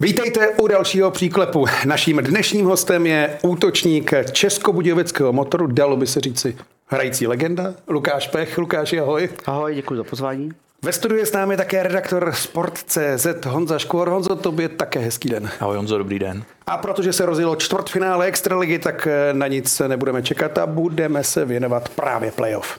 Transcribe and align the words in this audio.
Vítejte 0.00 0.48
u 0.48 0.66
dalšího 0.66 1.10
příklepu. 1.10 1.66
Naším 1.84 2.16
dnešním 2.16 2.66
hostem 2.66 3.06
je 3.06 3.38
útočník 3.42 4.12
Českobudějovického 4.32 5.32
motoru, 5.32 5.66
dalo 5.66 5.96
by 5.96 6.06
se 6.06 6.20
říci 6.20 6.56
hrající 6.86 7.26
legenda, 7.26 7.74
Lukáš 7.88 8.28
Pech. 8.28 8.58
Lukáš, 8.58 8.92
ahoj. 8.92 9.28
Ahoj, 9.46 9.74
děkuji 9.74 9.96
za 9.96 10.04
pozvání. 10.04 10.50
Ve 10.82 10.92
studiu 10.92 11.20
je 11.20 11.26
s 11.26 11.32
námi 11.32 11.56
také 11.56 11.82
redaktor 11.82 12.32
Sport.cz 12.34 13.26
Honza 13.46 13.78
Škvor. 13.78 14.08
Honzo, 14.08 14.36
tobě 14.36 14.68
také 14.68 15.00
hezký 15.00 15.28
den. 15.28 15.50
Ahoj 15.60 15.76
Honzo, 15.76 15.98
dobrý 15.98 16.18
den. 16.18 16.42
A 16.66 16.76
protože 16.76 17.12
se 17.12 17.26
rozjelo 17.26 17.56
čtvrtfinále 17.56 18.26
Extraligy, 18.26 18.78
tak 18.78 19.08
na 19.32 19.46
nic 19.46 19.82
nebudeme 19.88 20.22
čekat 20.22 20.58
a 20.58 20.66
budeme 20.66 21.24
se 21.24 21.44
věnovat 21.44 21.88
právě 21.88 22.30
playoff. 22.30 22.78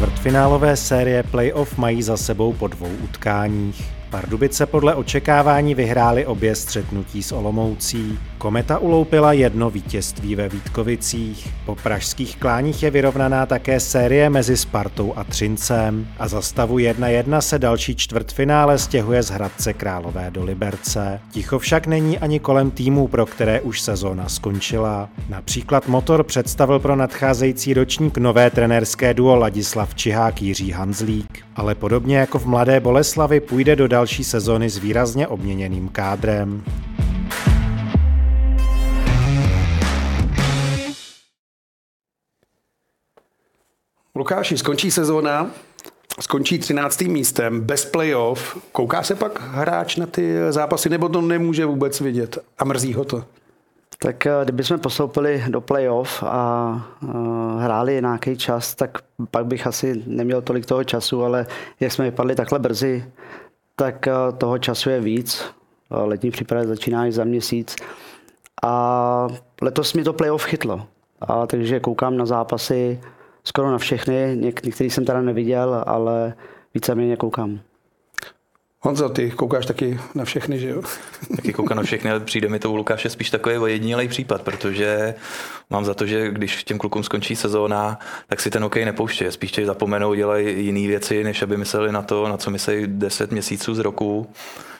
Čtvrtfinálové 0.00 0.76
série 0.76 1.22
playoff 1.22 1.78
mají 1.78 2.02
za 2.02 2.16
sebou 2.16 2.52
po 2.52 2.66
dvou 2.66 2.88
utkáních. 3.04 3.84
Pardubice 4.10 4.66
podle 4.66 4.94
očekávání 4.94 5.74
vyhráli 5.74 6.26
obě 6.26 6.54
střetnutí 6.54 7.22
s 7.22 7.32
Olomoucí. 7.32 8.18
Kometa 8.40 8.78
uloupila 8.78 9.32
jedno 9.32 9.70
vítězství 9.70 10.34
ve 10.34 10.48
Vítkovicích. 10.48 11.48
Po 11.66 11.74
pražských 11.74 12.36
kláních 12.36 12.82
je 12.82 12.90
vyrovnaná 12.90 13.46
také 13.46 13.80
série 13.80 14.30
mezi 14.30 14.56
Spartou 14.56 15.12
a 15.16 15.24
Třincem. 15.24 16.08
A 16.18 16.28
za 16.28 16.42
stavu 16.42 16.78
1-1 16.78 17.38
se 17.38 17.58
další 17.58 17.96
čtvrtfinále 17.96 18.78
stěhuje 18.78 19.22
z 19.22 19.30
Hradce 19.30 19.72
Králové 19.72 20.30
do 20.30 20.44
Liberce. 20.44 21.20
Ticho 21.30 21.58
však 21.58 21.86
není 21.86 22.18
ani 22.18 22.40
kolem 22.40 22.70
týmů, 22.70 23.08
pro 23.08 23.26
které 23.26 23.60
už 23.60 23.80
sezóna 23.80 24.28
skončila. 24.28 25.08
Například 25.28 25.88
Motor 25.88 26.24
představil 26.24 26.78
pro 26.78 26.96
nadcházející 26.96 27.74
ročník 27.74 28.18
nové 28.18 28.50
trenérské 28.50 29.14
duo 29.14 29.36
Ladislav 29.36 29.94
Čihák 29.94 30.42
Jiří 30.42 30.70
Hanzlík. 30.70 31.38
Ale 31.56 31.74
podobně 31.74 32.16
jako 32.16 32.38
v 32.38 32.46
Mladé 32.46 32.80
Boleslavi 32.80 33.40
půjde 33.40 33.76
do 33.76 33.88
další 33.88 34.24
sezony 34.24 34.70
s 34.70 34.78
výrazně 34.78 35.28
obměněným 35.28 35.88
kádrem. 35.88 36.62
Lukáši, 44.14 44.58
skončí 44.58 44.90
sezóna, 44.90 45.50
skončí 46.20 46.58
13. 46.58 47.00
místem, 47.00 47.60
bez 47.60 47.84
playoff. 47.84 48.58
Kouká 48.72 49.02
se 49.02 49.14
pak 49.14 49.40
hráč 49.40 49.96
na 49.96 50.06
ty 50.06 50.36
zápasy, 50.50 50.88
nebo 50.88 51.08
to 51.08 51.20
nemůže 51.20 51.66
vůbec 51.66 52.00
vidět 52.00 52.38
a 52.58 52.64
mrzí 52.64 52.94
ho 52.94 53.04
to? 53.04 53.24
Tak 53.98 54.26
eh, 54.26 54.32
kdybychom 54.44 54.78
postoupili 54.78 55.44
do 55.48 55.60
playoff 55.60 56.22
a 56.22 56.72
uh, 57.02 57.60
hráli 57.62 58.00
nějaký 58.00 58.36
čas, 58.36 58.74
tak 58.74 58.98
pak 59.30 59.46
bych 59.46 59.66
asi 59.66 60.02
neměl 60.06 60.42
tolik 60.42 60.66
toho 60.66 60.84
času, 60.84 61.24
ale 61.24 61.46
jak 61.80 61.92
jsme 61.92 62.04
vypadli 62.04 62.34
takhle 62.34 62.58
brzy, 62.58 63.04
tak 63.76 64.06
uh, 64.06 64.38
toho 64.38 64.58
času 64.58 64.90
je 64.90 65.00
víc. 65.00 65.44
Letní 65.90 66.30
příprava 66.30 66.64
začíná 66.64 67.06
i 67.06 67.12
za 67.12 67.24
měsíc. 67.24 67.76
A 68.62 69.28
letos 69.62 69.94
mi 69.94 70.04
to 70.04 70.12
playoff 70.12 70.44
chytlo. 70.44 70.86
A, 71.20 71.46
takže 71.46 71.80
koukám 71.80 72.16
na 72.16 72.26
zápasy 72.26 73.00
skoro 73.44 73.70
na 73.70 73.78
všechny. 73.78 74.36
Něk- 74.40 74.64
některý 74.64 74.90
jsem 74.90 75.04
teda 75.04 75.20
neviděl, 75.20 75.84
ale 75.86 76.34
víceméně 76.74 77.16
koukám. 77.16 77.60
Honzo, 78.82 79.08
ty 79.08 79.30
koukáš 79.30 79.66
taky 79.66 80.00
na 80.14 80.24
všechny, 80.24 80.58
že 80.58 80.68
jo? 80.68 80.82
Taky 81.36 81.52
koukám 81.52 81.76
na 81.76 81.82
všechny, 81.82 82.10
ale 82.10 82.20
přijde 82.20 82.48
mi 82.48 82.58
to 82.58 82.70
u 82.70 82.76
Lukáše 82.76 83.10
spíš 83.10 83.30
takový 83.30 83.58
ojedinělý 83.58 84.08
případ, 84.08 84.42
protože 84.42 85.14
mám 85.70 85.84
za 85.84 85.94
to, 85.94 86.06
že 86.06 86.30
když 86.30 86.64
těm 86.64 86.78
klukům 86.78 87.02
skončí 87.02 87.36
sezóna, 87.36 87.98
tak 88.26 88.40
si 88.40 88.50
ten 88.50 88.62
hokej 88.62 88.84
nepouští. 88.84 89.24
Spíš 89.30 89.52
tě 89.52 89.66
zapomenou, 89.66 90.14
dělají 90.14 90.64
jiné 90.66 90.88
věci, 90.88 91.24
než 91.24 91.42
aby 91.42 91.56
mysleli 91.56 91.92
na 91.92 92.02
to, 92.02 92.28
na 92.28 92.36
co 92.36 92.50
myslí 92.50 92.86
10 92.86 93.32
měsíců 93.32 93.74
z 93.74 93.78
roku. 93.78 94.26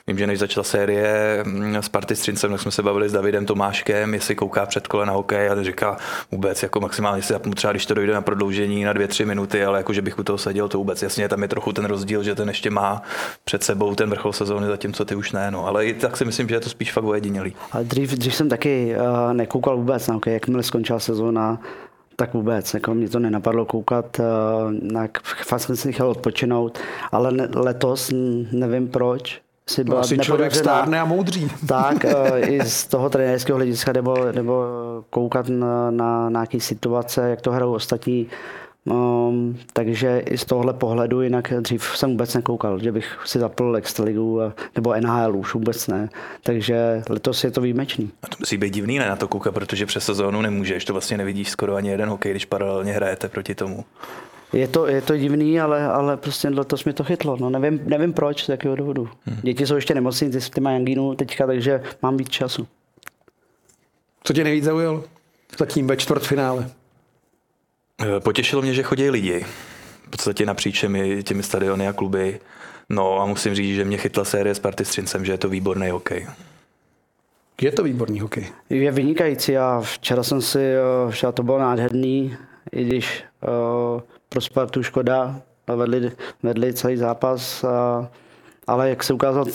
Vím, 0.07 0.17
že 0.17 0.27
než 0.27 0.39
začala 0.39 0.63
série 0.63 1.43
s 1.81 1.89
Party 1.89 2.15
Strincem, 2.15 2.51
tak 2.51 2.61
jsme 2.61 2.71
se 2.71 2.83
bavili 2.83 3.09
s 3.09 3.11
Davidem 3.11 3.45
Tomáškem, 3.45 4.13
jestli 4.13 4.35
kouká 4.35 4.65
před 4.65 4.87
kole 4.87 5.05
na 5.05 5.13
hokej 5.13 5.49
a 5.49 5.63
říká 5.63 5.97
vůbec 6.31 6.63
jako 6.63 6.79
maximálně 6.79 7.21
si 7.21 7.33
zapnu 7.33 7.53
třeba, 7.53 7.73
když 7.73 7.85
to 7.85 7.93
dojde 7.93 8.13
na 8.13 8.21
prodloužení 8.21 8.83
na 8.83 8.93
dvě, 8.93 9.07
tři 9.07 9.25
minuty, 9.25 9.65
ale 9.65 9.79
jako, 9.79 9.93
že 9.93 10.01
bych 10.01 10.19
u 10.19 10.23
toho 10.23 10.37
seděl, 10.37 10.69
to 10.69 10.77
vůbec 10.77 11.01
jasně, 11.01 11.29
tam 11.29 11.41
je 11.41 11.47
trochu 11.47 11.73
ten 11.73 11.85
rozdíl, 11.85 12.23
že 12.23 12.35
ten 12.35 12.47
ještě 12.47 12.69
má 12.69 13.01
před 13.43 13.63
sebou 13.63 13.95
ten 13.95 14.09
vrchol 14.09 14.33
sezóny, 14.33 14.67
zatímco 14.67 15.05
ty 15.05 15.15
už 15.15 15.31
ne. 15.31 15.51
No. 15.51 15.67
Ale 15.67 15.85
i 15.85 15.93
tak 15.93 16.17
si 16.17 16.25
myslím, 16.25 16.49
že 16.49 16.55
je 16.55 16.59
to 16.59 16.69
spíš 16.69 16.91
fakt 16.91 17.03
ojedinělý. 17.03 17.53
A 17.71 17.83
dřív, 17.83 18.11
dřív 18.11 18.35
jsem 18.35 18.49
taky 18.49 18.95
uh, 18.95 19.33
nekoukal 19.33 19.77
vůbec 19.77 20.07
na 20.07 20.13
hokej, 20.13 20.33
jakmile 20.33 20.63
skončila 20.81 20.99
sezóna, 20.99 21.59
tak 22.15 22.33
vůbec, 22.33 22.73
jako 22.73 22.93
mě 22.93 23.09
to 23.09 23.19
nenapadlo 23.19 23.65
koukat, 23.65 24.19
uh, 24.19 25.05
fakt 25.43 25.61
jsem 25.61 25.75
si 25.75 25.93
chtěl 25.93 26.09
odpočinout, 26.09 26.79
ale 27.11 27.31
ne, 27.31 27.49
letos 27.55 28.11
nevím 28.51 28.87
proč, 28.87 29.41
si 29.69 29.83
byla 29.83 29.95
no, 29.95 30.01
asi 30.01 30.17
člověk 30.17 30.55
stárne 30.55 31.01
a 31.01 31.05
moudří. 31.05 31.51
Tak, 31.67 32.05
i 32.37 32.65
z 32.65 32.87
toho 32.87 33.09
trenérského 33.09 33.57
hlediska, 33.57 33.93
nebo, 33.93 34.15
nebo 34.31 34.65
koukat 35.09 35.49
na, 35.49 35.91
na, 35.91 35.91
na 35.91 36.29
nějaké 36.29 36.59
situace, 36.59 37.29
jak 37.29 37.41
to 37.41 37.51
hrajou 37.51 37.73
ostatní. 37.73 38.27
Um, 38.85 39.57
takže 39.73 40.19
i 40.25 40.37
z 40.37 40.45
tohohle 40.45 40.73
pohledu, 40.73 41.21
jinak 41.21 41.53
dřív 41.59 41.83
jsem 41.95 42.11
vůbec 42.11 42.33
nekoukal, 42.33 42.79
že 42.79 42.91
bych 42.91 43.19
si 43.25 43.39
zapl 43.39 43.75
Extraligu 43.75 44.39
nebo 44.75 44.93
NHL, 44.99 45.35
už 45.35 45.53
vůbec 45.53 45.87
ne. 45.87 46.09
Takže 46.43 47.03
letos 47.09 47.43
je 47.43 47.51
to 47.51 47.61
výjimečný. 47.61 48.11
A 48.23 48.27
to 48.27 48.35
musí 48.39 48.57
být 48.57 48.73
divný 48.73 48.99
ne, 48.99 49.09
na 49.09 49.15
to 49.15 49.27
koukat, 49.27 49.53
protože 49.53 49.85
přes 49.85 50.05
sezónu 50.05 50.41
nemůžeš, 50.41 50.85
to 50.85 50.93
vlastně 50.93 51.17
nevidíš 51.17 51.49
skoro 51.49 51.75
ani 51.75 51.89
jeden 51.89 52.09
hokej, 52.09 52.31
když 52.31 52.45
paralelně 52.45 52.93
hrajete 52.93 53.29
proti 53.29 53.55
tomu. 53.55 53.85
Je 54.53 54.67
to, 54.67 54.87
je 54.87 55.01
to 55.01 55.17
divný, 55.17 55.59
ale, 55.59 55.85
ale 55.85 56.17
prostě 56.17 56.49
letos 56.49 56.85
mi 56.85 56.93
to 56.93 57.03
chytlo. 57.03 57.37
No, 57.39 57.49
nevím, 57.49 57.81
nevím 57.85 58.13
proč, 58.13 58.45
z 58.45 58.49
jakého 58.49 58.75
důvodu. 58.75 59.09
Hmm. 59.25 59.37
Děti 59.41 59.67
jsou 59.67 59.75
ještě 59.75 59.95
nemocní, 59.95 60.31
ty, 60.31 60.39
ty 60.39 60.61
mají 60.61 60.77
angínu 60.77 61.15
teďka, 61.15 61.47
takže 61.47 61.83
mám 62.01 62.17
víc 62.17 62.29
času. 62.29 62.67
Co 64.23 64.33
tě 64.33 64.43
nejvíc 64.43 64.63
zaujalo 64.63 65.03
zatím 65.59 65.87
ve 65.87 65.97
čtvrtfinále? 65.97 66.69
Eh, 68.01 68.19
potěšilo 68.19 68.61
mě, 68.61 68.73
že 68.73 68.83
chodí 68.83 69.09
lidi. 69.09 69.45
V 70.07 70.09
podstatě 70.09 70.45
napříč 70.45 70.81
těmi, 70.81 71.23
těmi 71.23 71.43
stadiony 71.43 71.87
a 71.87 71.93
kluby. 71.93 72.39
No 72.89 73.21
a 73.21 73.25
musím 73.25 73.55
říct, 73.55 73.75
že 73.75 73.85
mě 73.85 73.97
chytla 73.97 74.25
série 74.25 74.55
s 74.55 74.59
Party 74.59 74.85
Strincem, 74.85 75.25
že 75.25 75.31
je 75.31 75.37
to 75.37 75.49
výborný 75.49 75.89
hokej. 75.89 76.27
Je 77.61 77.71
to 77.71 77.83
výborný 77.83 78.19
hokej. 78.19 78.45
Je 78.69 78.91
vynikající 78.91 79.57
a 79.57 79.81
včera 79.83 80.23
jsem 80.23 80.41
si, 80.41 80.59
eh, 80.59 81.11
včera 81.11 81.31
to 81.31 81.43
bylo 81.43 81.59
nádherný, 81.59 82.37
i 82.71 82.83
když 82.83 83.23
uh, 83.95 84.01
pro 84.29 84.41
Spartu 84.41 84.83
škoda, 84.83 85.41
vedli, 85.75 86.11
vedli 86.43 86.73
celý 86.73 86.97
zápas, 86.97 87.63
a, 87.63 88.07
ale 88.67 88.89
jak 88.89 89.03
se 89.03 89.13
ukázalo, 89.13 89.45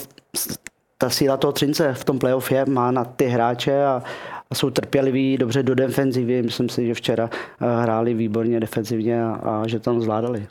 ta 0.97 1.09
síla 1.09 1.37
toho 1.37 1.51
Třince 1.51 1.93
v 1.93 2.03
tom 2.03 2.19
playoff 2.19 2.51
je, 2.51 2.65
má 2.65 2.91
na 2.91 3.05
ty 3.05 3.25
hráče 3.25 3.85
a, 3.85 4.03
a 4.49 4.55
jsou 4.55 4.69
trpěliví 4.69 5.37
dobře 5.37 5.63
do 5.63 5.75
defenzivy. 5.75 6.41
Myslím 6.41 6.69
si, 6.69 6.87
že 6.87 6.93
včera 6.93 7.29
hráli 7.59 8.13
výborně 8.13 8.59
defenzivně 8.59 9.23
a, 9.23 9.29
a 9.31 9.67
že 9.67 9.79
tam 9.79 10.01
zvládali. 10.01 10.47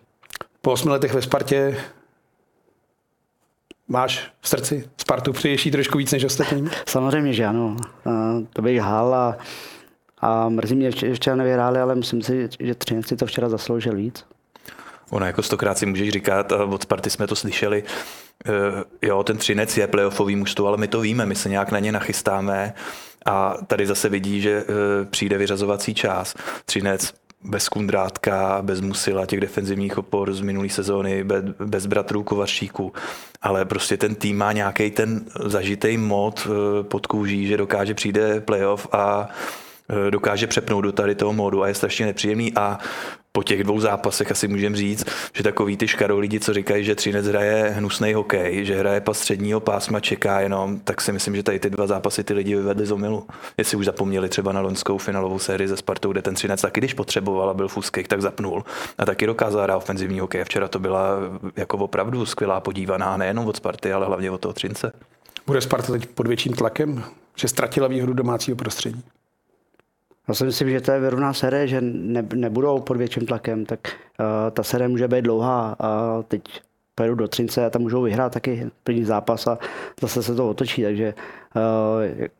Po 0.62 0.72
osmi 0.72 0.90
letech 0.90 1.14
ve 1.14 1.22
Spartě 1.22 1.76
máš 3.88 4.32
v 4.40 4.48
srdci 4.48 4.88
Spartu 4.96 5.32
přiješí 5.32 5.70
trošku 5.70 5.98
víc 5.98 6.12
než 6.12 6.24
ostatní? 6.24 6.68
Samozřejmě, 6.88 7.32
že 7.32 7.46
ano. 7.46 7.76
To 8.52 8.62
bych 8.62 8.80
hál 8.80 9.14
a 9.14 9.36
a 10.20 10.48
mrzí 10.48 10.76
mě, 10.76 10.90
že 10.90 11.14
včera 11.14 11.36
nevyhráli, 11.36 11.80
ale 11.80 11.94
myslím 11.94 12.22
si, 12.22 12.48
že 12.60 12.74
Třinec 12.74 13.06
si 13.06 13.16
to 13.16 13.26
včera 13.26 13.48
zasloužil 13.48 13.96
víc. 13.96 14.24
Ono 15.10 15.26
jako 15.26 15.42
stokrát 15.42 15.78
si 15.78 15.86
můžeš 15.86 16.08
říkat, 16.08 16.52
od 16.52 16.82
Sparty 16.82 17.10
jsme 17.10 17.26
to 17.26 17.36
slyšeli, 17.36 17.84
uh, 18.48 18.54
jo, 19.02 19.22
ten 19.22 19.36
Třinec 19.36 19.76
je 19.76 19.86
playoffový 19.86 20.36
mužstvo, 20.36 20.66
ale 20.66 20.76
my 20.76 20.88
to 20.88 21.00
víme, 21.00 21.26
my 21.26 21.34
se 21.34 21.48
nějak 21.48 21.72
na 21.72 21.78
ně 21.78 21.92
nachystáme 21.92 22.74
a 23.26 23.56
tady 23.66 23.86
zase 23.86 24.08
vidí, 24.08 24.40
že 24.40 24.64
uh, 24.64 24.74
přijde 25.10 25.38
vyřazovací 25.38 25.94
čas. 25.94 26.34
Třinec 26.64 27.14
bez 27.44 27.68
Kundrátka, 27.68 28.58
bez 28.62 28.80
Musila, 28.80 29.26
těch 29.26 29.40
defenzivních 29.40 29.98
opor 29.98 30.34
z 30.34 30.40
minulé 30.40 30.68
sezóny, 30.68 31.24
bez, 31.64 31.86
bratrů 31.86 32.22
Kovaříků. 32.22 32.92
Ale 33.42 33.64
prostě 33.64 33.96
ten 33.96 34.14
tým 34.14 34.36
má 34.38 34.52
nějaký 34.52 34.90
ten 34.90 35.24
zažitý 35.44 35.96
mod 35.96 36.46
uh, 36.46 36.86
pod 36.86 37.06
kůží, 37.06 37.46
že 37.46 37.56
dokáže 37.56 37.94
přijde 37.94 38.40
playoff 38.40 38.86
a 38.92 39.28
Eh, 39.28 39.65
dokáže 40.10 40.46
přepnout 40.46 40.84
do 40.84 40.92
tady 40.92 41.14
toho 41.14 41.32
módu 41.32 41.62
a 41.62 41.68
je 41.68 41.74
strašně 41.74 42.06
nepříjemný 42.06 42.52
a 42.56 42.78
po 43.32 43.42
těch 43.42 43.64
dvou 43.64 43.80
zápasech 43.80 44.30
asi 44.30 44.48
můžeme 44.48 44.76
říct, 44.76 45.04
že 45.34 45.42
takový 45.42 45.76
ty 45.76 45.88
škarou 45.88 46.18
lidi, 46.18 46.40
co 46.40 46.54
říkají, 46.54 46.84
že 46.84 46.94
Třinec 46.94 47.26
hraje 47.26 47.70
hnusný 47.76 48.14
hokej, 48.14 48.64
že 48.64 48.78
hraje 48.78 49.00
pas 49.00 49.18
středního 49.18 49.60
pásma, 49.60 50.00
čeká 50.00 50.40
jenom, 50.40 50.80
tak 50.80 51.00
si 51.00 51.12
myslím, 51.12 51.36
že 51.36 51.42
tady 51.42 51.58
ty 51.58 51.70
dva 51.70 51.86
zápasy 51.86 52.24
ty 52.24 52.34
lidi 52.34 52.54
vyvedli 52.54 52.86
z 52.86 52.92
omilu. 52.92 53.26
Jestli 53.58 53.76
už 53.76 53.86
zapomněli 53.86 54.28
třeba 54.28 54.52
na 54.52 54.60
loňskou 54.60 54.98
finálovou 54.98 55.38
sérii 55.38 55.68
ze 55.68 55.76
Spartou, 55.76 56.12
kde 56.12 56.22
ten 56.22 56.34
Třinec 56.34 56.62
taky, 56.62 56.80
když 56.80 56.94
potřeboval 56.94 57.50
a 57.50 57.54
byl 57.54 57.68
fuských, 57.68 58.08
tak 58.08 58.22
zapnul 58.22 58.64
a 58.98 59.06
taky 59.06 59.26
dokázal 59.26 59.62
hrát 59.62 59.76
ofenzivní 59.76 60.20
hokej. 60.20 60.44
Včera 60.44 60.68
to 60.68 60.78
byla 60.78 61.08
jako 61.56 61.78
opravdu 61.78 62.26
skvělá 62.26 62.60
podívaná, 62.60 63.16
nejenom 63.16 63.46
od 63.46 63.56
Sparty, 63.56 63.92
ale 63.92 64.06
hlavně 64.06 64.30
od 64.30 64.40
toho 64.40 64.52
Třince. 64.52 64.92
Bude 65.46 65.60
Sparta 65.60 65.92
teď 65.92 66.06
pod 66.06 66.26
větším 66.26 66.52
tlakem, 66.52 67.04
že 67.36 67.48
ztratila 67.48 67.88
výhodu 67.88 68.12
domácího 68.12 68.56
prostředí? 68.56 69.02
Já 70.28 70.34
si 70.34 70.44
myslím, 70.44 70.70
že 70.70 70.80
to 70.80 70.92
je 70.92 71.00
vyrovná 71.00 71.32
série, 71.32 71.68
že 71.68 71.80
ne, 71.80 72.26
nebudou 72.34 72.80
pod 72.80 72.96
větším 72.96 73.26
tlakem, 73.26 73.66
tak 73.66 73.80
uh, 73.86 73.94
ta 74.50 74.62
série 74.62 74.88
může 74.88 75.08
být 75.08 75.22
dlouhá 75.22 75.76
a 75.78 76.22
teď 76.28 76.42
pojedu 76.94 77.14
do 77.14 77.28
Třince 77.28 77.66
a 77.66 77.70
tam 77.70 77.82
můžou 77.82 78.02
vyhrát 78.02 78.32
taky 78.32 78.66
první 78.84 79.04
zápas 79.04 79.46
a 79.46 79.58
zase 80.00 80.22
se 80.22 80.34
to 80.34 80.50
otočí, 80.50 80.82
takže 80.82 81.14
uh, 81.56 81.62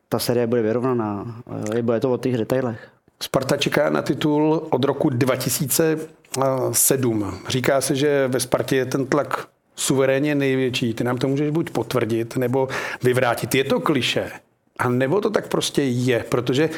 ta 0.09 0.19
série 0.19 0.47
bude 0.47 0.63
vyrovnaná. 0.63 1.43
Uh, 1.47 1.81
bude 1.81 2.01
to 2.01 2.13
o 2.13 2.19
těch 2.19 2.37
detailech. 2.37 2.89
Sparta 3.23 3.57
čeká 3.57 3.91
na 3.91 4.03
titul 4.03 4.67
od 4.71 4.85
roku 4.85 5.11
2007. 5.11 7.35
Říká 7.49 7.81
se, 7.81 7.95
že 7.95 8.29
ve 8.29 8.41
Spartě 8.41 8.77
je 8.77 8.87
ten 8.87 9.07
tlak 9.07 9.49
suverénně 9.77 10.35
největší. 10.35 10.95
Ty 10.95 11.05
nám 11.05 11.19
to 11.19 11.29
můžeš 11.29 11.51
buď 11.51 11.71
potvrdit, 11.71 12.37
nebo 12.37 12.69
vyvrátit. 13.03 13.55
Je 13.55 13.65
to 13.65 13.81
kliše? 13.81 14.31
A 14.79 14.89
nebo 14.89 15.21
to 15.21 15.31
tak 15.31 15.49
prostě 15.49 15.83
je? 15.83 16.25
Protože 16.29 16.71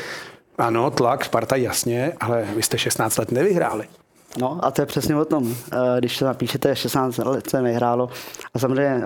ano, 0.59 0.91
tlak, 0.91 1.25
Sparta 1.25 1.57
jasně, 1.57 2.13
ale 2.21 2.47
vy 2.57 2.63
jste 2.63 2.79
16 2.79 3.19
let 3.19 3.33
nevyhráli. 3.33 3.89
No 4.41 4.65
a 4.65 4.71
to 4.71 4.83
je 4.83 4.87
přesně 4.87 5.17
o 5.17 5.25
tom. 5.25 5.55
Eh, 5.73 5.77
když 5.99 6.19
to 6.19 6.25
napíšete, 6.25 6.77
16 6.77 7.19
let 7.19 7.51
se 7.51 7.63
nehrálo 7.63 8.09
a 8.55 8.59
samozřejmě 8.59 8.97
eh, 8.97 9.05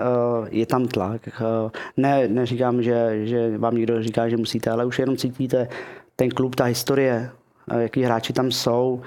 je 0.49 0.65
tam 0.65 0.87
tlak. 0.87 1.21
Eh, 1.27 1.69
ne, 1.97 2.27
neříkám, 2.27 2.83
že, 2.83 3.27
že 3.27 3.57
vám 3.57 3.75
někdo 3.75 4.03
říká, 4.03 4.29
že 4.29 4.37
musíte, 4.37 4.69
ale 4.69 4.85
už 4.85 4.99
jenom 4.99 5.17
cítíte 5.17 5.67
ten 6.15 6.29
klub, 6.29 6.55
ta 6.55 6.63
historie, 6.63 7.31
jaký 7.77 8.03
hráči 8.03 8.33
tam 8.33 8.51
jsou, 8.51 9.01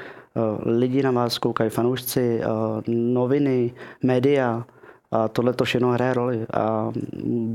lidi 0.62 1.02
na 1.02 1.10
vás 1.10 1.38
koukají, 1.38 1.70
fanoušci, 1.70 2.40
noviny, 2.86 3.74
média, 4.02 4.64
a 5.10 5.28
tohle 5.28 5.52
to 5.52 5.64
všechno 5.64 5.92
hraje 5.92 6.14
roli. 6.14 6.46
A 6.52 6.92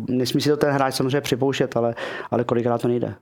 nesmí 0.09 0.41
si 0.41 0.49
to 0.49 0.57
ten 0.57 0.71
hráč 0.71 0.93
samozřejmě 0.93 1.21
připouštět, 1.21 1.77
ale, 1.77 1.95
ale 2.31 2.43
kolikrát 2.43 2.81
to 2.81 2.87
nejde. 2.87 3.15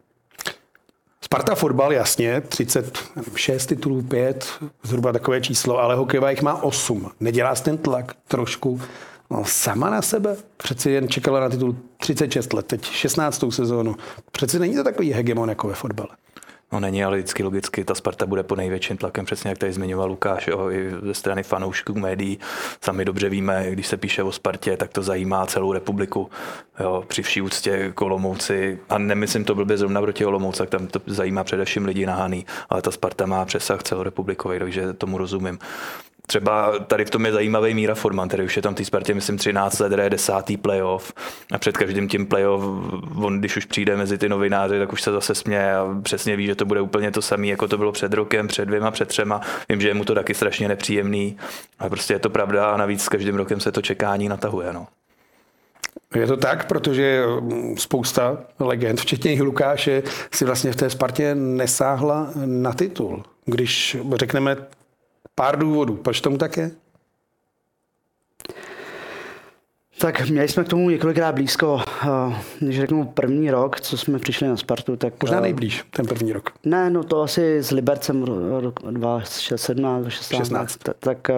Sparta 1.34 1.56
fotbal, 1.56 1.94
jasně, 1.94 2.42
36 2.42 3.66
titulů, 3.66 4.02
5, 4.02 4.48
zhruba 4.84 5.12
takové 5.12 5.42
číslo, 5.42 5.78
ale 5.78 5.96
hokejová 5.96 6.30
jich 6.30 6.42
má 6.42 6.64
8. 6.64 7.12
Nedělá 7.20 7.56
ten 7.56 7.78
tlak 7.78 8.16
trošku 8.28 8.82
no, 9.30 9.44
sama 9.46 9.90
na 9.90 10.02
sebe? 10.02 10.36
Přeci 10.58 10.92
jen 10.92 11.08
čekala 11.10 11.40
na 11.40 11.50
titul 11.50 11.76
36 11.98 12.54
let, 12.54 12.66
teď 12.66 12.86
16. 12.86 13.44
sezónu. 13.50 13.96
Přeci 14.32 14.60
není 14.60 14.76
to 14.76 14.84
takový 14.84 15.12
hegemon 15.12 15.50
jako 15.50 15.68
ve 15.68 15.74
fotbale. 15.74 16.10
No 16.72 16.80
není, 16.80 17.04
ale 17.04 17.18
vždycky 17.18 17.44
logicky 17.44 17.84
ta 17.84 17.96
Sparta 17.96 18.26
bude 18.26 18.44
po 18.44 18.56
největším 18.56 18.98
tlakem, 18.98 19.26
přesně 19.26 19.50
jak 19.50 19.58
tady 19.58 19.74
zmiňoval 19.74 20.10
Lukáš, 20.10 20.48
jo, 20.48 20.72
i 20.72 20.92
ze 21.04 21.14
strany 21.14 21.44
fanoušků 21.44 21.94
médií. 21.94 22.40
Sami 22.82 23.06
dobře 23.06 23.30
víme, 23.30 23.66
když 23.70 23.88
se 23.88 23.98
píše 23.98 24.24
o 24.24 24.32
Spartě, 24.32 24.78
tak 24.78 24.92
to 24.92 25.04
zajímá 25.04 25.46
celou 25.46 25.74
republiku. 25.74 26.30
Jo, 26.80 27.04
při 27.08 27.22
vší 27.22 27.42
úctě 27.42 27.92
k 27.96 28.02
Olomouci, 28.02 28.80
a 28.90 28.98
nemyslím 28.98 29.46
to 29.46 29.56
blbě 29.56 29.78
zrovna 29.78 30.02
proti 30.02 30.26
Olomouci, 30.26 30.58
tak 30.58 30.70
tam 30.70 30.88
to 30.88 31.00
zajímá 31.08 31.44
především 31.44 31.86
lidi 31.86 32.06
na 32.06 32.16
Haný, 32.16 32.46
ale 32.70 32.82
ta 32.82 32.92
Sparta 32.92 33.26
má 33.26 33.46
přesah 33.46 33.84
celorepublikový, 33.84 34.60
takže 34.60 34.94
tomu 34.94 35.18
rozumím 35.18 35.60
třeba 36.30 36.80
tady 36.80 37.06
v 37.06 37.10
tom 37.10 37.26
je 37.26 37.32
zajímavý 37.32 37.74
Míra 37.74 37.96
Forman, 37.96 38.28
který 38.28 38.44
už 38.44 38.56
je 38.56 38.62
tam 38.62 38.76
té 38.76 38.86
Spartě, 38.86 39.14
myslím, 39.14 39.38
13 39.38 39.80
let, 39.80 39.92
je 39.92 40.10
desátý 40.10 40.58
playoff 40.58 41.14
a 41.52 41.58
před 41.58 41.78
každým 41.78 42.08
tím 42.08 42.26
playoff, 42.28 42.64
on 43.16 43.40
když 43.40 43.58
už 43.58 43.66
přijde 43.66 43.98
mezi 43.98 44.18
ty 44.18 44.30
novináři, 44.30 44.80
tak 44.80 44.94
už 44.94 45.02
se 45.02 45.12
zase 45.12 45.36
směje 45.36 45.76
a 45.76 45.88
přesně 46.04 46.36
ví, 46.36 46.46
že 46.46 46.56
to 46.56 46.66
bude 46.66 46.82
úplně 46.82 47.12
to 47.12 47.22
samé, 47.22 47.48
jako 47.48 47.68
to 47.68 47.78
bylo 47.78 47.92
před 47.92 48.14
rokem, 48.14 48.48
před 48.48 48.66
dvěma, 48.66 48.92
před 48.92 49.08
třema. 49.08 49.42
Vím, 49.70 49.82
že 49.82 49.88
je 49.88 49.94
mu 49.94 50.06
to 50.06 50.16
taky 50.16 50.34
strašně 50.34 50.68
nepříjemný, 50.68 51.38
ale 51.80 51.90
prostě 51.90 52.14
je 52.14 52.20
to 52.20 52.30
pravda 52.30 52.66
a 52.66 52.78
navíc 52.78 53.04
s 53.04 53.10
každým 53.10 53.36
rokem 53.36 53.60
se 53.60 53.72
to 53.72 53.82
čekání 53.82 54.30
natahuje. 54.30 54.74
No. 54.74 54.88
Je 56.16 56.28
to 56.28 56.38
tak, 56.38 56.68
protože 56.68 57.24
mm, 57.40 57.78
spousta 57.78 58.38
legend, 58.60 59.02
včetně 59.02 59.34
i 59.34 59.42
Lukáše, 59.42 60.04
si 60.34 60.46
vlastně 60.46 60.72
v 60.72 60.76
té 60.76 60.90
Spartě 60.90 61.36
nesáhla 61.36 62.32
na 62.46 62.74
titul. 62.74 63.24
Když 63.46 63.98
řekneme 64.16 64.58
Pár 65.40 65.60
důvodů. 65.60 65.96
Proč 65.96 66.22
tomu 66.22 66.38
tak 66.38 66.58
je? 66.58 66.72
Tak 70.00 70.30
měli 70.30 70.48
jsme 70.48 70.64
k 70.64 70.68
tomu 70.68 70.90
několikrát 70.90 71.36
blízko. 71.36 71.82
Eh, 72.04 72.36
když 72.60 72.80
řeknu 72.80 73.06
první 73.06 73.52
rok, 73.52 73.82
co 73.82 73.98
jsme 73.98 74.20
přišli 74.20 74.48
na 74.48 74.58
Spartu, 74.58 74.96
tak... 74.96 75.14
Možná 75.24 75.38
eh, 75.38 75.42
nejblíž, 75.42 75.84
ten 75.96 76.06
první 76.06 76.34
rok. 76.34 76.50
Ne, 76.66 76.90
no 76.90 77.04
to 77.04 77.22
asi 77.22 77.58
s 77.58 77.72
Libercem 77.72 78.24
rok 78.60 78.80
2017, 78.92 80.02
2016, 80.02 80.78
tak, 80.78 80.96
tak 81.00 81.30
eh, 81.30 81.36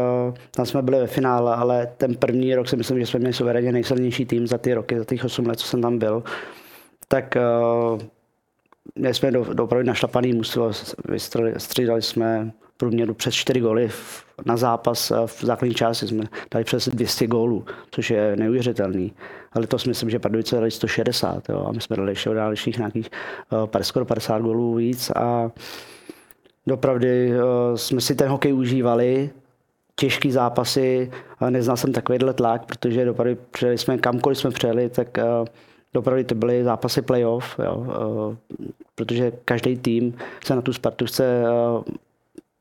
tam 0.51 0.65
jsme 0.65 0.81
byli 0.81 0.99
ve 0.99 1.07
finále, 1.07 1.55
ale 1.55 1.87
ten 1.97 2.15
první 2.15 2.55
rok 2.55 2.69
si 2.69 2.75
myslím, 2.75 2.99
že 2.99 3.05
jsme 3.05 3.19
měli 3.19 3.33
suverénně 3.33 3.71
nejsilnější 3.71 4.25
tým 4.25 4.47
za 4.47 4.57
ty 4.57 4.73
roky, 4.73 4.99
za 4.99 5.05
těch 5.05 5.25
8 5.25 5.45
let, 5.45 5.59
co 5.59 5.67
jsem 5.67 5.81
tam 5.81 5.97
byl. 5.99 6.23
Tak 7.07 7.37
měli 8.95 9.13
jsme 9.13 9.31
do, 9.31 9.53
do 9.53 9.63
opravdu 9.63 9.87
našlapaný 9.87 10.33
mužstvo, 10.33 10.71
střídali 11.57 12.01
jsme 12.01 12.51
průměru 12.81 13.13
přes 13.13 13.33
4 13.33 13.59
góly 13.59 13.89
na 14.45 14.57
zápas 14.57 15.11
v 15.25 15.43
základní 15.45 15.75
části 15.75 16.07
jsme 16.07 16.23
dali 16.51 16.63
přes 16.63 16.89
200 16.89 17.27
gólů, 17.27 17.65
což 17.91 18.09
je 18.09 18.35
neuvěřitelný. 18.35 19.13
Ale 19.53 19.67
to 19.67 19.79
si 19.79 19.89
myslím, 19.89 20.09
že 20.09 20.19
Pardubice 20.19 20.55
dali 20.55 20.71
160 20.71 21.49
jo, 21.49 21.65
a 21.67 21.71
my 21.71 21.81
jsme 21.81 21.95
dali 21.95 22.11
ještě 22.11 22.29
dalších 22.29 22.77
nějakých 22.77 23.09
50, 23.65 24.05
50 24.05 24.41
gólů 24.41 24.75
víc 24.75 25.11
a 25.15 25.51
dopravdy 26.67 27.31
eh, 27.31 27.77
jsme 27.77 28.01
si 28.01 28.15
ten 28.15 28.29
hokej 28.29 28.53
užívali, 28.53 29.29
těžký 29.95 30.31
zápasy, 30.31 31.11
neznal 31.49 31.77
jsem 31.77 31.93
takovýhle 31.93 32.33
tlak, 32.33 32.65
protože 32.65 33.05
dopravdy 33.05 33.37
přijeli 33.51 33.77
jsme 33.77 33.97
kamkoliv 33.97 34.37
jsme 34.37 34.51
přijeli, 34.51 34.89
tak 34.89 35.17
eh, 35.17 35.23
dopravdy 35.93 36.23
to 36.23 36.35
byly 36.35 36.63
zápasy 36.63 37.01
playoff, 37.01 37.59
jo, 37.59 37.85
eh, 37.89 38.37
protože 38.95 39.31
každý 39.45 39.77
tým 39.77 40.15
se 40.45 40.55
na 40.55 40.61
tu 40.61 40.73
Spartu 40.73 41.05
chce 41.05 41.43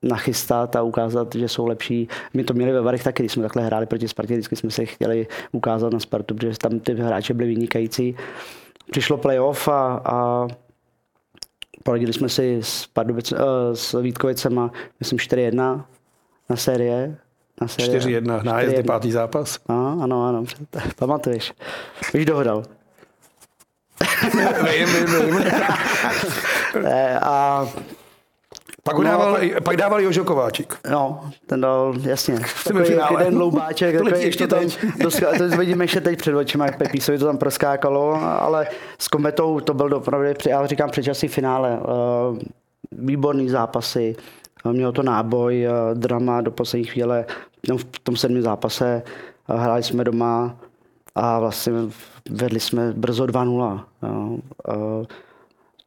nachystat 0.02 0.76
a 0.76 0.82
ukázat, 0.82 1.34
že 1.34 1.48
jsou 1.48 1.66
lepší. 1.66 2.08
My 2.34 2.44
to 2.44 2.54
měli 2.54 2.72
ve 2.72 2.80
Varech 2.80 3.04
taky, 3.04 3.22
když 3.22 3.32
jsme 3.32 3.42
takhle 3.42 3.62
hráli 3.62 3.86
proti 3.86 4.08
Spartě, 4.08 4.34
vždycky 4.34 4.56
jsme 4.56 4.70
se 4.70 4.84
chtěli 4.84 5.26
ukázat 5.52 5.92
na 5.92 6.00
Spartu, 6.00 6.34
protože 6.34 6.58
tam 6.58 6.80
ty 6.80 6.94
hráči 6.94 7.34
byli 7.34 7.48
vynikající. 7.48 8.16
Přišlo 8.90 9.18
playoff 9.18 9.68
a, 9.68 10.02
a 10.04 10.48
poradili 11.82 12.12
jsme 12.12 12.28
si 12.28 12.58
s, 12.62 12.86
Pardubic, 12.86 13.32
uh, 13.32 13.38
s 13.74 14.00
Vítkovicema, 14.02 14.70
myslím 15.00 15.18
4-1 15.18 15.84
na 16.50 16.56
série. 16.56 17.16
Na 17.60 17.68
série 17.68 18.20
4-1, 18.20 18.44
nájezdy 18.44 18.82
pátý 18.82 19.12
zápas. 19.12 19.58
No, 19.68 19.98
ano, 20.02 20.26
ano, 20.26 20.44
pamatuješ. 20.96 21.52
Už 22.14 22.24
dohodal. 22.24 22.62
vím, 24.64 24.86
vím, 24.86 25.06
vím. 25.06 25.44
a 27.22 27.66
pak, 28.82 28.98
no, 28.98 29.04
dával, 29.04 29.32
pak, 29.32 29.62
pak 29.64 29.76
dával 29.76 30.00
Jožo 30.00 30.24
Kováčik. 30.24 30.74
No, 30.90 31.30
ten 31.46 31.60
dal, 31.60 31.94
jasně. 32.02 32.40
Takový 32.64 32.90
jeden 33.18 33.38
loubáček. 33.38 33.92
to 33.98 34.04
takový, 34.04 34.24
ještě 34.24 34.46
teď. 34.46 34.78
To, 35.02 35.10
to 35.38 35.58
vidíme 35.58 35.84
ještě 35.84 36.00
teď 36.00 36.18
před 36.18 36.34
očima, 36.34 36.66
jak 36.66 36.78
Pepísovi 36.78 37.18
to 37.18 37.26
tam 37.26 37.38
proskákalo, 37.38 38.14
ale 38.22 38.66
s 38.98 39.08
Kometou 39.08 39.60
to 39.60 39.74
byl 39.74 39.94
opravdu, 39.94 40.26
já 40.48 40.66
říkám, 40.66 40.90
předčasný 40.90 41.28
finále. 41.28 41.78
Uh, 41.78 42.38
výborný 42.92 43.48
zápasy, 43.48 44.16
mělo 44.72 44.92
to 44.92 45.02
náboj, 45.02 45.66
uh, 45.68 45.98
drama 45.98 46.40
do 46.40 46.50
poslední 46.50 46.86
chvíle. 46.86 47.24
No, 47.68 47.78
v 47.78 47.84
tom 47.84 48.16
sedmém 48.16 48.42
zápase 48.42 49.02
hráli 49.48 49.82
jsme 49.82 50.04
doma 50.04 50.56
a 51.14 51.38
vlastně 51.38 51.72
vedli 52.30 52.60
jsme 52.60 52.92
brzo 52.92 53.24
2-0. 53.24 53.84
Uh, 54.02 55.04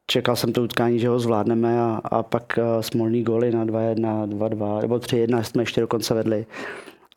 čekal 0.07 0.35
jsem 0.35 0.53
to 0.53 0.63
utkání, 0.63 0.99
že 0.99 1.07
ho 1.09 1.19
zvládneme 1.19 1.81
a, 1.81 2.01
a 2.03 2.23
pak 2.23 2.43
uh, 2.57 2.81
smolný 2.81 3.23
goly 3.23 3.51
na 3.51 3.65
2-1, 3.65 4.27
2-2, 4.27 4.81
nebo 4.81 4.95
3-1 4.95 5.41
jsme 5.41 5.61
ještě 5.61 5.81
dokonce 5.81 6.13
vedli. 6.13 6.45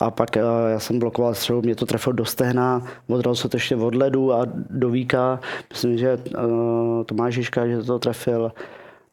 A 0.00 0.10
pak 0.10 0.36
uh, 0.36 0.42
já 0.70 0.80
jsem 0.80 0.98
blokoval 0.98 1.34
střelu, 1.34 1.62
mě 1.62 1.74
to 1.74 1.86
trefilo 1.86 2.12
do 2.12 2.24
stehna, 2.24 2.86
odral 3.06 3.34
se 3.34 3.48
to 3.48 3.56
ještě 3.56 3.76
od 3.76 3.94
ledu 3.94 4.32
a 4.32 4.46
do 4.70 4.90
víka. 4.90 5.40
Myslím, 5.70 5.98
že 5.98 6.18
uh, 6.38 7.04
Tomáš 7.04 7.34
Žižka, 7.34 7.66
že 7.66 7.82
to 7.82 7.98
trefil. 7.98 8.52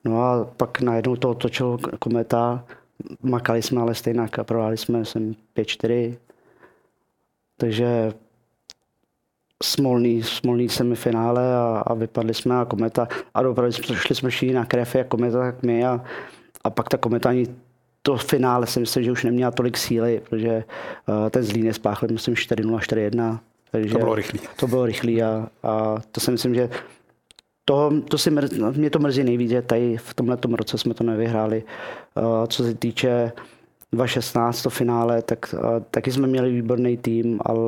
No 0.05 0.23
a 0.23 0.45
pak 0.57 0.81
najednou 0.81 1.15
to 1.15 1.29
otočil 1.29 1.77
kometa. 1.99 2.65
Makali 3.23 3.61
jsme 3.61 3.81
ale 3.81 3.95
stejně 3.95 4.21
a 4.37 4.43
prohráli 4.43 4.77
jsme, 4.77 4.99
myslím, 4.99 5.35
5-4. 5.55 6.17
Takže 7.57 8.13
smolný, 9.63 10.23
smolný 10.23 10.69
semifinále 10.69 11.55
a, 11.55 11.83
a 11.87 11.93
vypadli 11.93 12.33
jsme 12.33 12.55
a 12.55 12.65
kometa 12.65 13.07
a 13.33 13.41
opravdu 13.41 13.71
šli 13.71 14.15
jsme 14.15 14.29
všichni 14.29 14.53
na 14.53 14.65
krev 14.65 14.95
jak 14.95 15.07
kometa, 15.07 15.39
tak 15.39 15.63
my 15.63 15.85
a, 15.85 16.03
a 16.63 16.69
pak 16.69 16.89
ta 16.89 16.97
kometa 16.97 17.29
ani 17.29 17.47
to 18.01 18.17
finále 18.17 18.67
si 18.67 18.79
myslím, 18.79 19.03
že 19.03 19.11
už 19.11 19.23
neměla 19.23 19.51
tolik 19.51 19.77
síly, 19.77 20.21
protože 20.29 20.63
uh, 21.07 21.29
ten 21.29 21.43
Zlín 21.43 21.73
spáchl, 21.73 22.07
myslím, 22.11 22.35
4-0, 22.35 22.77
4-1. 22.77 23.39
Takže 23.71 23.93
to 23.93 23.99
bylo 23.99 24.15
rychlý. 24.15 24.39
To 24.59 24.67
bylo 24.67 24.85
rychlý 24.85 25.23
a, 25.23 25.47
a 25.63 25.95
to 26.11 26.21
si 26.21 26.31
myslím, 26.31 26.55
že 26.55 26.69
to, 27.65 27.93
to 28.09 28.17
si 28.17 28.31
mrz, 28.31 28.51
mě 28.77 28.89
to 28.89 28.99
mrzí 28.99 29.23
nejvíc, 29.23 29.49
že 29.49 29.61
tady 29.61 29.97
v 29.97 30.13
tomhle 30.13 30.37
roce 30.51 30.77
jsme 30.77 30.93
to 30.93 31.03
nevyhráli. 31.03 31.63
Uh, 32.15 32.45
co 32.47 32.63
se 32.63 32.73
týče 32.73 33.31
2016 33.91 34.61
to 34.61 34.69
finále, 34.69 35.21
tak 35.21 35.55
uh, 35.57 35.79
taky 35.91 36.11
jsme 36.11 36.27
měli 36.27 36.51
výborný 36.51 36.97
tým, 36.97 37.39
ale 37.45 37.59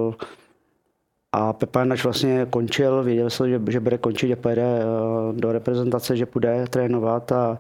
a 1.36 1.54
Pepa 1.54 1.80
Janač 1.80 2.04
vlastně 2.04 2.48
končil, 2.50 3.04
věděl 3.04 3.30
jsem, 3.30 3.50
že, 3.50 3.60
že 3.70 3.80
bude 3.80 3.98
končit, 3.98 4.28
že 4.28 4.36
pojede 4.36 4.80
eh, 4.80 4.86
do 5.34 5.52
reprezentace, 5.52 6.18
že 6.18 6.26
půjde 6.26 6.66
trénovat 6.70 7.32
a, 7.32 7.60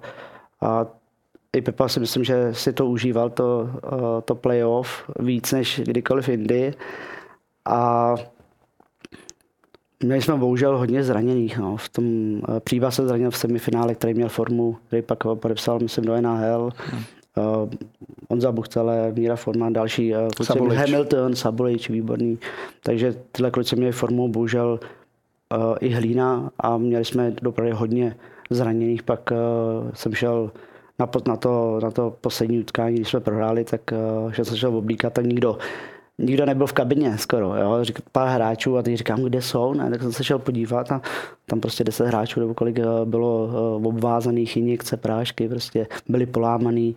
a 0.61 0.85
i 1.55 1.61
Pepa 1.61 1.87
si 1.87 1.99
myslím, 1.99 2.23
že 2.23 2.53
si 2.53 2.73
to 2.73 2.85
užíval, 2.85 3.29
to, 3.29 3.69
to 4.25 4.35
playoff, 4.35 5.11
víc 5.19 5.51
než 5.51 5.81
kdykoliv 5.85 6.29
jindy. 6.29 6.73
A 7.65 8.15
Měli 10.03 10.21
jsme 10.21 10.35
bohužel 10.35 10.77
hodně 10.77 11.03
zraněných. 11.03 11.57
No. 11.57 11.77
V 11.77 11.89
tom 11.89 12.05
Příva 12.59 12.91
se 12.91 13.07
zranil 13.07 13.31
v 13.31 13.37
semifinále, 13.37 13.95
který 13.95 14.13
měl 14.13 14.29
formu, 14.29 14.77
který 14.87 15.01
pak 15.01 15.23
podepsal, 15.33 15.79
myslím, 15.79 16.05
do 16.05 16.21
NHL. 16.21 16.69
Hmm. 16.77 17.03
Uh, 17.37 17.69
Honza 18.29 18.51
Buchtele, 18.51 19.11
Míra 19.11 19.35
Forman, 19.35 19.73
další, 19.73 20.13
uh, 20.13 20.29
kluci, 20.35 20.75
Hamilton, 20.75 21.35
Sabolič, 21.35 21.89
výborný. 21.89 22.39
Takže 22.83 23.15
tyhle 23.31 23.51
kluci 23.51 23.75
měli 23.75 23.91
formu, 23.91 24.27
bohužel 24.27 24.79
uh, 25.57 25.75
i 25.79 25.89
Hlína 25.89 26.51
a 26.59 26.77
měli 26.77 27.05
jsme 27.05 27.31
dopravy 27.41 27.71
hodně 27.71 28.15
zraněných. 28.49 29.03
Pak 29.03 29.31
uh, 29.31 29.37
jsem 29.93 30.13
šel 30.13 30.51
na, 30.99 31.09
na, 31.27 31.35
to, 31.35 31.79
na 31.83 31.91
to 31.91 32.15
poslední 32.21 32.59
utkání, 32.59 32.95
když 32.95 33.09
jsme 33.09 33.19
prohráli, 33.19 33.63
tak 33.63 33.81
uh, 34.23 34.31
že 34.31 34.45
jsem 34.45 34.57
šel 34.57 34.77
oblíkat, 34.77 35.13
tak 35.13 35.25
nikdo 35.25 35.57
nikdo 36.17 36.45
nebyl 36.45 36.67
v 36.67 36.73
kabině 36.73 37.17
skoro, 37.17 37.55
jo, 37.55 37.83
řík, 37.83 37.99
pár 38.11 38.27
hráčů 38.27 38.77
a 38.77 38.81
teď 38.81 38.95
říkám, 38.95 39.23
kde 39.23 39.41
jsou, 39.41 39.73
ne, 39.73 39.89
tak 39.89 40.01
jsem 40.01 40.13
se 40.13 40.23
šel 40.23 40.39
podívat 40.39 40.91
a 40.91 41.01
tam 41.45 41.59
prostě 41.59 41.83
deset 41.83 42.07
hráčů 42.07 42.39
nebo 42.39 42.53
kolik 42.53 42.79
eh, 42.79 42.83
bylo 43.05 43.49
eh, 43.49 43.87
obvázaných 43.87 44.57
injekce, 44.57 44.97
prášky, 44.97 45.49
prostě 45.49 45.87
byly 46.09 46.25
polámaný, 46.25 46.95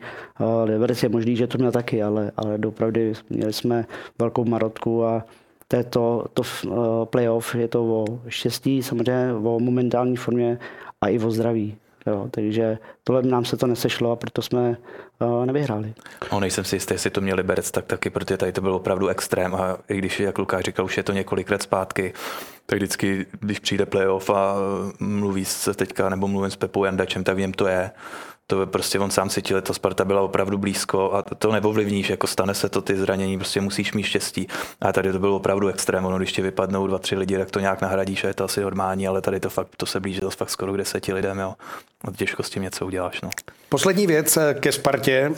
Liberec 0.65 1.03
je 1.03 1.09
možný, 1.09 1.37
že 1.37 1.47
to 1.47 1.59
měl 1.59 1.73
taky, 1.73 2.03
ale, 2.03 2.33
ale 2.37 2.59
dopravdy 2.59 3.13
měli 3.31 3.53
jsme 3.53 3.87
velkou 4.19 4.45
marotku 4.45 5.05
a 5.05 5.25
této 5.69 6.25
to 6.35 6.43
uh, 6.67 7.05
playoff 7.05 7.55
je 7.55 7.69
to 7.69 7.85
o 7.85 8.05
štěstí, 8.29 8.83
samozřejmě 8.83 9.35
o 9.35 9.61
momentální 9.61 10.17
formě 10.17 10.59
a 11.01 11.09
i 11.09 11.19
o 11.19 11.31
zdraví. 11.31 11.77
Jo, 12.07 12.29
takže 12.31 12.79
tohle 13.05 13.23
nám 13.23 13.45
se 13.45 13.57
to 13.57 13.67
nesešlo 13.67 14.13
a 14.13 14.17
proto 14.17 14.43
jsme 14.43 14.77
uh, 15.21 15.47
nevyhráli. 15.47 15.95
No, 16.33 16.41
nejsem 16.41 16.65
si 16.65 16.77
jistý, 16.77 16.95
jestli 16.95 17.11
to 17.11 17.21
měl 17.21 17.37
Liberec 17.37 17.71
tak 17.71 17.87
taky, 17.87 18.11
protože 18.11 18.37
tady 18.37 18.53
to 18.53 18.61
byl 18.61 18.75
opravdu 18.75 19.09
extrém 19.09 19.55
a 19.55 19.79
i 19.89 19.99
když, 19.99 20.21
jak 20.21 20.39
Lukáš 20.39 20.65
říkal, 20.65 20.85
už 20.85 20.97
je 20.97 21.03
to 21.03 21.13
několik 21.13 21.51
let 21.51 21.63
zpátky, 21.63 22.13
tak 22.67 22.77
vždycky, 22.77 23.27
když 23.41 23.59
přijde 23.59 23.87
playoff 23.87 24.31
a 24.31 24.55
mluví 25.01 25.45
se 25.45 25.75
teďka, 25.75 26.09
nebo 26.09 26.29
mluvím 26.29 26.51
s 26.51 26.57
Pepou 26.57 26.85
Jandačem, 26.85 27.25
tak 27.25 27.37
vím, 27.37 27.53
to 27.53 27.67
je 27.67 27.91
to 28.51 28.67
prostě 28.67 28.99
on 28.99 29.11
sám 29.11 29.31
cítil, 29.31 29.63
ta 29.63 29.73
Sparta 29.73 30.05
byla 30.05 30.21
opravdu 30.21 30.59
blízko 30.59 31.13
a 31.13 31.23
to 31.23 31.53
neovlivníš, 31.53 32.11
jako 32.11 32.27
stane 32.27 32.55
se 32.55 32.69
to 32.69 32.83
ty 32.83 32.97
zranění, 32.97 33.39
prostě 33.39 33.61
musíš 33.61 33.93
mít 33.93 34.03
štěstí. 34.03 34.49
A 34.81 34.93
tady 34.93 35.13
to 35.13 35.19
bylo 35.19 35.37
opravdu 35.37 35.69
extrém, 35.69 36.07
ono, 36.07 36.19
když 36.19 36.33
ti 36.33 36.43
vypadnou 36.43 36.87
dva, 36.87 36.99
tři 36.99 37.17
lidi, 37.17 37.39
tak 37.39 37.51
to 37.51 37.61
nějak 37.61 37.81
nahradíš 37.81 38.25
a 38.25 38.29
je 38.29 38.35
to 38.35 38.45
asi 38.45 38.61
normální, 38.61 39.09
ale 39.09 39.21
tady 39.21 39.41
to 39.41 39.51
fakt, 39.51 39.69
to 39.77 39.87
se 39.87 40.01
blíží 40.01 40.21
to 40.21 40.31
fakt 40.31 40.51
skoro 40.51 40.73
k 40.73 40.77
deseti 40.77 41.13
lidem, 41.13 41.39
jo. 41.39 41.55
A 42.05 42.13
těžko 42.13 42.43
s 42.43 42.51
tím 42.51 42.63
něco 42.63 42.87
uděláš, 42.87 43.21
no. 43.21 43.31
Poslední 43.69 44.07
věc 44.07 44.37
eh, 44.37 44.55
ke 44.55 44.73
Spartě, 44.73 45.33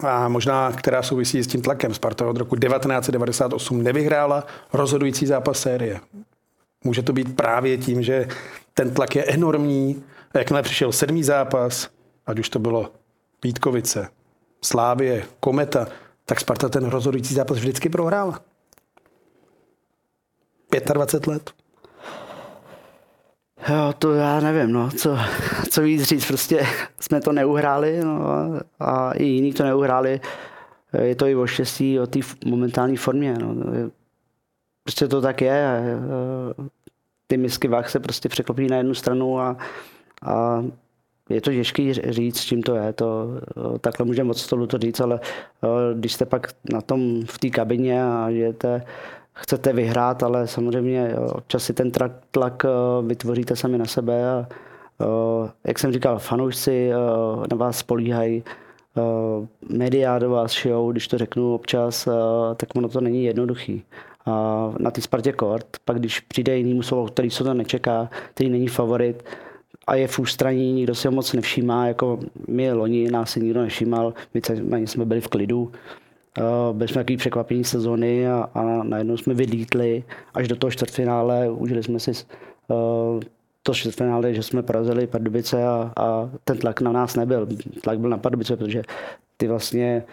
a 0.00 0.28
možná, 0.28 0.72
která 0.72 1.02
souvisí 1.02 1.42
s 1.42 1.46
tím 1.46 1.62
tlakem. 1.62 1.94
Sparta 1.94 2.26
od 2.26 2.36
roku 2.36 2.56
1998 2.56 3.82
nevyhrála 3.82 4.46
rozhodující 4.72 5.26
zápas 5.26 5.60
série. 5.60 6.00
Může 6.84 7.02
to 7.02 7.12
být 7.12 7.36
právě 7.36 7.78
tím, 7.78 8.02
že 8.02 8.28
ten 8.74 8.90
tlak 8.90 9.16
je 9.16 9.24
enormní. 9.24 10.04
Jakmile 10.34 10.62
přišel 10.62 10.92
sedmý 10.92 11.24
zápas, 11.24 11.88
ať 12.26 12.38
už 12.38 12.48
to 12.48 12.58
bylo 12.58 12.92
Vítkovice, 13.44 14.08
Slávě, 14.64 15.24
Kometa, 15.40 15.86
tak 16.24 16.40
Sparta 16.40 16.68
ten 16.68 16.84
rozhodující 16.84 17.34
zápas 17.34 17.58
vždycky 17.58 17.88
prohrála. 17.88 18.40
25 20.94 21.26
let. 21.26 21.50
Jo, 23.68 23.94
to 23.98 24.14
já 24.14 24.40
nevím, 24.40 24.72
no, 24.72 24.90
co, 24.90 25.18
co 25.70 25.82
víc 25.82 26.02
říct, 26.02 26.26
prostě 26.26 26.66
jsme 27.00 27.20
to 27.20 27.32
neuhráli 27.32 28.00
no, 28.04 28.28
a 28.80 29.12
i 29.12 29.24
jiní 29.24 29.52
to 29.52 29.64
neuhráli. 29.64 30.20
Je 31.02 31.14
to 31.14 31.26
i 31.26 31.36
o 31.36 31.46
štěstí, 31.46 32.00
o 32.00 32.06
té 32.06 32.20
momentální 32.44 32.96
formě. 32.96 33.34
No. 33.40 33.54
Prostě 34.82 35.08
to 35.08 35.20
tak 35.20 35.40
je. 35.40 35.82
Ty 37.26 37.36
misky 37.36 37.68
vah 37.68 37.90
se 37.90 38.00
prostě 38.00 38.28
překlopí 38.28 38.66
na 38.66 38.76
jednu 38.76 38.94
stranu 38.94 39.40
a, 39.40 39.56
a 40.22 40.64
je 41.34 41.40
to 41.40 41.52
těžké 41.52 41.94
říct, 41.94 42.38
s 42.38 42.44
čím 42.44 42.62
to 42.62 42.74
je. 42.74 42.92
To, 42.92 43.28
takhle 43.80 44.06
můžeme 44.06 44.26
moc 44.26 44.40
stolu 44.40 44.66
to 44.66 44.78
říct, 44.78 45.00
ale 45.00 45.20
když 45.94 46.12
jste 46.12 46.26
pak 46.26 46.46
na 46.72 46.80
tom 46.80 47.22
v 47.26 47.38
té 47.38 47.50
kabině 47.50 48.04
a 48.04 48.30
žijete, 48.30 48.82
chcete 49.32 49.72
vyhrát, 49.72 50.22
ale 50.22 50.46
samozřejmě 50.46 51.14
občas 51.32 51.64
si 51.64 51.72
ten 51.72 51.90
tlak, 52.30 52.66
vytvoříte 53.06 53.56
sami 53.56 53.78
na 53.78 53.86
sebe 53.86 54.30
a 54.30 54.46
jak 55.64 55.78
jsem 55.78 55.92
říkal, 55.92 56.18
fanoušci 56.18 56.90
na 57.50 57.56
vás 57.56 57.78
spolíhají, 57.78 58.44
média 59.68 60.18
do 60.18 60.30
vás 60.30 60.52
šijou, 60.52 60.92
když 60.92 61.08
to 61.08 61.18
řeknu 61.18 61.54
občas, 61.54 62.08
tak 62.56 62.68
ono 62.74 62.88
to 62.88 63.00
není 63.00 63.24
jednoduchý. 63.24 63.82
Na 64.78 64.90
ty 64.90 65.00
Spartě 65.00 65.32
kort, 65.32 65.66
pak 65.84 65.98
když 65.98 66.20
přijde 66.20 66.56
jiný 66.56 66.82
slovo, 66.82 67.06
který 67.06 67.30
se 67.30 67.44
to 67.44 67.54
nečeká, 67.54 68.10
který 68.34 68.50
není 68.50 68.68
favorit, 68.68 69.24
a 69.86 69.94
je 69.94 70.08
v 70.08 70.18
ústraní, 70.18 70.72
nikdo 70.72 70.94
si 70.94 71.08
ho 71.08 71.12
moc 71.12 71.32
nevšímá, 71.32 71.86
jako 71.86 72.18
my 72.48 72.72
loni 72.72 73.10
nás 73.10 73.30
si 73.30 73.40
nikdo 73.40 73.60
nevšímal, 73.60 74.14
my 74.34 74.86
jsme 74.86 75.04
byli 75.04 75.20
v 75.20 75.28
klidu, 75.28 75.72
Uh, 76.38 76.76
byli 76.76 76.88
jsme 76.88 77.00
takový 77.00 77.16
překvapení 77.16 77.64
sezony 77.64 78.28
a, 78.28 78.48
a 78.54 78.62
najednou 78.82 79.16
jsme 79.16 79.34
vylítli 79.34 80.04
až 80.34 80.48
do 80.48 80.56
toho 80.56 80.70
čtvrtfinále, 80.70 81.50
užili 81.50 81.82
jsme 81.82 82.00
si 82.00 82.10
uh, 82.10 83.20
to 83.62 83.74
čtvrtfinále, 83.74 84.34
že 84.34 84.42
jsme 84.42 84.62
porazili 84.62 85.06
Pardubice 85.06 85.66
a, 85.66 85.92
a 85.96 86.30
ten 86.44 86.58
tlak 86.58 86.80
na 86.80 86.92
nás 86.92 87.16
nebyl. 87.16 87.48
Tlak 87.82 87.98
byl 87.98 88.10
na 88.10 88.18
Pardubice, 88.18 88.56
protože 88.56 88.82
ty 89.36 89.48
vlastně 89.48 90.04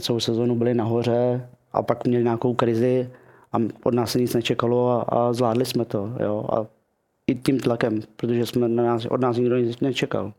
celou 0.00 0.20
sezonu 0.20 0.54
byli 0.54 0.74
nahoře 0.74 1.48
a 1.72 1.82
pak 1.82 2.06
měli 2.06 2.24
nějakou 2.24 2.54
krizi 2.54 3.10
a 3.52 3.56
od 3.84 3.94
nás 3.94 4.12
se 4.12 4.20
nic 4.20 4.34
nečekalo 4.34 4.90
a, 4.90 5.02
a 5.02 5.32
zvládli 5.32 5.64
jsme 5.64 5.84
to. 5.84 6.12
Jo. 6.20 6.44
A 6.52 6.66
i 7.32 7.34
tím 7.34 7.60
tlakem, 7.60 8.00
protože 8.16 8.46
jsme 8.46 8.68
na 8.68 8.82
nás, 8.82 9.06
od 9.06 9.20
nás 9.20 9.36
nikdo 9.36 9.56
nic 9.56 9.80
nečekal. 9.80 10.32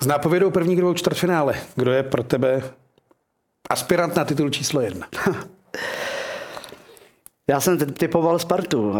S 0.00 0.06
nápovědou 0.06 0.50
první 0.50 0.76
kdo 0.76 0.94
čtvrtfinále. 0.94 1.54
Kdo 1.74 1.92
je 1.92 2.02
pro 2.02 2.22
tebe 2.22 2.62
aspirant 3.70 4.16
na 4.16 4.24
titul 4.24 4.50
číslo 4.50 4.80
jedna? 4.80 5.06
Já 7.50 7.60
jsem 7.60 7.78
typoval 7.78 8.38
Spartu, 8.38 8.92
eh, 8.94 8.98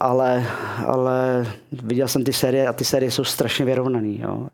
ale, 0.00 0.46
ale 0.86 1.46
viděl 1.82 2.08
jsem 2.08 2.24
ty 2.24 2.32
série 2.32 2.68
a 2.68 2.72
ty 2.72 2.84
série 2.84 3.10
jsou 3.10 3.24
strašně 3.24 3.64
vyrovnaný. 3.64 4.20
Jo. 4.22 4.48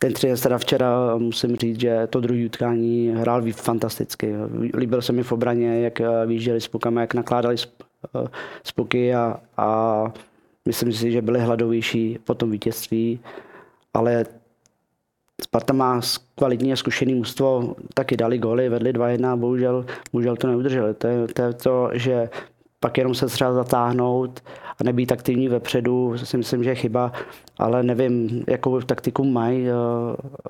Ten 0.00 0.12
třinec 0.12 0.40
teda 0.40 0.58
včera 0.58 1.16
musím 1.18 1.56
říct, 1.56 1.80
že 1.80 2.06
to 2.06 2.20
druhý 2.20 2.46
utkání 2.46 3.14
hrál 3.16 3.42
fantasticky. 3.52 4.34
Líbil 4.74 5.02
se 5.02 5.12
mi 5.12 5.22
v 5.22 5.32
obraně, 5.32 5.80
jak 5.80 6.00
eh, 6.00 6.26
vyjížděli 6.26 6.60
s 6.60 6.68
pukama, 6.68 7.00
jak 7.00 7.14
nakládali 7.14 7.56
eh, 8.16 9.14
a, 9.14 9.40
a 9.56 10.12
Myslím 10.66 10.92
si, 10.92 11.12
že 11.12 11.22
byli 11.22 11.40
hladovější 11.40 12.18
po 12.24 12.34
tom 12.34 12.50
vítězství, 12.50 13.20
ale 13.94 14.24
Sparta 15.42 15.72
má 15.72 16.00
kvalitní 16.34 16.72
a 16.72 16.76
zkušený 16.76 17.14
mužstvo, 17.14 17.74
taky 17.94 18.16
dali 18.16 18.38
góly, 18.38 18.68
vedli 18.68 18.92
2-1 18.92 19.36
bohužel, 19.36 19.86
bohužel 20.12 20.36
to 20.36 20.46
neudrželi. 20.46 20.94
To 20.94 21.06
je, 21.06 21.26
to 21.28 21.42
je 21.42 21.52
to, 21.52 21.90
že 21.92 22.28
pak 22.80 22.98
jenom 22.98 23.14
se 23.14 23.26
třeba 23.26 23.52
zatáhnout 23.52 24.40
a 24.80 24.84
nebýt 24.84 25.12
aktivní 25.12 25.48
vepředu, 25.48 26.18
si 26.18 26.36
myslím, 26.36 26.64
že 26.64 26.70
je 26.70 26.74
chyba, 26.74 27.12
ale 27.58 27.82
nevím, 27.82 28.44
jakou 28.48 28.80
taktiku 28.80 29.24
mají, 29.24 29.68
eh, 29.68 29.72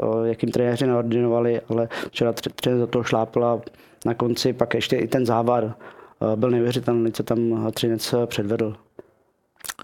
eh, 0.03 0.29
jakým 0.29 0.51
trenéři 0.51 0.87
naordinovali, 0.87 1.61
ale 1.69 1.89
včera 2.09 2.33
trenér 2.33 2.81
za 2.81 2.87
to 2.87 3.03
šlápl 3.03 3.45
a 3.45 3.61
na 4.05 4.15
konci 4.15 4.53
pak 4.53 4.75
ještě 4.75 4.97
i 4.97 5.09
ten 5.09 5.27
závar 5.27 5.75
eh, 5.75 6.37
byl 6.37 6.51
neuvěřitelný, 6.51 7.13
co 7.13 7.23
tam 7.23 7.71
Třinec 7.73 8.15
předvedl. 8.27 8.77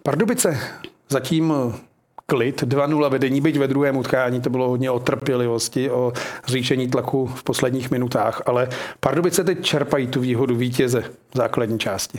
Pardubice. 0.03 0.59
Zatím 1.09 1.55
eh, 1.57 1.79
klid, 2.27 2.62
2-0 2.62 3.11
vedení, 3.11 3.41
byť 3.41 3.59
ve 3.59 3.69
druhém 3.69 3.97
utkání 3.97 4.41
to 4.41 4.51
bylo 4.51 4.69
hodně 4.69 4.91
o 4.91 4.99
trpělivosti, 4.99 5.91
o 5.91 6.12
říšení 6.47 6.89
tlaku 6.89 7.27
v 7.27 7.43
posledních 7.43 7.91
minutách, 7.91 8.43
ale 8.47 8.69
Pardubice 9.01 9.45
teď 9.45 9.65
čerpají 9.65 10.07
tu 10.07 10.21
výhodu 10.21 10.57
vítěze 10.57 11.01
v 11.01 11.37
základní 11.37 11.79
části. 11.79 12.19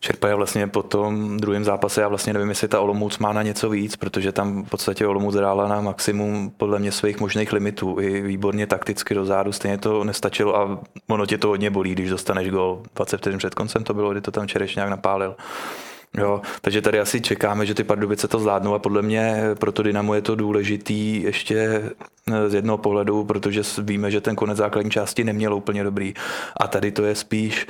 Čerpají 0.00 0.34
vlastně 0.34 0.66
po 0.66 0.82
tom 0.82 1.36
druhém 1.36 1.64
zápase, 1.64 2.00
já 2.00 2.08
vlastně 2.08 2.32
nevím, 2.32 2.48
jestli 2.48 2.68
ta 2.68 2.80
Olomouc 2.80 3.18
má 3.18 3.32
na 3.32 3.42
něco 3.42 3.70
víc, 3.70 3.96
protože 3.96 4.32
tam 4.32 4.64
v 4.64 4.68
podstatě 4.68 5.06
Olomouc 5.06 5.34
hrála 5.34 5.68
na 5.68 5.80
maximum 5.80 6.52
podle 6.56 6.78
mě 6.78 6.92
svých 6.92 7.20
možných 7.20 7.52
limitů, 7.52 7.96
i 8.00 8.20
výborně 8.20 8.66
takticky 8.66 9.14
do 9.14 9.24
zádu, 9.24 9.52
stejně 9.52 9.78
to 9.78 10.04
nestačilo 10.04 10.56
a 10.56 10.78
ono 11.08 11.26
tě 11.26 11.38
to 11.38 11.48
hodně 11.48 11.70
bolí, 11.70 11.92
když 11.92 12.10
dostaneš 12.10 12.50
gol 12.50 12.82
20 12.94 13.16
vteřin 13.16 13.38
před 13.38 13.54
koncem 13.54 13.84
to 13.84 13.94
bylo, 13.94 14.10
kdy 14.10 14.20
to 14.20 14.30
tam 14.30 14.48
Čereš 14.48 14.76
nějak 14.76 14.90
napálil. 14.90 15.36
Jo, 16.18 16.42
takže 16.60 16.82
tady 16.82 17.00
asi 17.00 17.20
čekáme, 17.20 17.66
že 17.66 17.74
ty 17.74 17.84
Pardubice 17.84 18.28
to 18.28 18.38
zvládnou 18.38 18.74
a 18.74 18.78
podle 18.78 19.02
mě 19.02 19.40
pro 19.58 19.72
to 19.72 19.82
Dynamo 19.82 20.14
je 20.14 20.22
to 20.22 20.34
důležitý 20.34 21.22
ještě 21.22 21.82
eh, 22.32 22.50
z 22.50 22.54
jednoho 22.54 22.78
pohledu, 22.78 23.24
protože 23.24 23.62
víme, 23.78 24.10
že 24.10 24.20
ten 24.20 24.36
konec 24.36 24.58
základní 24.58 24.90
části 24.90 25.24
neměl 25.24 25.54
úplně 25.54 25.84
dobrý. 25.84 26.14
A 26.56 26.68
tady 26.68 26.92
to 26.92 27.04
je 27.04 27.14
spíš 27.14 27.66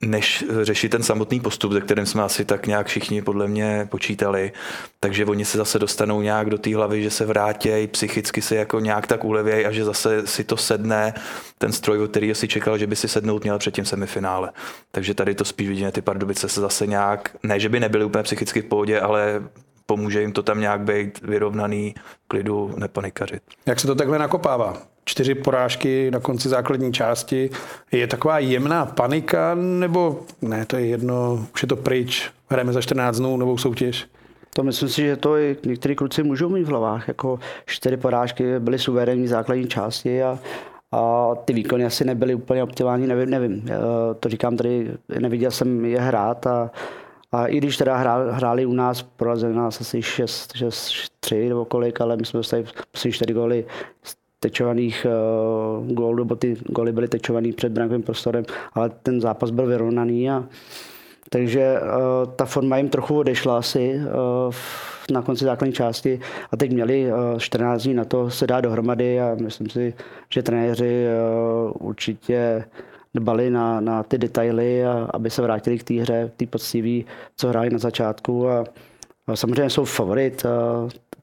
než 0.00 0.44
řešit 0.62 0.88
ten 0.88 1.02
samotný 1.02 1.40
postup, 1.40 1.72
ze 1.72 1.80
kterým 1.80 2.06
jsme 2.06 2.22
asi 2.22 2.44
tak 2.44 2.66
nějak 2.66 2.86
všichni 2.86 3.22
podle 3.22 3.48
mě 3.48 3.88
počítali. 3.90 4.52
Takže 5.00 5.24
oni 5.24 5.44
se 5.44 5.58
zase 5.58 5.78
dostanou 5.78 6.22
nějak 6.22 6.50
do 6.50 6.58
té 6.58 6.76
hlavy, 6.76 7.02
že 7.02 7.10
se 7.10 7.26
vrátějí, 7.26 7.86
psychicky 7.86 8.42
se 8.42 8.56
jako 8.56 8.80
nějak 8.80 9.06
tak 9.06 9.24
ulevějí 9.24 9.66
a 9.66 9.72
že 9.72 9.84
zase 9.84 10.26
si 10.26 10.44
to 10.44 10.56
sedne 10.56 11.14
ten 11.58 11.72
stroj, 11.72 12.02
od 12.02 12.10
kterého 12.10 12.34
si 12.34 12.48
čekal, 12.48 12.78
že 12.78 12.86
by 12.86 12.96
si 12.96 13.08
sednout 13.08 13.42
měl 13.42 13.58
před 13.58 13.74
tím 13.74 13.84
semifinále. 13.84 14.52
Takže 14.90 15.14
tady 15.14 15.34
to 15.34 15.44
spíš 15.44 15.68
vidíme, 15.68 15.92
ty 15.92 16.02
Pardubice 16.02 16.48
se 16.48 16.60
zase 16.60 16.86
nějak, 16.86 17.36
ne, 17.42 17.60
že 17.60 17.68
by 17.68 17.80
nebyly 17.80 18.04
úplně 18.04 18.22
psychicky 18.22 18.62
v 18.62 18.64
pohodě, 18.64 19.00
ale 19.00 19.42
pomůže 19.86 20.20
jim 20.20 20.32
to 20.32 20.42
tam 20.42 20.60
nějak 20.60 20.80
být 20.80 21.20
vyrovnaný, 21.22 21.94
klidu, 22.28 22.74
nepanikařit. 22.76 23.42
Jak 23.66 23.80
se 23.80 23.86
to 23.86 23.94
takhle 23.94 24.18
nakopává? 24.18 24.95
Čtyři 25.08 25.34
porážky 25.34 26.10
na 26.10 26.20
konci 26.20 26.48
základní 26.48 26.92
části. 26.92 27.50
Je 27.92 28.06
taková 28.06 28.38
jemná 28.38 28.86
panika, 28.86 29.54
nebo 29.54 30.20
ne, 30.42 30.66
to 30.66 30.76
je 30.76 30.86
jedno, 30.86 31.46
už 31.54 31.62
je 31.62 31.68
to 31.68 31.76
pryč, 31.76 32.30
hrajeme 32.48 32.72
za 32.72 32.80
14 32.80 33.16
dnů 33.16 33.36
novou 33.36 33.58
soutěž? 33.58 34.06
To 34.54 34.62
myslím 34.62 34.88
si, 34.88 35.02
že 35.02 35.16
to 35.16 35.36
i 35.36 35.56
některý 35.66 35.96
kluci 35.96 36.22
můžou 36.22 36.48
mít 36.48 36.64
v 36.64 36.68
hlavách. 36.68 37.08
Jako 37.08 37.38
čtyři 37.66 37.96
porážky 37.96 38.58
byly 38.58 38.78
suverénní 38.78 39.28
základní 39.28 39.68
části 39.68 40.22
a, 40.22 40.38
a 40.92 41.30
ty 41.44 41.52
výkony 41.52 41.84
asi 41.84 42.04
nebyly 42.04 42.34
úplně 42.34 42.62
optimální, 42.62 43.06
nevím, 43.06 43.30
nevím. 43.30 43.68
To 44.20 44.28
říkám 44.28 44.56
tady, 44.56 44.90
neviděl 45.18 45.50
jsem 45.50 45.84
je 45.84 46.00
hrát 46.00 46.46
a, 46.46 46.70
a 47.32 47.46
i 47.46 47.56
když 47.56 47.76
teda 47.76 47.96
hráli 48.30 48.66
u 48.66 48.72
nás, 48.72 49.02
porazili 49.02 49.54
nás 49.54 49.80
asi 49.80 50.02
6, 50.02 50.52
6 50.56 50.92
3 51.20 51.48
nebo 51.48 51.64
kolik, 51.64 52.00
ale 52.00 52.16
my 52.16 52.24
jsme 52.24 52.38
dostali 52.38 52.64
asi 52.94 53.12
4 53.12 53.34
góly 53.34 53.64
tečovaných 54.40 55.06
uh, 55.06 55.92
gólů, 55.92 56.16
nebo 56.16 56.36
ty 56.36 56.56
góly 56.68 56.92
byly 56.92 57.08
tečovaný 57.08 57.52
před 57.52 57.72
brankovým 57.72 58.02
prostorem, 58.02 58.44
ale 58.72 58.90
ten 59.02 59.20
zápas 59.20 59.50
byl 59.50 59.66
vyrovnaný 59.66 60.30
a 60.30 60.44
takže 61.30 61.80
uh, 61.80 62.32
ta 62.36 62.44
forma 62.44 62.76
jim 62.76 62.88
trochu 62.88 63.18
odešla 63.18 63.58
asi 63.58 63.94
uh, 63.94 64.54
na 65.10 65.22
konci 65.22 65.44
základní 65.44 65.72
části 65.72 66.20
a 66.52 66.56
teď 66.56 66.72
měli 66.72 67.12
uh, 67.12 67.38
14 67.38 67.82
dní 67.82 67.94
na 67.94 68.04
to 68.04 68.30
se 68.30 68.46
dát 68.46 68.60
dohromady 68.60 69.20
a 69.20 69.36
myslím 69.42 69.70
si, 69.70 69.94
že 70.30 70.42
trenéři 70.42 71.06
uh, 71.06 71.88
určitě 71.88 72.64
dbali 73.14 73.50
na, 73.50 73.80
na 73.80 74.02
ty 74.02 74.18
detaily, 74.18 74.86
a, 74.86 75.08
aby 75.14 75.30
se 75.30 75.42
vrátili 75.42 75.78
k 75.78 75.84
té 75.84 75.94
hře, 75.94 76.30
té 76.36 76.46
poctivé, 76.46 77.10
co 77.36 77.48
hráli 77.48 77.70
na 77.70 77.78
začátku 77.78 78.48
a, 78.48 78.64
a 79.26 79.36
samozřejmě 79.36 79.70
jsou 79.70 79.84
favorit, 79.84 80.46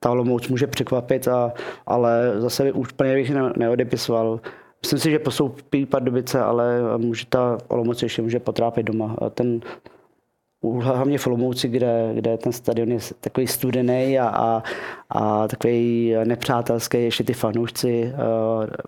ta 0.03 0.11
Olomouc 0.11 0.47
může 0.47 0.67
překvapit, 0.67 1.27
a, 1.27 1.53
ale 1.85 2.33
zase 2.37 2.71
úplně 2.71 3.13
bych 3.13 3.29
ne, 3.29 3.53
neodepisoval. 3.57 4.39
Myslím 4.81 4.99
si, 4.99 5.11
že 5.11 5.19
postoupí 5.19 5.85
Pardubice, 5.85 6.41
ale 6.41 6.81
může 6.97 7.25
ta 7.25 7.57
Olomouc 7.67 8.03
ještě 8.03 8.21
může 8.21 8.39
potrápit 8.39 8.85
doma. 8.85 9.15
A 9.21 9.29
ten 9.29 9.61
hlavně 10.79 11.17
v 11.17 11.27
Olomouci, 11.27 11.67
kde, 11.67 12.11
kde 12.13 12.37
ten 12.37 12.51
stadion 12.51 12.91
je 12.91 12.99
takový 13.19 13.47
studený 13.47 14.19
a, 14.19 14.27
a, 14.27 14.63
a 15.09 15.47
takový 15.47 16.15
nepřátelský, 16.23 17.03
ještě 17.03 17.23
ty 17.23 17.33
fanoušci, 17.33 18.13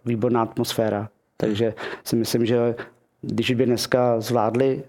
výborná 0.06 0.42
atmosféra. 0.42 1.10
Takže 1.38 1.74
si 2.04 2.16
myslím, 2.16 2.46
že 2.46 2.76
když 3.22 3.52
by 3.52 3.66
dneska 3.66 4.20
zvládli 4.20 4.84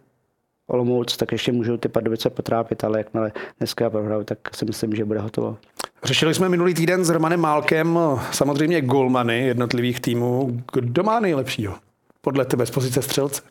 Olomouc, 0.66 1.16
tak 1.16 1.32
ještě 1.32 1.52
můžou 1.52 1.76
ty 1.76 1.88
Pardubice 1.88 2.30
potrápit, 2.30 2.84
ale 2.84 2.98
jakmile 2.98 3.32
dneska 3.58 3.90
prohrajou, 3.90 4.24
tak 4.24 4.38
si 4.54 4.64
myslím, 4.64 4.94
že 4.94 5.04
bude 5.04 5.20
hotovo. 5.20 5.56
Řešili 6.04 6.34
jsme 6.34 6.48
minulý 6.48 6.74
týden 6.74 7.04
s 7.04 7.10
Romanem 7.10 7.40
Málkem 7.40 7.98
samozřejmě 8.32 8.80
golmany 8.80 9.46
jednotlivých 9.46 10.00
týmů. 10.00 10.62
Kdo 10.72 11.02
má 11.02 11.20
nejlepšího? 11.20 11.74
Podle 12.20 12.44
tebe 12.44 12.66
z 12.66 12.70
pozice 12.70 13.02
střelce? 13.02 13.42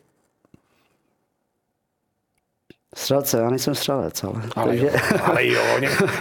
Střelce, 2.96 3.38
já 3.38 3.50
nejsem 3.50 3.74
střelec, 3.74 4.24
ale... 4.24 4.42
Ale, 4.56 4.68
takže... 4.68 4.86
jo, 4.86 4.92
ale 5.22 5.46
jo, 5.46 5.62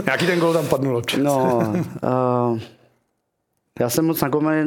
nějaký 0.06 0.26
ten 0.26 0.40
gol 0.40 0.54
tam 0.54 0.68
padnul 0.68 0.98
občas. 0.98 1.20
No, 1.24 1.58
uh, 2.04 2.60
já 3.80 3.90
jsem 3.90 4.06
moc 4.06 4.22
na 4.22 4.30
golmany 4.30 4.66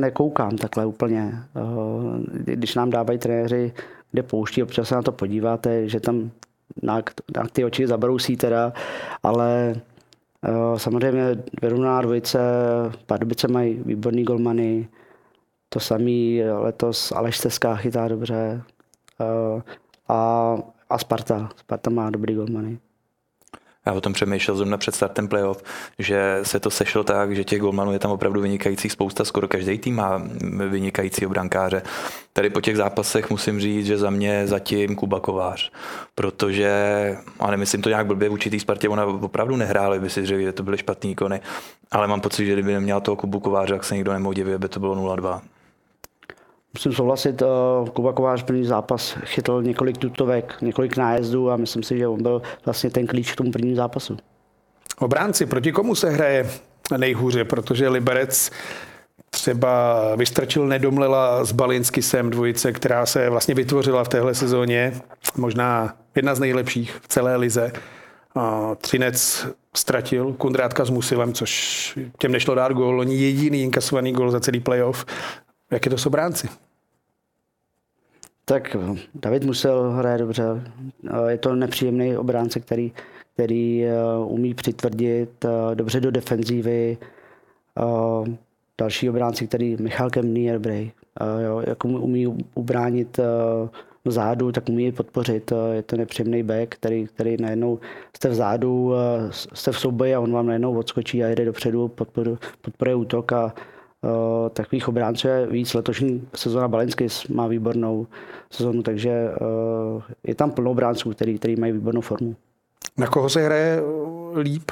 nekoukám 0.00 0.56
takhle 0.56 0.86
úplně. 0.86 1.44
Uh, 1.54 2.16
když 2.32 2.74
nám 2.74 2.90
dávají 2.90 3.18
trenéři, 3.18 3.72
kde 4.14 4.22
pouští, 4.22 4.62
občas 4.62 4.88
se 4.88 4.94
na 4.94 5.02
to 5.02 5.12
podíváte, 5.12 5.88
že 5.88 6.00
tam 6.00 6.30
na, 6.82 7.02
na 7.36 7.44
ty 7.52 7.64
oči 7.64 7.86
zabrousí 7.86 8.36
teda, 8.36 8.72
ale 9.22 9.74
Eh, 10.44 10.78
samozřejmě 10.78 11.36
vyrovnaná 11.62 12.02
dvojice, 12.02 12.38
Pardubice 13.06 13.48
mají 13.48 13.82
výborný 13.86 14.24
golmany, 14.24 14.88
to 15.68 15.80
samý 15.80 16.42
letos 16.42 17.12
Aleš 17.12 17.38
Steská 17.38 17.76
chytá 17.76 18.08
dobře 18.08 18.62
eh, 19.20 19.62
a, 20.08 20.56
a 20.90 20.98
Sparta. 20.98 21.48
Sparta 21.56 21.90
má 21.90 22.10
dobrý 22.10 22.34
golmany. 22.34 22.78
Já 23.86 23.92
o 23.92 24.00
tom 24.00 24.12
přemýšlel 24.12 24.56
zrovna 24.56 24.76
před 24.76 24.94
startem 24.94 25.28
playoff, 25.28 25.62
že 25.98 26.38
se 26.42 26.60
to 26.60 26.70
sešlo 26.70 27.04
tak, 27.04 27.36
že 27.36 27.44
těch 27.44 27.60
golmanů 27.60 27.92
je 27.92 27.98
tam 27.98 28.10
opravdu 28.10 28.40
vynikajících 28.40 28.92
spousta, 28.92 29.24
skoro 29.24 29.48
každý 29.48 29.78
tým 29.78 29.96
má 29.96 30.22
vynikající 30.68 31.26
brankáře. 31.26 31.82
Tady 32.32 32.50
po 32.50 32.60
těch 32.60 32.76
zápasech 32.76 33.30
musím 33.30 33.60
říct, 33.60 33.86
že 33.86 33.98
za 33.98 34.10
mě 34.10 34.46
zatím 34.46 34.94
Kuba 34.94 35.20
Kovář, 35.20 35.72
protože, 36.14 36.72
a 37.40 37.50
nemyslím 37.50 37.82
to 37.82 37.88
nějak 37.88 38.06
blbě, 38.06 38.28
v 38.28 38.32
určitý 38.32 38.60
Spartě 38.60 38.88
ona 38.88 39.04
opravdu 39.04 39.56
nehráli, 39.56 40.00
by 40.00 40.10
si 40.10 40.26
řekli, 40.26 40.44
že 40.44 40.52
to 40.52 40.62
byly 40.62 40.78
špatný 40.78 41.10
ikony, 41.10 41.40
ale 41.90 42.06
mám 42.06 42.20
pocit, 42.20 42.46
že 42.46 42.52
kdyby 42.52 42.72
neměl 42.72 43.00
toho 43.00 43.16
Kubu 43.16 43.40
Kováře, 43.40 43.74
tak 43.74 43.84
se 43.84 43.94
nikdo 43.94 44.12
nemohl 44.12 44.34
divit, 44.34 44.54
aby 44.54 44.68
to 44.68 44.80
bylo 44.80 45.16
0-2. 45.16 45.40
Musím 46.74 46.92
souhlasit, 46.92 47.42
uh, 47.42 47.88
Kuba 47.88 48.12
Kovář 48.12 48.42
první 48.42 48.64
zápas 48.64 49.18
chytl 49.24 49.62
několik 49.62 49.98
tutovek, 49.98 50.56
několik 50.62 50.96
nájezdů 50.96 51.50
a 51.50 51.56
myslím 51.56 51.82
si, 51.82 51.98
že 51.98 52.08
on 52.08 52.22
byl 52.22 52.42
vlastně 52.64 52.90
ten 52.90 53.06
klíč 53.06 53.32
k 53.32 53.36
tomu 53.36 53.52
prvnímu 53.52 53.76
zápasu. 53.76 54.16
Obránci, 54.98 55.46
proti 55.46 55.72
komu 55.72 55.94
se 55.94 56.10
hraje 56.10 56.50
nejhůře, 56.96 57.44
protože 57.44 57.88
Liberec 57.88 58.50
třeba 59.30 60.00
vystrčil 60.16 60.66
nedomlela 60.66 61.44
z 61.44 61.52
Balinsky 61.52 62.02
sem 62.02 62.30
dvojice, 62.30 62.72
která 62.72 63.06
se 63.06 63.30
vlastně 63.30 63.54
vytvořila 63.54 64.04
v 64.04 64.08
téhle 64.08 64.34
sezóně, 64.34 65.00
možná 65.36 65.94
jedna 66.14 66.34
z 66.34 66.40
nejlepších 66.40 66.98
v 67.02 67.08
celé 67.08 67.36
lize. 67.36 67.72
Třinec 68.80 69.46
ztratil 69.76 70.32
Kundrátka 70.32 70.84
s 70.84 70.90
Musilem, 70.90 71.32
což 71.32 71.98
těm 72.18 72.32
nešlo 72.32 72.54
dát 72.54 72.72
gól. 72.72 73.00
Oni 73.00 73.16
jediný 73.16 73.62
inkasovaný 73.62 74.12
gól 74.12 74.30
za 74.30 74.40
celý 74.40 74.60
playoff. 74.60 75.06
Jak 75.70 75.86
je 75.86 75.90
to 75.90 75.98
s 75.98 76.06
obránci? 76.06 76.48
Tak 78.44 78.76
David 79.14 79.44
musel 79.44 79.90
hraje 79.90 80.18
dobře. 80.18 80.44
Je 81.28 81.38
to 81.38 81.54
nepříjemný 81.54 82.16
obránce, 82.16 82.60
který, 82.60 82.92
který 83.34 83.84
eh, 83.84 83.94
umí 84.26 84.54
přitvrdit 84.54 85.44
eh, 85.44 85.74
dobře 85.74 86.00
do 86.00 86.10
defenzívy. 86.10 86.98
Eh, 87.78 88.36
další 88.78 89.10
obránci, 89.10 89.46
který 89.46 89.76
Michal 89.80 90.10
Kemný 90.10 90.44
je 90.44 90.52
dobrý. 90.52 90.92
Jak 91.66 91.84
umí 91.84 92.26
ubránit 92.54 93.20
vzadu, 94.04 94.52
tak 94.52 94.68
umí 94.68 94.92
podpořit. 94.92 95.52
Je 95.72 95.82
to 95.82 95.96
nepříjemný 95.96 96.42
back, 96.42 96.74
který, 96.74 97.06
který 97.06 97.36
najednou 97.40 97.78
jste 98.16 98.28
vzadu, 98.28 98.92
jste 99.30 99.72
v 99.72 99.78
souboji 99.78 100.14
a 100.14 100.20
on 100.20 100.32
vám 100.32 100.46
najednou 100.46 100.78
odskočí 100.78 101.24
a 101.24 101.28
jede 101.28 101.44
dopředu, 101.44 101.88
podporuje 102.60 102.94
útok 102.94 103.32
a 103.32 103.54
Uh, 104.04 104.48
takových 104.48 104.88
obránců 104.88 105.28
je 105.28 105.46
víc. 105.46 105.74
Letošní 105.74 106.28
sezóna 106.34 106.68
Balenský 106.68 107.06
má 107.28 107.46
výbornou 107.46 108.06
sezónu, 108.50 108.82
takže 108.82 109.30
uh, 109.40 110.02
je 110.24 110.34
tam 110.34 110.50
plno 110.50 110.70
obránců, 110.70 111.10
který, 111.10 111.38
který 111.38 111.56
mají 111.56 111.72
výbornou 111.72 112.00
formu. 112.00 112.36
Na 112.96 113.06
koho 113.06 113.28
se 113.28 113.42
hraje 113.42 113.82
eh, 114.36 114.40
líp? 114.40 114.70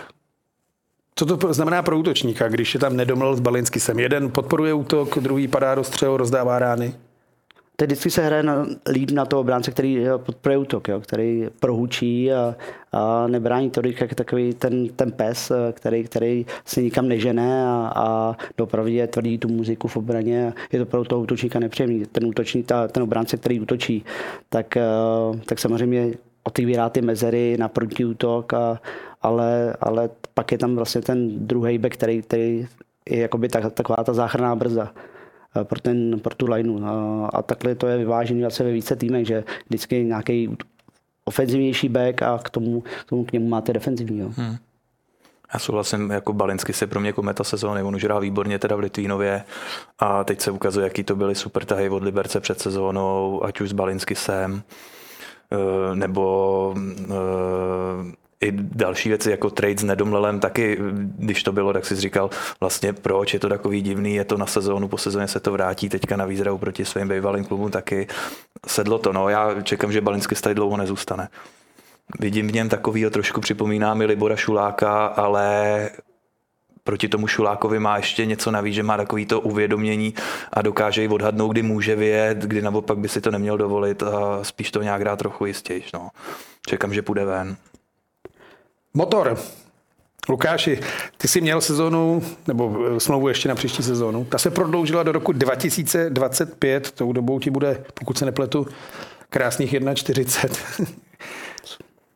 Co 1.14 1.36
to 1.36 1.52
znamená 1.52 1.82
pro 1.82 1.98
útočníka, 1.98 2.48
když 2.48 2.74
je 2.74 2.80
tam 2.80 2.96
nedomlel 2.96 3.36
z 3.36 3.40
Balinsky 3.40 3.80
sem? 3.80 3.98
Jeden 3.98 4.30
podporuje 4.30 4.74
útok, 4.74 5.18
druhý 5.18 5.48
padá 5.48 5.74
do 5.74 5.84
střehu, 5.84 6.16
rozdává 6.16 6.58
rány 6.58 6.94
teď 7.82 7.88
vždycky 7.88 8.10
se 8.10 8.22
hraje 8.22 8.42
na, 8.42 8.66
líp 8.88 9.10
na 9.10 9.24
toho 9.24 9.40
obránce, 9.40 9.70
který 9.70 10.04
podporuje 10.16 10.58
útok, 10.58 10.88
jo, 10.88 11.00
který 11.00 11.48
prohučí 11.60 12.32
a, 12.32 12.54
a 12.92 13.26
nebrání 13.26 13.70
to 13.70 13.80
jak 14.00 14.14
takový 14.14 14.54
ten, 14.54 14.88
ten 14.88 15.12
pes, 15.12 15.52
který, 15.72 16.04
který 16.04 16.46
se 16.64 16.82
nikam 16.82 17.08
nežene 17.08 17.66
a, 17.66 17.92
a 17.96 18.36
dopravdě 18.58 19.06
tvrdí 19.06 19.38
tu 19.38 19.48
muziku 19.48 19.88
v 19.88 19.96
obraně. 19.96 20.52
Je 20.72 20.78
to 20.78 20.86
pro 20.86 21.04
toho 21.04 21.22
útočníka 21.22 21.58
nepříjemný. 21.58 22.04
Ten 22.12 22.26
útočník, 22.26 22.66
ta, 22.66 22.88
ten 22.88 23.02
obránce, 23.02 23.36
který 23.36 23.60
útočí, 23.60 24.04
tak, 24.48 24.76
eh, 24.76 24.82
tak 25.46 25.58
samozřejmě 25.58 26.12
otevírá 26.42 26.88
ty 26.88 27.02
mezery 27.02 27.56
na 27.58 27.68
protiútok, 27.68 28.54
a, 28.54 28.80
ale, 29.22 29.76
ale 29.80 30.10
pak 30.34 30.52
je 30.52 30.58
tam 30.58 30.76
vlastně 30.76 31.00
ten 31.00 31.46
druhý 31.46 31.78
back, 31.78 31.94
který, 31.94 32.22
který 32.22 32.66
je 33.10 33.20
jakoby 33.20 33.48
tak, 33.48 33.72
taková 33.72 34.04
ta 34.04 34.12
záchranná 34.12 34.56
brzda. 34.56 34.92
Eh, 35.56 35.64
pro, 35.64 35.80
ten, 35.80 36.20
pro 36.20 36.34
tu 36.34 36.46
lineu. 36.50 36.84
A, 36.84 37.26
a 37.26 37.42
takhle 37.42 37.74
to 37.74 37.86
je 37.86 37.98
vyvážený 37.98 38.42
zase 38.42 38.64
ve 38.64 38.72
více 38.72 38.96
týmech, 38.96 39.26
že 39.26 39.44
vždycky 39.66 40.04
nějaký 40.04 40.56
ofenzivnější 41.24 41.88
back 41.88 42.22
a 42.22 42.38
k 42.38 42.50
tomu, 42.50 42.80
k 42.80 43.04
tomu 43.08 43.24
k 43.24 43.32
němu 43.32 43.48
máte 43.48 43.72
defenzivní. 43.72 44.20
Hmm. 44.20 44.56
Já 45.54 45.60
souhlasím, 45.60 46.10
jako 46.10 46.32
Balinsky 46.32 46.72
se 46.72 46.86
pro 46.86 47.00
mě 47.00 47.12
kometa 47.12 47.44
sezóny, 47.44 47.82
on 47.82 47.94
už 47.94 48.04
hrál 48.04 48.20
výborně 48.20 48.58
teda 48.58 48.76
v 48.76 48.80
Litvínově 48.80 49.44
a 49.98 50.24
teď 50.24 50.40
se 50.40 50.50
ukazuje, 50.50 50.84
jaký 50.84 51.04
to 51.04 51.16
byly 51.16 51.34
super 51.34 51.64
tahy 51.64 51.88
od 51.88 52.02
Liberce 52.02 52.40
před 52.40 52.60
sezónou, 52.60 53.44
ať 53.44 53.60
už 53.60 53.68
z 53.68 53.72
Balinsky 53.72 54.14
sem. 54.14 54.62
eh, 55.52 55.96
nebo 55.96 56.74
eh, 57.10 57.12
i 58.42 58.52
další 58.52 59.08
věci 59.08 59.30
jako 59.30 59.50
trade 59.50 59.78
s 59.78 59.84
Nedomlelem 59.84 60.40
taky, 60.40 60.78
když 61.18 61.42
to 61.42 61.52
bylo, 61.52 61.72
tak 61.72 61.86
si 61.86 61.96
říkal 61.96 62.30
vlastně 62.60 62.92
proč, 62.92 63.34
je 63.34 63.40
to 63.40 63.48
takový 63.48 63.82
divný, 63.82 64.14
je 64.14 64.24
to 64.24 64.36
na 64.36 64.46
sezónu, 64.46 64.88
po 64.88 64.98
sezóně 64.98 65.28
se 65.28 65.40
to 65.40 65.52
vrátí, 65.52 65.88
teďka 65.88 66.16
na 66.16 66.24
výzrahu 66.24 66.58
proti 66.58 66.84
svým 66.84 67.08
bývalým 67.08 67.44
klubům 67.44 67.70
taky 67.70 68.06
sedlo 68.66 68.98
to, 68.98 69.12
no 69.12 69.28
já 69.28 69.62
čekám, 69.62 69.92
že 69.92 70.00
Balinsky 70.00 70.34
tady 70.34 70.54
dlouho 70.54 70.76
nezůstane. 70.76 71.28
Vidím 72.20 72.48
v 72.48 72.52
něm 72.52 72.68
takovýho, 72.68 73.10
trošku 73.10 73.40
připomíná 73.40 73.94
mi 73.94 74.04
Libora 74.04 74.36
Šuláka, 74.36 75.06
ale 75.06 75.90
proti 76.84 77.08
tomu 77.08 77.26
Šulákovi 77.26 77.78
má 77.78 77.96
ještě 77.96 78.26
něco 78.26 78.50
navíc, 78.50 78.74
že 78.74 78.82
má 78.82 78.96
takový 78.96 79.26
to 79.26 79.40
uvědomění 79.40 80.14
a 80.52 80.62
dokáže 80.62 81.02
ji 81.02 81.08
odhadnout, 81.08 81.52
kdy 81.52 81.62
může 81.62 81.96
vyjet, 81.96 82.38
kdy 82.38 82.62
naopak 82.62 82.98
by 82.98 83.08
si 83.08 83.20
to 83.20 83.30
neměl 83.30 83.58
dovolit 83.58 84.02
a 84.02 84.44
spíš 84.44 84.70
to 84.70 84.82
nějak 84.82 85.04
dá 85.04 85.16
trochu 85.16 85.46
jistějš. 85.46 85.92
No. 85.92 86.08
Čekám, 86.66 86.94
že 86.94 87.02
půjde 87.02 87.24
ven. 87.24 87.56
Motor. 88.94 89.38
Lukáši, 90.28 90.80
ty 91.16 91.28
jsi 91.28 91.40
měl 91.40 91.60
sezónu, 91.60 92.22
nebo 92.46 92.78
smlouvu 92.98 93.28
ještě 93.28 93.48
na 93.48 93.54
příští 93.54 93.82
sezónu. 93.82 94.24
Ta 94.24 94.38
se 94.38 94.50
prodloužila 94.50 95.02
do 95.02 95.12
roku 95.12 95.32
2025, 95.32 96.90
tou 96.90 97.12
dobou 97.12 97.38
ti 97.38 97.50
bude, 97.50 97.84
pokud 97.94 98.18
se 98.18 98.24
nepletu, 98.24 98.66
krásných 99.30 99.72
1,40. 99.72 100.86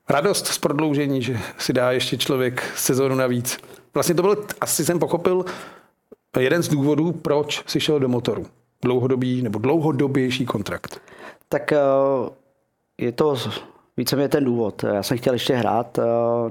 Radost 0.08 0.46
z 0.46 0.58
prodloužení, 0.58 1.22
že 1.22 1.38
si 1.58 1.72
dá 1.72 1.92
ještě 1.92 2.16
člověk 2.16 2.72
sezónu 2.76 3.14
navíc. 3.14 3.58
Vlastně 3.94 4.14
to 4.14 4.22
byl, 4.22 4.46
asi 4.60 4.84
jsem 4.84 4.98
pochopil, 4.98 5.44
jeden 6.38 6.62
z 6.62 6.68
důvodů, 6.68 7.12
proč 7.12 7.62
si 7.66 7.80
šel 7.80 8.00
do 8.00 8.08
motoru. 8.08 8.46
Dlouhodobý 8.82 9.42
nebo 9.42 9.58
dlouhodobější 9.58 10.46
kontrakt. 10.46 11.00
Tak 11.48 11.72
eh, 11.72 11.78
je 12.98 13.12
to 13.12 13.36
víceméně 13.96 14.28
ten 14.28 14.44
důvod. 14.44 14.84
Já 14.94 15.02
jsem 15.02 15.18
chtěl 15.18 15.32
ještě 15.32 15.54
hrát, 15.54 15.98
eh, 15.98 16.02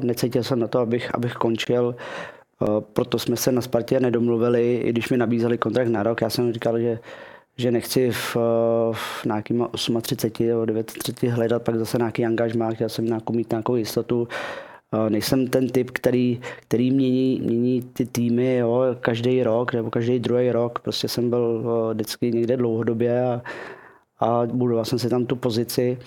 necítil 0.06 0.44
jsem 0.44 0.60
na 0.60 0.68
to, 0.68 0.80
abych, 0.80 1.16
abych 1.16 1.34
končil, 1.34 1.96
eh, 1.96 2.66
proto 2.94 3.20
jsme 3.20 3.36
se 3.36 3.52
na 3.52 3.62
Spartě 3.62 4.00
nedomluvili, 4.00 4.76
i 4.76 4.90
když 4.90 5.10
mi 5.10 5.18
nabízeli 5.18 5.58
kontrakt 5.58 5.88
na 5.88 6.04
rok. 6.04 6.22
Já 6.22 6.30
jsem 6.30 6.54
říkal, 6.54 6.80
že, 6.80 7.00
že 7.58 7.72
nechci 7.72 8.12
v, 8.12 8.38
v 8.94 9.26
nějakým 9.26 9.68
38 10.02 10.66
nebo 10.66 10.84
39 10.84 11.36
hledat 11.36 11.64
pak 11.64 11.76
zase 11.76 11.98
nějaký 11.98 12.26
angažmá, 12.26 12.72
chtěl 12.72 12.90
jsem 12.90 13.06
nějakou, 13.06 13.34
mít 13.34 13.52
nějakou 13.52 13.76
jistotu. 13.76 14.28
Eh, 14.94 15.10
nejsem 15.10 15.48
ten 15.48 15.70
typ, 15.70 15.92
který, 15.92 16.42
který 16.62 16.92
mění, 16.92 17.42
mění 17.46 17.82
ty 17.82 18.06
týmy 18.06 18.58
jo, 18.58 18.82
každý 19.00 19.44
rok 19.44 19.74
nebo 19.74 19.92
každý 19.92 20.20
druhý 20.20 20.52
rok. 20.52 20.80
Prostě 20.80 21.08
jsem 21.08 21.30
byl 21.30 21.64
vždycky 21.94 22.32
někde 22.32 22.58
dlouhodobě 22.58 23.26
a, 23.26 23.42
a 24.20 24.46
budoval 24.46 24.86
jsem 24.86 25.00
si 25.00 25.10
tam 25.10 25.26
tu 25.26 25.36
pozici. 25.36 25.98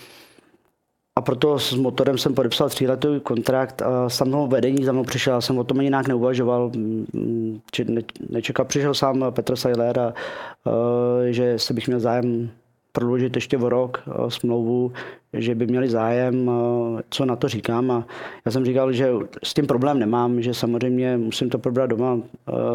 A 1.18 1.20
proto 1.20 1.58
s 1.58 1.74
motorem 1.74 2.18
jsem 2.18 2.34
podepsal 2.34 2.68
tříletový 2.68 3.20
kontrakt 3.20 3.82
a 3.82 4.08
samého 4.08 4.46
vedení 4.46 4.84
za 4.84 4.92
mnou 4.92 5.04
přišel, 5.04 5.34
já 5.34 5.40
jsem 5.40 5.58
o 5.58 5.64
tom 5.64 5.78
ani 5.78 5.88
nějak 5.88 6.08
neuvažoval. 6.08 6.70
Mm, 6.76 7.60
nečekal, 8.30 8.64
přišel 8.64 8.94
sám 8.94 9.24
Petr 9.30 9.56
Sajler 9.56 9.98
a 9.98 10.12
že 11.30 11.58
se 11.58 11.74
bych 11.74 11.86
měl 11.86 12.00
zájem 12.00 12.50
prodloužit 12.92 13.34
ještě 13.34 13.58
o 13.58 13.68
rok 13.68 14.02
smlouvu, 14.28 14.92
že 15.32 15.54
by 15.54 15.66
měli 15.66 15.88
zájem, 15.88 16.50
co 17.10 17.24
na 17.24 17.36
to 17.36 17.48
říkám. 17.48 17.90
A 17.90 18.06
já 18.46 18.52
jsem 18.52 18.64
říkal, 18.64 18.92
že 18.92 19.10
s 19.44 19.54
tím 19.54 19.66
problém 19.66 19.98
nemám, 19.98 20.42
že 20.42 20.54
samozřejmě 20.54 21.16
musím 21.16 21.50
to 21.50 21.58
probrat 21.58 21.90
doma, 21.90 22.18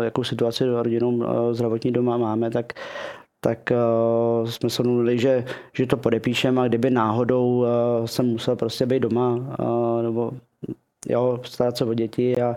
jakou 0.03 0.23
situaci 0.23 0.65
rodinou 0.65 1.23
zdravotní 1.51 1.91
doma 1.91 2.17
máme, 2.17 2.51
tak 2.51 2.73
tak 3.43 3.71
uh, 3.71 4.49
jsme 4.49 4.69
se 4.69 4.83
mluvili, 4.83 5.19
že, 5.19 5.45
že 5.73 5.85
to 5.85 5.97
podepíšeme 5.97 6.61
a 6.61 6.67
kdyby 6.67 6.89
náhodou 6.89 7.57
uh, 7.57 7.65
jsem 8.05 8.25
musel 8.25 8.55
prostě 8.55 8.85
být 8.85 8.99
doma 8.99 9.29
uh, 9.35 10.03
nebo 10.03 10.31
jo, 11.09 11.39
starat 11.43 11.77
se 11.77 11.85
o 11.85 11.93
děti 11.93 12.41
a, 12.41 12.55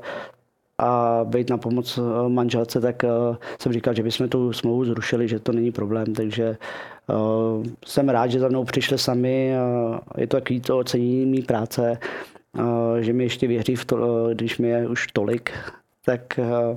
a 0.79 1.21
být 1.25 1.51
na 1.51 1.59
pomoc 1.59 1.99
manželce, 2.29 2.81
tak 2.81 3.03
uh, 3.03 3.37
jsem 3.61 3.73
říkal, 3.73 3.95
že 3.95 4.03
bychom 4.03 4.29
tu 4.29 4.53
smlouvu 4.53 4.85
zrušili, 4.85 5.29
že 5.29 5.39
to 5.39 5.53
není 5.53 5.73
problém, 5.73 6.15
takže 6.15 6.57
uh, 7.07 7.65
jsem 7.87 8.09
rád, 8.09 8.31
že 8.31 8.41
za 8.41 8.49
mnou 8.49 8.65
přišli 8.65 8.99
sami, 8.99 9.53
uh, 9.91 9.99
je 10.17 10.27
to 10.27 10.37
takový 10.37 10.61
to 10.61 10.79
ocenění 10.79 11.27
mý 11.27 11.43
práce, 11.43 11.99
uh, 12.59 12.97
že 13.01 13.13
mi 13.13 13.25
ještě 13.25 13.47
věří, 13.47 13.77
v 13.77 13.85
to, 13.85 13.97
uh, 13.97 14.31
když 14.31 14.59
mi 14.59 14.69
je 14.69 14.89
už 14.89 15.07
tolik, 15.13 15.51
tak... 16.05 16.39
Uh, 16.39 16.77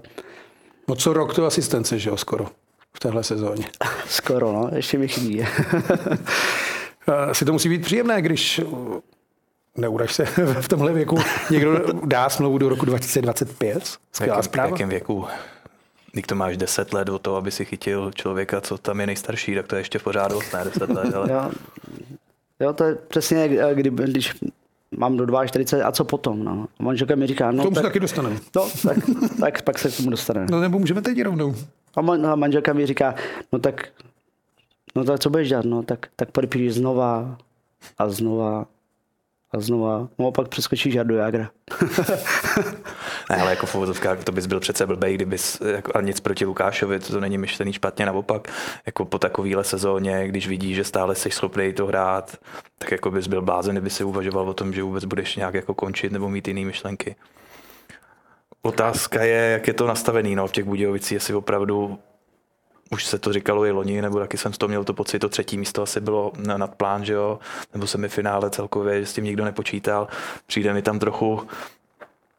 no 0.88 0.96
co 0.96 1.14
rok 1.14 1.36
to 1.36 1.46
asistence, 1.46 2.00
že 2.00 2.10
jo, 2.10 2.18
skoro? 2.18 2.59
V 3.00 3.02
téhle 3.02 3.24
sezóně. 3.24 3.66
Skoro, 4.08 4.52
no, 4.52 4.70
ještě 4.76 4.98
mi 4.98 5.08
chybí. 5.08 5.46
si 7.32 7.46
to 7.46 7.54
musí 7.54 7.70
být 7.70 7.82
příjemné, 7.82 8.22
když 8.22 8.62
neuraž 9.78 10.14
se 10.14 10.26
v 10.62 10.68
tomhle 10.68 10.94
věku, 10.94 11.18
někdo 11.50 11.80
dá 12.06 12.30
smlouvu 12.30 12.58
do 12.58 12.70
roku 12.70 12.86
2025. 12.86 13.98
Skvělá 14.12 14.42
zpráva. 14.42 14.68
V 14.68 14.72
jakém 14.72 14.90
věku? 14.90 15.26
Když 16.12 16.26
to 16.26 16.36
máš 16.36 16.58
10 16.58 16.94
let 16.94 17.10
o 17.10 17.20
to, 17.20 17.36
aby 17.36 17.52
si 17.52 17.66
chytil 17.66 18.12
člověka, 18.16 18.62
co 18.62 18.78
tam 18.78 19.00
je 19.00 19.08
nejstarší, 19.08 19.56
tak 19.56 19.68
to 19.68 19.76
je 19.76 19.80
ještě 19.80 20.00
pořád 20.00 20.32
dost, 20.32 20.54
ne 20.54 20.64
10 20.64 20.90
let. 20.90 21.16
Ale... 21.16 21.32
Jo, 21.32 21.52
jo, 22.60 22.74
to 22.74 22.84
je 22.84 22.96
přesně, 22.96 23.50
kdy, 23.74 23.90
když 23.90 24.34
mám 24.98 25.18
do 25.18 25.26
42 25.46 25.88
a 25.88 25.92
co 25.92 26.06
potom, 26.06 26.44
no. 26.44 26.68
A 26.80 26.84
manželka 26.84 27.16
mi 27.16 27.28
říká, 27.28 27.52
no. 27.52 27.64
K 27.64 27.64
tomu 27.64 27.76
tak, 27.76 27.84
se 27.84 27.88
taky 27.88 28.00
dostaneme. 28.00 28.36
No, 28.56 28.68
tak, 28.84 28.98
tak, 29.40 29.62
pak 29.62 29.80
se 29.80 29.90
k 29.90 29.98
tomu 29.98 30.10
dostaneme. 30.10 30.48
No 30.52 30.62
nebo 30.62 30.80
můžeme 30.80 31.02
teď 31.02 31.22
rovnou. 31.22 31.56
A, 31.96 32.02
man, 32.02 32.26
a 32.26 32.36
manželka 32.36 32.74
mi 32.74 32.86
říká, 32.86 33.16
no 33.54 33.60
tak, 33.60 33.88
no 34.96 35.04
tak 35.04 35.20
co 35.20 35.30
budeš 35.30 35.50
dělat, 35.50 35.66
no 35.66 35.84
tak, 35.84 36.08
tak 36.16 36.32
podepíš 36.32 36.74
znova 36.74 37.38
a 37.98 38.10
znova 38.10 38.66
a 39.52 39.60
znova, 39.60 40.08
no 40.20 40.28
a 40.28 40.32
pak 40.32 40.48
přeskočíš 40.48 40.98
do 41.04 41.16
Jagra. 41.16 41.50
ne, 43.30 43.36
ale 43.42 43.50
jako 43.50 43.66
v 43.66 43.76
uvozovkách 43.76 44.24
to 44.24 44.32
bys 44.32 44.46
byl 44.46 44.60
přece 44.60 44.86
blbej, 44.86 45.16
kdybys, 45.16 45.62
jako, 45.72 45.92
a 45.96 46.02
nic 46.02 46.20
proti 46.20 46.46
Lukášovi, 46.46 47.00
to, 47.00 47.14
to 47.14 47.20
není 47.20 47.38
myšlený 47.38 47.74
špatně, 47.74 48.06
naopak, 48.06 48.48
jako 48.86 49.06
po 49.06 49.20
takovéhle 49.20 49.64
sezóně, 49.64 50.28
když 50.28 50.48
vidíš, 50.48 50.76
že 50.76 50.84
stále 50.84 51.16
jsi 51.16 51.32
schopný 51.32 51.74
to 51.74 51.86
hrát, 51.86 52.38
tak 52.78 52.92
jako 52.92 53.12
bys 53.12 53.28
byl 53.28 53.42
blázen, 53.42 53.76
kdyby 53.76 53.90
si 53.90 54.04
uvažoval 54.04 54.50
o 54.50 54.54
tom, 54.54 54.74
že 54.74 54.84
vůbec 54.84 55.06
budeš 55.06 55.36
nějak 55.36 55.54
jako 55.54 55.74
končit 55.74 56.12
nebo 56.12 56.30
mít 56.30 56.48
jiné 56.48 56.66
myšlenky. 56.66 57.16
Otázka 58.62 59.24
je, 59.24 59.52
jak 59.52 59.68
je 59.68 59.74
to 59.74 59.88
nastavený 59.88 60.36
no, 60.36 60.48
v 60.48 60.52
těch 60.52 60.66
Budějovicích, 60.66 61.12
jestli 61.12 61.34
opravdu 61.34 62.00
už 62.92 63.06
se 63.06 63.20
to 63.20 63.34
říkalo 63.34 63.66
i 63.66 63.72
loni, 63.72 64.02
nebo 64.02 64.20
taky 64.20 64.38
jsem 64.38 64.54
z 64.54 64.58
toho 64.58 64.68
měl 64.68 64.84
to 64.84 64.94
pocit, 64.94 65.20
to 65.20 65.30
třetí 65.30 65.58
místo 65.58 65.82
asi 65.82 66.02
bylo 66.02 66.32
nad 66.58 66.76
plán, 66.76 67.06
že 67.06 67.14
jo, 67.14 67.40
nebo 67.74 67.88
semifinále 67.88 68.50
celkově, 68.50 69.00
že 69.00 69.06
s 69.06 69.14
tím 69.14 69.24
nikdo 69.24 69.46
nepočítal. 69.46 70.08
Přijde 70.48 70.74
mi 70.74 70.82
tam 70.82 71.00
trochu, 71.00 71.48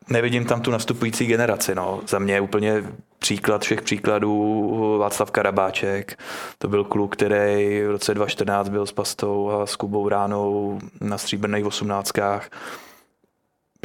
nevidím 0.08 0.44
tam 0.44 0.60
tu 0.60 0.70
nastupující 0.70 1.26
generaci, 1.26 1.74
no. 1.74 2.00
Za 2.08 2.18
mě 2.18 2.40
úplně 2.40 2.84
příklad 3.18 3.62
všech 3.62 3.82
příkladů 3.82 4.98
Václav 4.98 5.30
Karabáček. 5.30 6.18
To 6.58 6.68
byl 6.68 6.84
kluk, 6.84 7.16
který 7.16 7.82
v 7.82 7.90
roce 7.90 8.14
2014 8.14 8.68
byl 8.68 8.86
s 8.86 8.92
Pastou 8.92 9.50
a 9.50 9.66
s 9.66 9.76
Kubou 9.76 10.08
Ránou 10.08 10.78
na 11.00 11.18
stříbrných 11.18 11.64
osmnáctkách 11.64 12.50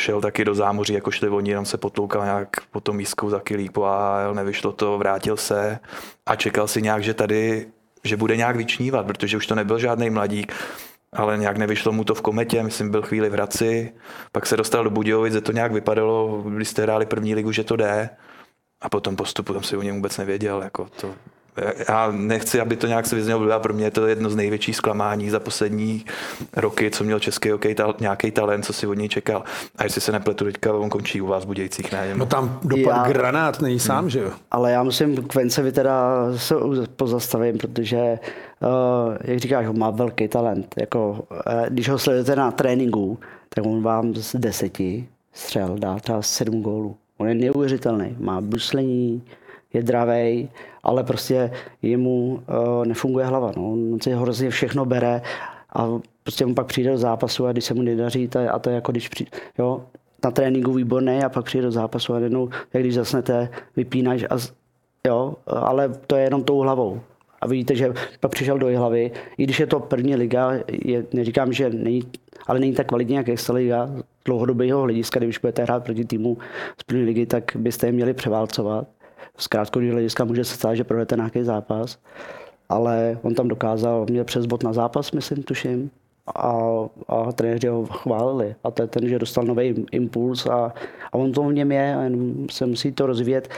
šel 0.01 0.21
taky 0.21 0.45
do 0.45 0.55
zámoří, 0.55 0.93
jako 0.93 1.11
šli 1.11 1.29
oni, 1.29 1.49
jenom 1.49 1.65
se 1.65 1.77
potloukal 1.77 2.23
nějak 2.23 2.49
po 2.71 2.81
tom 2.81 2.95
mískou 2.95 3.29
za 3.29 3.39
kilípu 3.39 3.85
a 3.85 4.33
nevyšlo 4.33 4.71
to, 4.71 4.97
vrátil 4.97 5.37
se 5.37 5.79
a 6.25 6.35
čekal 6.35 6.67
si 6.67 6.81
nějak, 6.81 7.03
že 7.03 7.13
tady, 7.13 7.67
že 8.03 8.17
bude 8.17 8.37
nějak 8.37 8.55
vyčnívat, 8.55 9.05
protože 9.05 9.37
už 9.37 9.47
to 9.47 9.55
nebyl 9.55 9.79
žádný 9.79 10.09
mladík, 10.09 10.53
ale 11.13 11.37
nějak 11.37 11.57
nevyšlo 11.57 11.91
mu 11.91 12.03
to 12.03 12.15
v 12.15 12.21
kometě, 12.21 12.63
myslím, 12.63 12.91
byl 12.91 13.01
chvíli 13.01 13.29
v 13.29 13.33
Hradci, 13.33 13.93
pak 14.31 14.45
se 14.45 14.57
dostal 14.57 14.83
do 14.83 14.89
Budějovic, 14.89 15.33
že 15.33 15.41
to 15.41 15.51
nějak 15.51 15.71
vypadalo, 15.71 16.41
když 16.41 16.67
jste 16.69 16.81
hráli 16.81 17.05
první 17.05 17.35
ligu, 17.35 17.51
že 17.51 17.63
to 17.63 17.75
jde, 17.75 18.09
a 18.81 18.89
potom 18.89 19.15
postupu 19.15 19.53
tam 19.53 19.63
si 19.63 19.77
o 19.77 19.81
něm 19.81 19.95
vůbec 19.95 20.17
nevěděl, 20.17 20.61
jako 20.63 20.87
to 21.01 21.15
já 21.89 22.11
nechci, 22.11 22.61
aby 22.61 22.75
to 22.75 22.87
nějak 22.87 23.05
se 23.05 23.15
vyznělo 23.15 23.59
pro 23.59 23.73
mě 23.73 23.85
je 23.85 23.91
to 23.91 24.07
jedno 24.07 24.29
z 24.29 24.35
největších 24.35 24.75
zklamání 24.75 25.29
za 25.29 25.39
poslední 25.39 26.05
roky, 26.55 26.91
co 26.91 27.03
měl 27.03 27.19
český 27.19 27.49
hokej 27.49 27.75
ta, 27.75 27.93
nějaký 27.99 28.31
talent, 28.31 28.65
co 28.65 28.73
si 28.73 28.87
od 28.87 28.93
něj 28.93 29.09
čekal. 29.09 29.43
A 29.75 29.83
jestli 29.83 30.01
se 30.01 30.11
nepletu, 30.11 30.45
teďka 30.45 30.73
on 30.73 30.89
končí 30.89 31.21
u 31.21 31.27
vás 31.27 31.43
v 31.43 31.47
Budějcích, 31.47 31.91
ne? 31.91 32.15
No 32.15 32.25
tam 32.25 32.59
dopad 32.63 32.97
já, 32.97 33.03
granát 33.07 33.61
není 33.61 33.79
sám, 33.79 33.99
hmm. 33.99 34.09
že 34.09 34.19
jo? 34.19 34.31
Ale 34.51 34.71
já 34.71 34.83
musím 34.83 35.27
k 35.27 35.35
Vencevi 35.35 35.71
teda 35.71 36.25
se 36.35 36.55
pozastavím, 36.95 37.57
protože 37.57 38.19
uh, 38.59 39.17
jak 39.21 39.39
říkáš, 39.39 39.67
on 39.67 39.79
má 39.79 39.89
velký 39.89 40.27
talent. 40.27 40.75
Jako, 40.79 41.09
uh, 41.11 41.17
když 41.69 41.89
ho 41.89 41.99
sledujete 41.99 42.35
na 42.35 42.51
tréninku, 42.51 43.19
tak 43.49 43.65
on 43.65 43.83
vám 43.83 44.15
z 44.15 44.35
deseti 44.35 45.07
střel 45.33 45.75
dá 45.79 45.95
třeba 45.95 46.21
sedm 46.21 46.61
gólů. 46.61 46.95
On 47.17 47.27
je 47.27 47.35
neuvěřitelný, 47.35 48.15
má 48.19 48.41
bruslení, 48.41 49.23
je 49.75 49.83
dravej, 49.83 50.49
ale 50.83 51.03
prostě 51.03 51.51
jemu 51.81 52.25
uh, 52.25 52.85
nefunguje 52.85 53.25
hlava. 53.25 53.51
No. 53.57 53.71
On 53.71 54.01
si 54.01 54.11
hrozně 54.11 54.49
všechno 54.49 54.85
bere 54.85 55.21
a 55.75 55.89
prostě 56.23 56.45
on 56.45 56.55
pak 56.55 56.67
přijde 56.67 56.91
do 56.91 56.97
zápasu 56.97 57.45
a 57.45 57.51
když 57.51 57.65
se 57.65 57.73
mu 57.73 57.81
nedaří, 57.81 58.27
to, 58.27 58.39
a 58.53 58.59
to 58.59 58.69
je 58.69 58.75
jako 58.75 58.91
když 58.91 59.09
přijde, 59.09 59.31
jo, 59.59 59.81
na 60.23 60.31
tréninku 60.31 60.73
výborný 60.73 61.23
a 61.23 61.29
pak 61.29 61.45
přijde 61.45 61.65
do 61.65 61.71
zápasu 61.71 62.13
a 62.13 62.19
jednou, 62.19 62.49
jak 62.73 62.83
když 62.83 62.95
zasnete, 62.95 63.49
vypínáš 63.75 64.23
a 64.23 64.37
jo, 65.07 65.33
ale 65.47 65.89
to 66.07 66.15
je 66.15 66.23
jenom 66.23 66.43
tou 66.43 66.59
hlavou. 66.59 67.01
A 67.41 67.47
vidíte, 67.47 67.75
že 67.75 67.93
pak 68.19 68.31
přišel 68.31 68.57
do 68.57 68.79
hlavy, 68.79 69.11
i 69.37 69.43
když 69.43 69.59
je 69.59 69.67
to 69.67 69.79
první 69.79 70.15
liga, 70.15 70.51
je, 70.85 71.05
neříkám, 71.13 71.53
že 71.53 71.69
není, 71.69 72.01
ale 72.47 72.59
není 72.59 72.73
tak 72.73 72.87
kvalitní 72.87 73.15
jak 73.15 73.29
Extraliga, 73.29 73.89
dlouhodobého 74.25 74.81
hlediska, 74.81 75.19
když 75.19 75.37
budete 75.37 75.63
hrát 75.63 75.83
proti 75.83 76.05
týmu 76.05 76.37
z 76.81 76.83
první 76.83 77.03
ligy, 77.03 77.25
tak 77.25 77.43
byste 77.55 77.87
je 77.87 77.91
měli 77.91 78.13
převálcovat. 78.13 78.87
Z 79.37 79.47
krátkodobého 79.47 79.93
hlediska 79.93 80.25
může 80.25 80.43
se 80.43 80.55
stát, 80.55 80.75
že 80.75 80.83
provedete 80.83 81.15
nějaký 81.15 81.43
zápas, 81.43 81.99
ale 82.69 83.19
on 83.21 83.33
tam 83.33 83.47
dokázal, 83.47 84.05
měl 84.09 84.23
přes 84.23 84.45
bod 84.45 84.63
na 84.63 84.73
zápas, 84.73 85.11
myslím, 85.11 85.43
tuším, 85.43 85.91
a, 86.35 86.59
a 87.07 87.31
trenéři 87.31 87.67
ho 87.67 87.85
chválili. 87.85 88.55
A 88.63 88.71
to 88.71 88.81
je 88.81 88.87
ten, 88.87 89.09
že 89.09 89.19
dostal 89.19 89.43
nový 89.43 89.85
impuls 89.91 90.45
a, 90.45 90.73
a 91.11 91.13
on 91.13 91.31
to 91.31 91.43
v 91.43 91.53
něm 91.53 91.71
je, 91.71 91.95
a 91.95 92.01
jenom 92.01 92.47
se 92.51 92.65
musí 92.65 92.91
to 92.91 93.05
rozvíjet. 93.05 93.49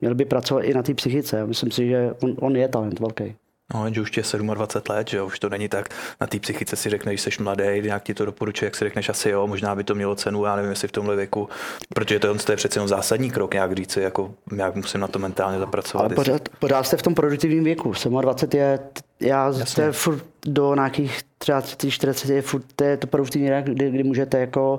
Měl 0.00 0.14
by 0.14 0.24
pracovat 0.24 0.60
i 0.60 0.74
na 0.74 0.82
té 0.82 0.94
psychice. 0.94 1.46
Myslím 1.46 1.70
si, 1.70 1.88
že 1.88 2.14
on, 2.22 2.34
on 2.40 2.56
je 2.56 2.68
talent 2.68 3.00
velký. 3.00 3.36
No, 3.74 3.94
že 3.94 4.00
už 4.00 4.10
tě 4.10 4.20
je 4.20 4.54
27 4.54 4.96
let, 4.96 5.08
že 5.08 5.16
jo? 5.16 5.26
už 5.26 5.38
to 5.38 5.48
není 5.48 5.68
tak. 5.68 5.88
Na 6.20 6.26
té 6.26 6.38
psychice 6.40 6.76
si 6.76 6.90
řekneš, 6.90 7.22
že 7.22 7.30
jsi 7.30 7.42
mladý, 7.42 7.62
nějak 7.82 8.02
ti 8.02 8.14
to 8.14 8.24
doporučuje, 8.24 8.66
jak 8.66 8.76
si 8.76 8.84
řekneš 8.84 9.08
asi 9.08 9.30
jo, 9.30 9.46
možná 9.46 9.74
by 9.74 9.84
to 9.84 9.94
mělo 9.94 10.14
cenu, 10.14 10.44
já 10.44 10.56
nevím, 10.56 10.70
jestli 10.70 10.88
v 10.88 10.92
tomhle 10.92 11.16
věku, 11.16 11.48
protože 11.94 12.18
to, 12.18 12.34
to 12.34 12.52
je 12.52 12.56
přece 12.56 12.78
jenom 12.78 12.88
zásadní 12.88 13.30
krok, 13.30 13.54
nějak 13.54 13.72
říct 13.72 13.92
si, 13.92 14.00
jako 14.00 14.34
nějak 14.52 14.74
musím 14.74 15.00
na 15.00 15.08
to 15.08 15.18
mentálně 15.18 15.58
zapracovat. 15.58 16.04
Ale 16.04 16.14
pořád, 16.14 16.48
pořád 16.58 16.82
jste 16.82 16.96
v 16.96 17.02
tom 17.02 17.14
produktivním 17.14 17.64
věku. 17.64 17.92
27 18.20 18.60
je, 18.60 18.78
já 19.20 19.52
jste 19.52 19.92
furt 19.92 20.24
do 20.46 20.74
nějakých 20.74 21.20
30, 21.38 21.90
40 21.90 22.28
je 22.28 22.42
furt 22.42 22.64
to, 22.76 22.84
je 22.84 22.96
to 22.96 23.06
produktivní 23.06 23.48
věk, 23.48 23.64
kdy, 23.64 23.90
kdy 23.90 24.02
můžete 24.02 24.40
jako 24.40 24.78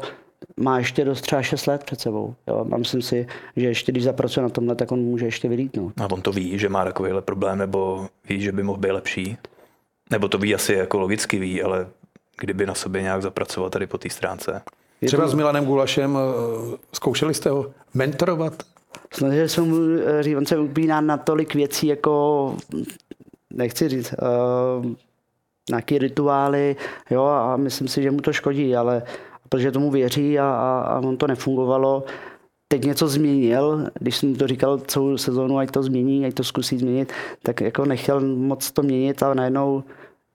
má 0.60 0.78
ještě 0.78 1.06
dost 1.06 1.22
třeba 1.22 1.42
6 1.42 1.66
let 1.66 1.84
před 1.84 2.02
sebou. 2.02 2.36
Jo? 2.48 2.68
A 2.72 2.78
myslím 2.78 3.02
si, 3.02 3.28
že 3.56 3.68
ještě 3.68 3.92
když 3.92 4.04
zapracuje 4.04 4.44
na 4.44 4.50
tomhle, 4.50 4.76
tak 4.76 4.92
on 4.92 5.00
může 5.00 5.26
ještě 5.26 5.50
vylítnout. 5.50 5.94
A 6.02 6.12
on 6.12 6.22
to 6.22 6.32
ví, 6.32 6.60
že 6.60 6.70
má 6.70 6.86
takovýhle 6.86 7.22
problém, 7.22 7.58
nebo 7.58 8.08
ví, 8.30 8.42
že 8.42 8.52
by 8.52 8.64
mohl 8.64 8.80
být 8.80 8.92
lepší? 8.92 9.38
Nebo 10.12 10.28
to 10.28 10.38
ví 10.38 10.56
asi 10.56 10.74
jako 10.74 11.00
logicky 11.00 11.40
ví, 11.40 11.64
ale 11.64 11.88
kdyby 12.38 12.66
na 12.66 12.76
sobě 12.76 13.02
nějak 13.02 13.22
zapracoval 13.22 13.70
tady 13.70 13.88
po 13.88 13.98
té 13.98 14.10
stránce. 14.10 14.62
Třeba 15.06 15.24
to... 15.24 15.30
s 15.30 15.34
Milanem 15.34 15.66
Gulašem 15.66 16.18
eh, 16.18 16.78
zkoušeli 16.94 17.34
jste 17.34 17.50
ho 17.50 17.72
mentorovat? 17.94 18.64
Snažil 19.14 19.48
jsem 19.48 19.70
mu 19.70 19.78
říct, 20.22 20.38
on 20.38 20.46
se 20.46 20.58
upíná 20.58 21.02
na 21.02 21.18
tolik 21.18 21.56
věcí, 21.56 21.88
jako 21.88 22.58
nechci 23.54 23.90
říct, 23.90 24.14
uh, 24.22 24.86
nějaký 25.70 25.98
rituály, 25.98 26.76
jo, 27.10 27.24
a 27.24 27.58
myslím 27.58 27.88
si, 27.88 28.04
že 28.04 28.12
mu 28.12 28.22
to 28.22 28.34
škodí, 28.34 28.76
ale 28.76 29.04
protože 29.50 29.72
tomu 29.72 29.92
věří 29.92 30.40
a, 30.40 30.46
a, 30.46 30.80
a 30.80 31.00
on 31.00 31.18
to 31.18 31.28
nefungovalo. 31.28 32.04
Teď 32.68 32.86
něco 32.86 33.08
změnil, 33.08 33.90
když 34.00 34.18
jsem 34.18 34.36
to 34.36 34.48
říkal 34.48 34.78
celou 34.78 35.18
sezónu, 35.18 35.58
ať 35.58 35.72
to 35.72 35.84
změní, 35.84 36.26
ať 36.26 36.34
to 36.34 36.44
zkusí 36.44 36.78
změnit, 36.78 37.14
tak 37.44 37.62
jako 37.62 37.86
nechtěl 37.86 38.20
moc 38.20 38.72
to 38.72 38.82
měnit 38.82 39.24
a 39.24 39.34
najednou 39.34 39.84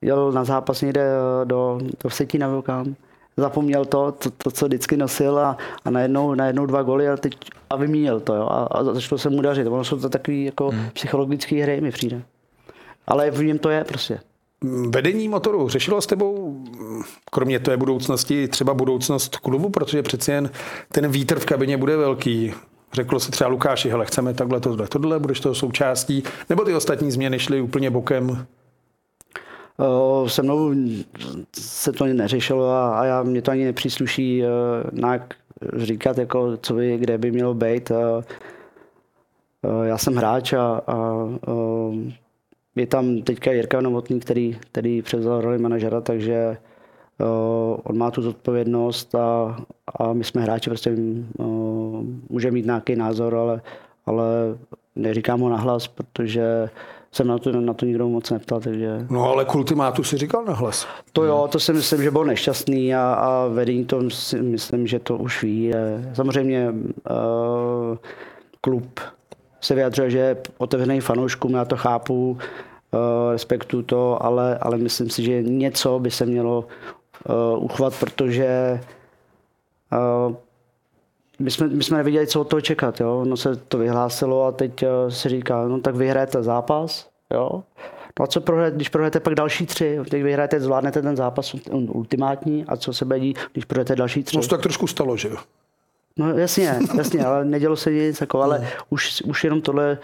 jel 0.01 0.31
na 0.31 0.43
zápas 0.43 0.81
někde 0.81 1.11
do, 1.43 1.79
do 2.03 2.09
Vsetína 2.09 2.49
Vulkán. 2.49 2.95
Zapomněl 3.37 3.85
to, 3.85 4.11
to, 4.11 4.29
to, 4.31 4.51
co 4.51 4.65
vždycky 4.65 4.97
nosil 4.97 5.39
a, 5.39 5.57
a 5.85 5.89
najednou, 5.89 6.35
najednou 6.35 6.65
dva 6.65 6.83
goly 6.83 7.09
a, 7.09 7.17
teď, 7.17 7.37
a 7.69 7.75
vyměnil 7.75 8.19
to. 8.19 8.35
Jo, 8.35 8.47
a, 8.51 8.63
a 8.63 8.83
začalo 8.83 9.19
se 9.19 9.29
mu 9.29 9.41
dařit. 9.41 9.67
Ono 9.67 9.83
jsou 9.83 9.99
to 9.99 10.09
takový 10.09 10.45
jako 10.45 10.69
hmm. 10.69 10.89
psychologické 10.93 11.55
hry, 11.55 11.81
mi 11.81 11.91
přijde. 11.91 12.21
Ale 13.07 13.31
v 13.31 13.43
něm 13.43 13.59
to 13.59 13.69
je 13.69 13.83
prostě. 13.83 14.19
Vedení 14.89 15.27
motoru 15.27 15.69
řešilo 15.69 16.01
s 16.01 16.07
tebou, 16.07 16.63
kromě 17.31 17.59
té 17.59 17.77
budoucnosti, 17.77 18.47
třeba 18.47 18.73
budoucnost 18.73 19.35
klubu, 19.37 19.69
protože 19.69 20.03
přeci 20.03 20.31
jen 20.31 20.49
ten 20.91 21.11
vítr 21.11 21.39
v 21.39 21.45
kabině 21.45 21.77
bude 21.77 21.97
velký. 21.97 22.53
Řeklo 22.93 23.19
se 23.19 23.31
třeba 23.31 23.47
Lukáši, 23.47 23.89
hele, 23.89 24.05
chceme 24.05 24.33
takhle, 24.33 24.59
tohle, 24.59 24.87
tohle, 24.87 25.19
budeš 25.19 25.39
toho 25.39 25.55
součástí, 25.55 26.23
nebo 26.49 26.65
ty 26.65 26.73
ostatní 26.73 27.11
změny 27.11 27.39
šly 27.39 27.61
úplně 27.61 27.89
bokem? 27.89 28.45
Se 30.27 30.43
mnou 30.43 30.73
se 31.55 31.91
to 31.91 32.05
neřešilo 32.05 32.69
a, 32.69 32.99
a 32.99 33.05
já, 33.05 33.23
mě 33.23 33.41
to 33.41 33.51
ani 33.51 33.65
nepřísluší 33.65 34.43
nějak 34.91 35.33
říkat, 35.77 36.17
jako, 36.17 36.57
co 36.57 36.73
by, 36.73 36.97
kde 36.97 37.17
by 37.17 37.31
mělo 37.31 37.53
být. 37.53 37.91
Já 39.83 39.97
jsem 39.97 40.15
hráč 40.15 40.53
a, 40.53 40.61
a, 40.63 40.81
a 40.87 41.01
je 42.75 42.87
tam 42.87 43.21
teďka 43.21 43.51
Jirka 43.51 43.81
Novotný, 43.81 44.19
který, 44.19 44.57
který 44.59 45.01
převzal 45.01 45.41
roli 45.41 45.57
manažera, 45.57 46.01
takže 46.01 46.57
uh, 47.19 47.77
on 47.83 47.97
má 47.97 48.11
tu 48.11 48.21
zodpovědnost 48.21 49.15
a, 49.15 49.57
a 49.99 50.13
my 50.13 50.23
jsme 50.23 50.41
hráči, 50.41 50.69
prostě 50.69 50.95
uh, 51.37 52.03
může 52.29 52.51
mít 52.51 52.65
nějaký 52.65 52.95
názor, 52.95 53.35
ale, 53.35 53.61
ale 54.05 54.25
neříkám 54.95 55.39
ho 55.39 55.49
nahlas, 55.49 55.87
protože 55.87 56.69
jsem 57.11 57.27
na 57.27 57.37
to, 57.37 57.51
na 57.61 57.73
to 57.73 57.85
nikdo 57.85 58.09
moc 58.09 58.29
neptal, 58.29 58.59
takže... 58.59 59.05
No 59.09 59.31
ale 59.31 59.45
kultimátu 59.45 60.03
si 60.03 60.17
říkal 60.17 60.45
nahlas. 60.45 60.87
To 61.13 61.23
jo, 61.23 61.47
to 61.51 61.59
si 61.59 61.73
myslím, 61.73 62.03
že 62.03 62.11
byl 62.11 62.25
nešťastný 62.25 62.95
a, 62.95 63.13
a 63.13 63.47
vedení 63.47 63.85
to 63.85 64.09
si 64.09 64.41
myslím, 64.41 64.87
že 64.87 64.99
to 64.99 65.17
už 65.17 65.43
ví. 65.43 65.71
Samozřejmě 66.13 66.69
uh, 66.71 67.97
klub 68.61 68.99
se 69.61 69.75
vyjadřuje, 69.75 70.09
že 70.09 70.17
je 70.17 70.37
otevřený 70.57 71.01
fanouškům, 71.01 71.53
já 71.53 71.65
to 71.65 71.77
chápu, 71.77 72.31
uh, 72.31 72.99
respektuju 73.31 73.83
to, 73.83 74.25
ale, 74.25 74.57
ale 74.57 74.77
myslím 74.77 75.09
si, 75.09 75.23
že 75.23 75.43
něco 75.43 75.99
by 75.99 76.11
se 76.11 76.25
mělo 76.25 76.65
uh, 77.55 77.63
uchovat, 77.63 77.93
protože 77.99 78.79
uh, 80.27 80.35
my 81.39 81.51
jsme, 81.51 81.67
my 81.67 81.83
jsme 81.83 81.97
nevěděli, 81.97 82.27
co 82.27 82.41
od 82.41 82.47
toho 82.47 82.61
čekat. 82.61 82.99
Jo? 82.99 83.25
No 83.25 83.37
se 83.37 83.55
to 83.55 83.77
vyhlásilo 83.77 84.45
a 84.45 84.51
teď 84.51 84.83
se 85.09 85.29
říká, 85.29 85.67
no 85.67 85.79
tak 85.79 85.95
vyhrajete 85.95 86.43
zápas, 86.43 87.09
jo? 87.33 87.63
No 88.19 88.23
a 88.23 88.27
co 88.27 88.41
prohrajete, 88.41 88.75
když 88.75 88.89
prohrajete 88.89 89.19
pak 89.19 89.35
další 89.35 89.65
tři? 89.65 89.99
Teď 90.09 90.23
vyhrajete, 90.23 90.59
zvládnete 90.59 91.01
ten 91.01 91.15
zápas 91.15 91.55
ultimátní 91.71 92.65
a 92.65 92.77
co 92.77 92.93
se 92.93 93.05
bedí, 93.05 93.33
když 93.51 93.65
prohrajete 93.65 93.95
další 93.95 94.23
tři? 94.23 94.37
No 94.37 94.43
to 94.43 94.49
tak 94.49 94.61
trošku 94.61 94.87
stalo, 94.87 95.17
že 95.17 95.27
jo? 95.27 95.37
No 96.17 96.37
jasně, 96.37 96.79
jasně, 96.97 97.25
ale 97.25 97.45
nedělo 97.45 97.75
se 97.75 97.91
nic, 97.91 98.21
jako, 98.21 98.41
ale 98.41 98.67
už, 98.89 99.21
už 99.21 99.43
jenom 99.43 99.61
tohle 99.61 99.97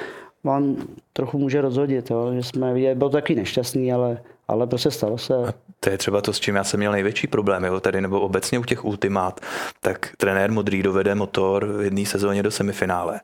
vám 0.44 0.76
trochu 1.14 1.40
může 1.40 1.62
rozhodit, 1.62 2.10
jo? 2.10 2.32
že 2.36 2.44
jsme 2.44 2.74
viděli, 2.74 2.96
byl 2.96 3.10
taky 3.10 3.36
nešťastný, 3.36 3.94
ale, 3.94 4.22
ale 4.48 4.68
prostě 4.68 4.92
stalo 4.92 5.18
se. 5.18 5.36
A 5.36 5.54
to 5.80 5.90
je 5.90 5.98
třeba 5.98 6.22
to, 6.22 6.34
s 6.34 6.40
čím 6.40 6.56
já 6.56 6.64
jsem 6.64 6.80
měl 6.80 6.92
největší 6.92 7.28
problém, 7.28 7.64
jo? 7.64 7.80
tady 7.80 8.02
nebo 8.02 8.22
obecně 8.22 8.60
u 8.60 8.64
těch 8.64 8.86
ultimát, 8.86 9.40
tak 9.80 10.10
trenér 10.18 10.52
Modrý 10.52 10.84
dovede 10.84 11.16
motor 11.16 11.66
v 11.66 11.82
jedné 11.82 12.06
sezóně 12.06 12.44
do 12.44 12.52
semifinále. 12.52 13.22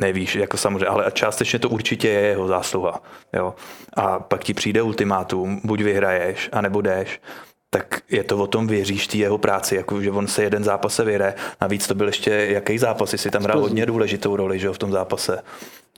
Nevíš, 0.00 0.34
jako 0.34 0.56
samozřejmě, 0.56 0.86
ale 0.86 1.10
částečně 1.12 1.58
to 1.58 1.68
určitě 1.68 2.08
je 2.08 2.20
jeho 2.20 2.48
zásluha. 2.48 3.02
Jo? 3.32 3.54
A 3.96 4.20
pak 4.20 4.44
ti 4.44 4.54
přijde 4.54 4.82
ultimátum, 4.82 5.60
buď 5.64 5.80
vyhraješ, 5.80 6.48
anebo 6.52 6.80
jdeš 6.80 7.20
tak 7.70 8.00
je 8.10 8.24
to 8.24 8.38
o 8.38 8.46
tom, 8.46 8.66
věříš 8.66 9.06
té 9.06 9.16
jeho 9.16 9.38
práci, 9.38 9.76
jako 9.76 10.02
že 10.02 10.10
on 10.10 10.26
se 10.26 10.42
jeden 10.42 10.64
zápas 10.64 10.94
se 10.94 11.04
vyjde. 11.04 11.34
Navíc 11.60 11.86
to 11.86 11.94
byl 11.94 12.06
ještě 12.06 12.30
jaký 12.30 12.78
zápas, 12.78 13.12
jestli 13.12 13.30
tam 13.30 13.42
hrál 13.42 13.60
hodně 13.60 13.86
důležitou 13.86 14.36
roli, 14.36 14.58
že 14.58 14.66
jo, 14.66 14.72
v 14.72 14.78
tom 14.78 14.92
zápase 14.92 15.38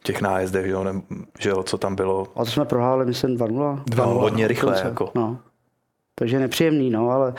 těch 0.03 0.21
nájezdech, 0.21 0.67
že 0.67 0.73
jo, 0.73 0.85
ne, 0.85 0.93
že 1.39 1.51
jo, 1.51 1.63
co 1.63 1.79
tam 1.79 1.97
bylo. 1.97 2.27
A 2.37 2.45
to 2.45 2.51
jsme 2.51 2.65
prohráli, 2.65 3.07
myslím, 3.07 3.37
2-0. 3.37 3.83
No, 3.97 4.05
hodně 4.07 4.49
rychle, 4.49 4.81
jako. 4.85 5.11
No. 5.15 5.39
Takže 6.15 6.39
nepříjemný, 6.39 6.91
no, 6.91 7.11
ale 7.11 7.35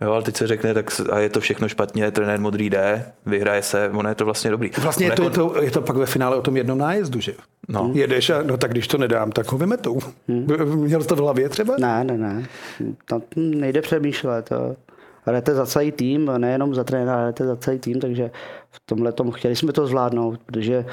Jo, 0.00 0.12
ale 0.12 0.22
teď 0.22 0.36
se 0.36 0.46
řekne, 0.46 0.74
tak 0.74 1.00
a 1.10 1.18
je 1.18 1.28
to 1.28 1.40
všechno 1.40 1.68
špatně, 1.68 2.10
trenér 2.10 2.40
modrý 2.40 2.70
jde, 2.70 3.04
vyhraje 3.26 3.62
se, 3.62 3.90
ono 3.90 4.08
je 4.08 4.14
to 4.14 4.24
vlastně 4.24 4.50
dobrý. 4.50 4.70
Vlastně 4.78 5.06
je 5.06 5.12
to, 5.12 5.22
jako... 5.22 5.50
to, 5.50 5.62
je 5.62 5.70
to 5.70 5.82
pak 5.82 5.96
ve 5.96 6.06
finále 6.06 6.36
o 6.36 6.42
tom 6.42 6.56
jednom 6.56 6.78
nájezdu, 6.78 7.20
že 7.20 7.34
no. 7.68 7.90
Jedeš 7.94 8.30
a 8.30 8.42
no 8.42 8.56
tak 8.56 8.70
když 8.70 8.88
to 8.88 8.98
nedám, 8.98 9.32
tak 9.32 9.52
ho 9.52 9.58
vymetou. 9.58 9.98
Hmm. 10.28 10.46
Měl 10.74 11.04
to 11.04 11.16
v 11.16 11.18
hlavě 11.18 11.48
třeba? 11.48 11.74
Ne, 11.78 12.04
ne, 12.04 12.18
ne. 12.18 12.46
Tam 13.08 13.22
nejde 13.36 13.82
přemýšlet. 13.82 14.50
Hrajete 15.24 15.54
za 15.54 15.66
celý 15.66 15.92
tým, 15.92 16.32
nejenom 16.38 16.74
za 16.74 16.84
trenéra, 16.84 17.16
hrajete 17.16 17.44
za 17.44 17.56
celý 17.56 17.78
tým, 17.78 18.00
takže 18.00 18.30
v 18.70 18.80
tomhle 18.86 19.12
tomu 19.12 19.30
chtěli 19.30 19.56
jsme 19.56 19.72
to 19.72 19.86
zvládnout, 19.86 20.40
protože 20.46 20.84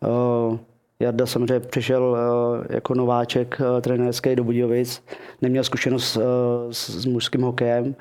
uh, 0.00 0.58
Jarda 1.00 1.26
samozřejmě 1.26 1.60
přišel 1.60 2.02
uh, 2.02 2.64
jako 2.70 2.94
nováček 2.94 3.60
uh, 3.60 3.80
trenérský 3.80 4.36
do 4.36 4.44
Budějovic, 4.44 5.04
neměl 5.42 5.64
zkušenost 5.64 6.16
uh, 6.16 6.22
s, 6.70 6.90
s 6.90 7.06
mužským 7.06 7.42
hokejem, 7.42 7.94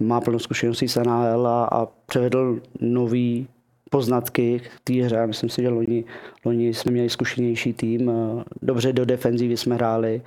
má 0.00 0.20
plno 0.20 0.38
zkušeností 0.38 0.88
s 0.88 1.02
NHL 1.02 1.46
a, 1.46 1.64
a 1.64 1.86
převedl 2.06 2.60
nový 2.80 3.46
poznatky 3.90 4.60
k 4.60 4.80
té 4.84 4.92
hře. 4.92 5.26
Myslím 5.26 5.50
si, 5.50 5.62
že 5.62 5.68
loni, 5.68 6.04
loni 6.44 6.74
jsme 6.74 6.92
měli 6.92 7.10
zkušenější 7.10 7.72
tým, 7.72 8.10
eh, 8.10 8.44
dobře 8.62 8.92
do 8.92 9.04
defenzívy 9.04 9.56
jsme 9.56 9.74
hráli 9.74 10.22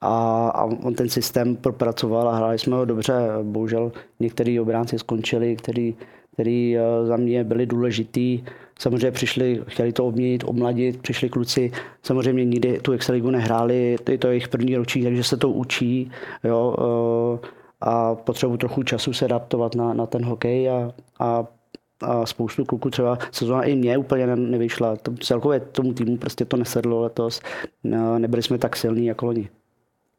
a, 0.00 0.48
a 0.48 0.64
on 0.64 0.94
ten 0.94 1.08
systém 1.08 1.56
propracoval 1.56 2.28
a 2.28 2.36
hráli 2.36 2.58
jsme 2.58 2.76
ho 2.76 2.84
dobře. 2.84 3.14
Bohužel 3.42 3.92
některý 4.20 4.60
obránci 4.60 4.98
skončili, 4.98 5.56
který, 5.56 5.94
který 6.32 6.76
eh, 6.76 6.82
za 7.06 7.16
mě 7.16 7.44
byli 7.44 7.66
důležitý. 7.66 8.42
Samozřejmě 8.78 9.10
přišli, 9.10 9.62
chtěli 9.66 9.92
to 9.92 10.06
obměnit, 10.06 10.44
omladit, 10.46 11.02
přišli 11.02 11.28
kluci, 11.28 11.72
samozřejmě 12.02 12.44
nikdy 12.44 12.78
tu 12.82 12.92
Extraligu 12.92 13.30
nehráli, 13.30 13.96
je 14.08 14.18
to 14.18 14.28
jejich 14.28 14.48
první 14.48 14.76
ročník, 14.76 15.04
takže 15.04 15.24
se 15.24 15.36
to 15.36 15.50
učí. 15.50 16.10
Jo, 16.44 16.76
uh, 17.42 17.48
a 17.80 18.14
potřebuji 18.14 18.56
trochu 18.56 18.82
času 18.82 19.12
se 19.12 19.24
adaptovat 19.24 19.74
na, 19.74 19.94
na 19.94 20.06
ten 20.06 20.24
hokej 20.24 20.70
a, 20.70 20.92
a 21.18 21.44
a 22.02 22.26
spoustu 22.26 22.64
kluků 22.64 22.90
třeba 22.90 23.18
sezóna 23.32 23.62
i 23.62 23.76
mě 23.76 23.98
úplně 23.98 24.36
nevyšla. 24.36 24.96
To, 24.96 25.12
celkově 25.20 25.60
tomu 25.60 25.92
týmu 25.92 26.16
prostě 26.16 26.44
to 26.44 26.56
nesedlo 26.56 27.00
letos. 27.00 27.40
Nebyli 28.18 28.42
jsme 28.42 28.58
tak 28.58 28.76
silní 28.76 29.06
jako 29.06 29.26
loni. 29.26 29.48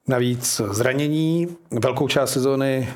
Navíc 0.08 0.62
zranění, 0.72 1.48
velkou 1.72 2.08
část 2.08 2.32
sezóny 2.32 2.90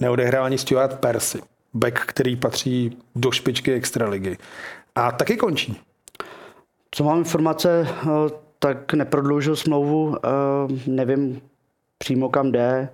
neodehrál 0.00 0.44
ani 0.44 0.58
Stuart 0.58 0.94
Percy, 0.94 1.40
back, 1.74 2.06
který 2.06 2.36
patří 2.36 2.96
do 3.16 3.30
špičky 3.30 3.72
extraligy. 3.72 4.38
A 4.94 5.12
taky 5.12 5.36
končí. 5.36 5.80
Co 6.90 7.04
mám 7.04 7.18
informace, 7.18 7.88
eh, 7.88 8.06
tak 8.58 8.94
neprodloužil 8.94 9.56
smlouvu, 9.56 10.16
eh, 10.16 10.28
nevím 10.86 11.40
přímo 11.98 12.28
kam 12.28 12.52
jde, 12.52 12.88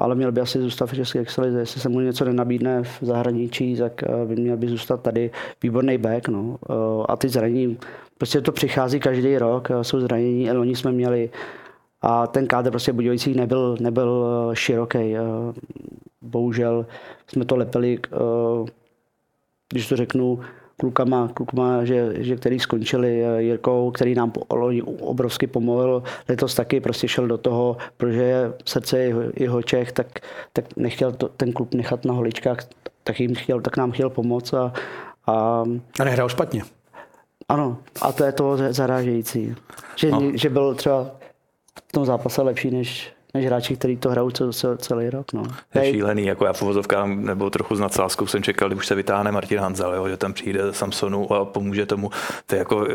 ale 0.00 0.14
měl 0.14 0.32
by 0.32 0.40
asi 0.40 0.60
zůstat 0.60 0.86
v 0.86 0.94
České 0.94 1.18
extralize. 1.18 1.58
Jestli 1.58 1.80
se 1.80 1.88
mu 1.88 2.00
něco 2.00 2.24
nenabídne 2.24 2.82
v 2.82 2.98
zahraničí, 3.02 3.76
tak 3.76 4.02
eh, 4.02 4.26
by 4.26 4.36
měl 4.36 4.56
by 4.56 4.68
zůstat 4.68 5.02
tady 5.02 5.30
výborný 5.62 5.98
back. 5.98 6.28
No. 6.28 6.58
A 7.08 7.16
ty 7.16 7.28
zranění, 7.28 7.78
prostě 8.18 8.40
to 8.40 8.52
přichází 8.52 9.00
každý 9.00 9.38
rok, 9.38 9.68
jsou 9.82 10.00
zranění, 10.00 10.52
loni 10.52 10.76
jsme 10.76 10.92
měli 10.92 11.30
a 12.02 12.26
ten 12.26 12.46
kádr 12.46 12.70
prostě 12.70 12.92
Budějovicích 12.92 13.36
nebyl, 13.36 13.76
nebyl 13.80 14.26
široký. 14.54 15.14
Bohužel 16.22 16.86
jsme 17.26 17.44
to 17.44 17.56
lepili, 17.56 17.98
když 19.72 19.88
to 19.88 19.96
řeknu, 19.96 20.40
klukama, 20.80 21.28
klukama 21.28 21.84
že, 21.84 22.24
že 22.24 22.36
který 22.36 22.60
skončili 22.60 23.24
eh, 23.24 23.42
Jirkou, 23.42 23.90
který 23.90 24.14
nám 24.14 24.32
obrovsky 25.00 25.46
pomohl. 25.46 26.02
Letos 26.28 26.54
taky 26.54 26.80
prostě 26.80 27.08
šel 27.08 27.26
do 27.26 27.38
toho, 27.38 27.76
protože 27.96 28.22
je 28.22 28.52
srdce 28.64 28.98
jeho, 28.98 29.20
jeho 29.36 29.62
Čech, 29.62 29.92
tak, 29.92 30.06
tak 30.52 30.64
nechtěl 30.76 31.12
to, 31.12 31.28
ten 31.28 31.52
klub 31.52 31.74
nechat 31.74 32.04
na 32.04 32.14
holičkách, 32.14 32.58
tak, 33.04 33.20
jim 33.20 33.34
chtěl, 33.34 33.60
tak 33.60 33.76
nám 33.76 33.92
chtěl 33.92 34.10
pomoct. 34.10 34.54
A, 34.54 34.72
a, 35.26 35.64
a 36.00 36.04
nehrál 36.04 36.28
špatně. 36.28 36.62
Ano, 37.48 37.76
a 38.02 38.12
to 38.12 38.24
je 38.24 38.32
to 38.32 38.56
zarážející. 38.70 39.54
Že, 39.96 40.10
no. 40.10 40.22
že 40.34 40.48
byl 40.48 40.74
třeba 40.74 41.10
v 41.88 41.92
tom 41.92 42.04
zápase 42.04 42.42
lepší 42.42 42.70
než, 42.70 43.12
než 43.34 43.46
hráči, 43.46 43.76
kteří 43.76 43.96
to 43.96 44.10
hrajou 44.10 44.30
celý, 44.30 44.78
celý 44.78 45.10
rok. 45.10 45.32
No. 45.32 45.42
Je 45.74 45.92
šílený, 45.92 46.26
jako 46.26 46.44
já 46.44 46.52
v 46.52 46.62
nebo 47.06 47.50
trochu 47.50 47.76
s 47.76 47.80
nadsázkou 47.80 48.26
jsem 48.26 48.42
čekal, 48.42 48.68
když 48.68 48.78
už 48.78 48.86
se 48.86 48.94
vytáhne 48.94 49.32
Martin 49.32 49.58
Hanzel, 49.58 49.94
jo, 49.94 50.08
že 50.08 50.16
tam 50.16 50.32
přijde 50.32 50.72
Samsonu 50.72 51.32
a 51.32 51.44
pomůže 51.44 51.86
tomu. 51.86 52.10
To 52.46 52.54
je 52.54 52.58
jako 52.58 52.86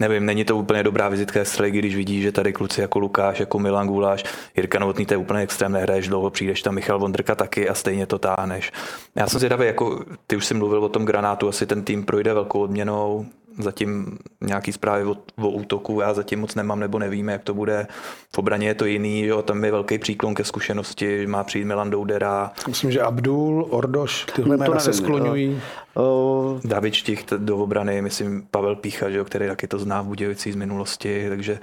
nevím, 0.00 0.26
není 0.26 0.44
to 0.44 0.56
úplně 0.56 0.82
dobrá 0.82 1.08
vizitka 1.08 1.44
strategie, 1.44 1.82
když 1.82 1.96
vidí, 1.96 2.22
že 2.22 2.32
tady 2.32 2.52
kluci 2.52 2.80
jako 2.80 2.98
Lukáš, 2.98 3.40
jako 3.40 3.58
Milan 3.58 3.86
Guláš, 3.86 4.24
Jirka 4.56 4.78
Novotný, 4.78 5.06
to 5.06 5.14
je 5.14 5.18
úplně 5.18 5.40
extrém, 5.40 5.72
nehraješ 5.72 6.08
dlouho, 6.08 6.30
přijdeš 6.30 6.62
tam 6.62 6.74
Michal 6.74 6.98
Vondrka 6.98 7.34
taky 7.34 7.68
a 7.68 7.74
stejně 7.74 8.06
to 8.06 8.18
táhneš. 8.18 8.72
Já 9.14 9.26
jsem 9.26 9.38
zvědavý, 9.38 9.66
jako 9.66 10.04
ty 10.26 10.36
už 10.36 10.46
jsi 10.46 10.54
mluvil 10.54 10.84
o 10.84 10.88
tom 10.88 11.04
granátu, 11.04 11.48
asi 11.48 11.66
ten 11.66 11.84
tým 11.84 12.04
projde 12.04 12.34
velkou 12.34 12.60
odměnou, 12.60 13.26
zatím 13.58 14.18
nějaký 14.40 14.72
zprávy 14.72 15.04
o, 15.04 15.16
o 15.36 15.48
útoku 15.48 16.00
já 16.00 16.14
zatím 16.14 16.40
moc 16.40 16.54
nemám 16.54 16.80
nebo 16.80 16.98
nevíme, 16.98 17.32
jak 17.32 17.44
to 17.44 17.54
bude. 17.54 17.86
V 18.34 18.38
obraně 18.38 18.68
je 18.68 18.74
to 18.74 18.84
jiný, 18.84 19.22
jo, 19.22 19.42
tam 19.42 19.64
je 19.64 19.70
velký 19.70 19.98
příklon 19.98 20.34
ke 20.34 20.44
zkušenosti, 20.44 21.26
má 21.26 21.44
přijít 21.44 21.64
Milan 21.64 21.90
Doudera. 21.90 22.52
Myslím, 22.68 22.90
že 22.90 23.00
Abdul, 23.00 23.66
Ordoš, 23.70 24.26
tyhle 24.34 24.56
no, 24.56 24.64
jména 24.64 24.80
se 24.80 24.92
skloňují. 24.92 25.62
Uh, 25.94 26.60
David 26.64 26.94
Štich 26.94 27.24
do 27.36 27.58
obrany, 27.58 28.02
myslím 28.02 28.46
Pavel 28.50 28.76
Pícha, 28.76 29.10
že 29.10 29.18
jo, 29.18 29.24
který 29.24 29.48
taky 29.48 29.66
to 29.68 29.78
zná 29.78 30.02
v 30.02 30.06
Budějovicích 30.06 30.52
z 30.52 30.56
minulosti, 30.56 31.28
takže 31.28 31.58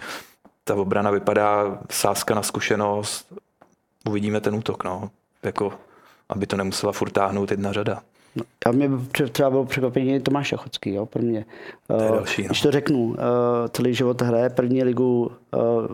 ta 0.64 0.76
obrana 0.76 1.12
vypadá 1.12 1.80
sázka 1.90 2.36
na 2.36 2.44
zkušenost. 2.44 3.34
Uvidíme 4.10 4.42
ten 4.42 4.56
útok, 4.56 4.84
no. 4.84 5.10
Jako, 5.44 5.74
aby 6.30 6.48
to 6.48 6.58
nemusela 6.58 6.92
furt 6.92 7.10
táhnout 7.10 7.52
jedna 7.52 7.74
řada. 7.74 8.02
A 8.66 8.72
mě 8.72 8.90
třeba 9.32 9.50
bylo 9.50 9.66
překvapení 9.66 10.20
Tomáš 10.20 10.50
Chachocký, 10.50 10.94
jo, 10.94 11.06
pro 11.06 11.22
mě. 11.22 11.46
To 11.88 12.04
je 12.04 12.12
další, 12.12 12.42
no. 12.42 12.48
Když 12.48 12.62
to 12.62 12.72
řeknu, 12.72 13.04
uh, 13.04 13.16
celý 13.72 13.94
život 13.94 14.22
hraje 14.22 14.50
první 14.50 14.84
ligu, 14.84 15.32
uh, 15.56 15.88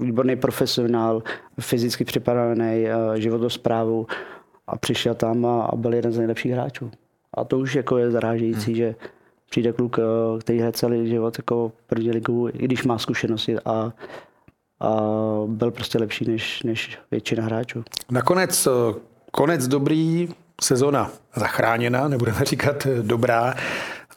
výborný 0.00 0.36
profesionál, 0.36 1.22
fyzicky 1.60 2.04
připravený, 2.04 2.86
životosprávu 3.14 4.06
a 4.66 4.76
přišel 4.78 5.14
tam 5.14 5.46
a, 5.46 5.62
a 5.62 5.76
byl 5.76 5.94
jeden 5.94 6.12
z 6.12 6.18
nejlepších 6.18 6.52
hráčů. 6.52 6.90
A 7.34 7.44
to 7.44 7.58
už 7.58 7.74
jako 7.74 7.98
je 7.98 8.10
zarážející, 8.10 8.72
hmm. 8.72 8.76
že 8.76 8.94
přijde 9.50 9.72
kluk, 9.72 9.98
který 10.40 10.58
hraje 10.58 10.72
celý 10.72 11.08
život 11.08 11.38
jako 11.38 11.72
první 11.86 12.10
ligu, 12.10 12.48
i 12.48 12.64
když 12.64 12.84
má 12.84 12.98
zkušenosti 12.98 13.56
a, 13.64 13.92
a 14.80 15.00
byl 15.46 15.70
prostě 15.70 15.98
lepší 15.98 16.24
než, 16.24 16.62
než 16.62 16.98
většina 17.10 17.42
hráčů. 17.42 17.84
Nakonec 18.10 18.68
konec 19.30 19.68
dobrý, 19.68 20.28
sezona 20.62 21.10
zachráněna, 21.36 22.08
nebudeme 22.08 22.44
říkat 22.44 22.86
eh, 22.86 23.02
dobrá. 23.02 23.54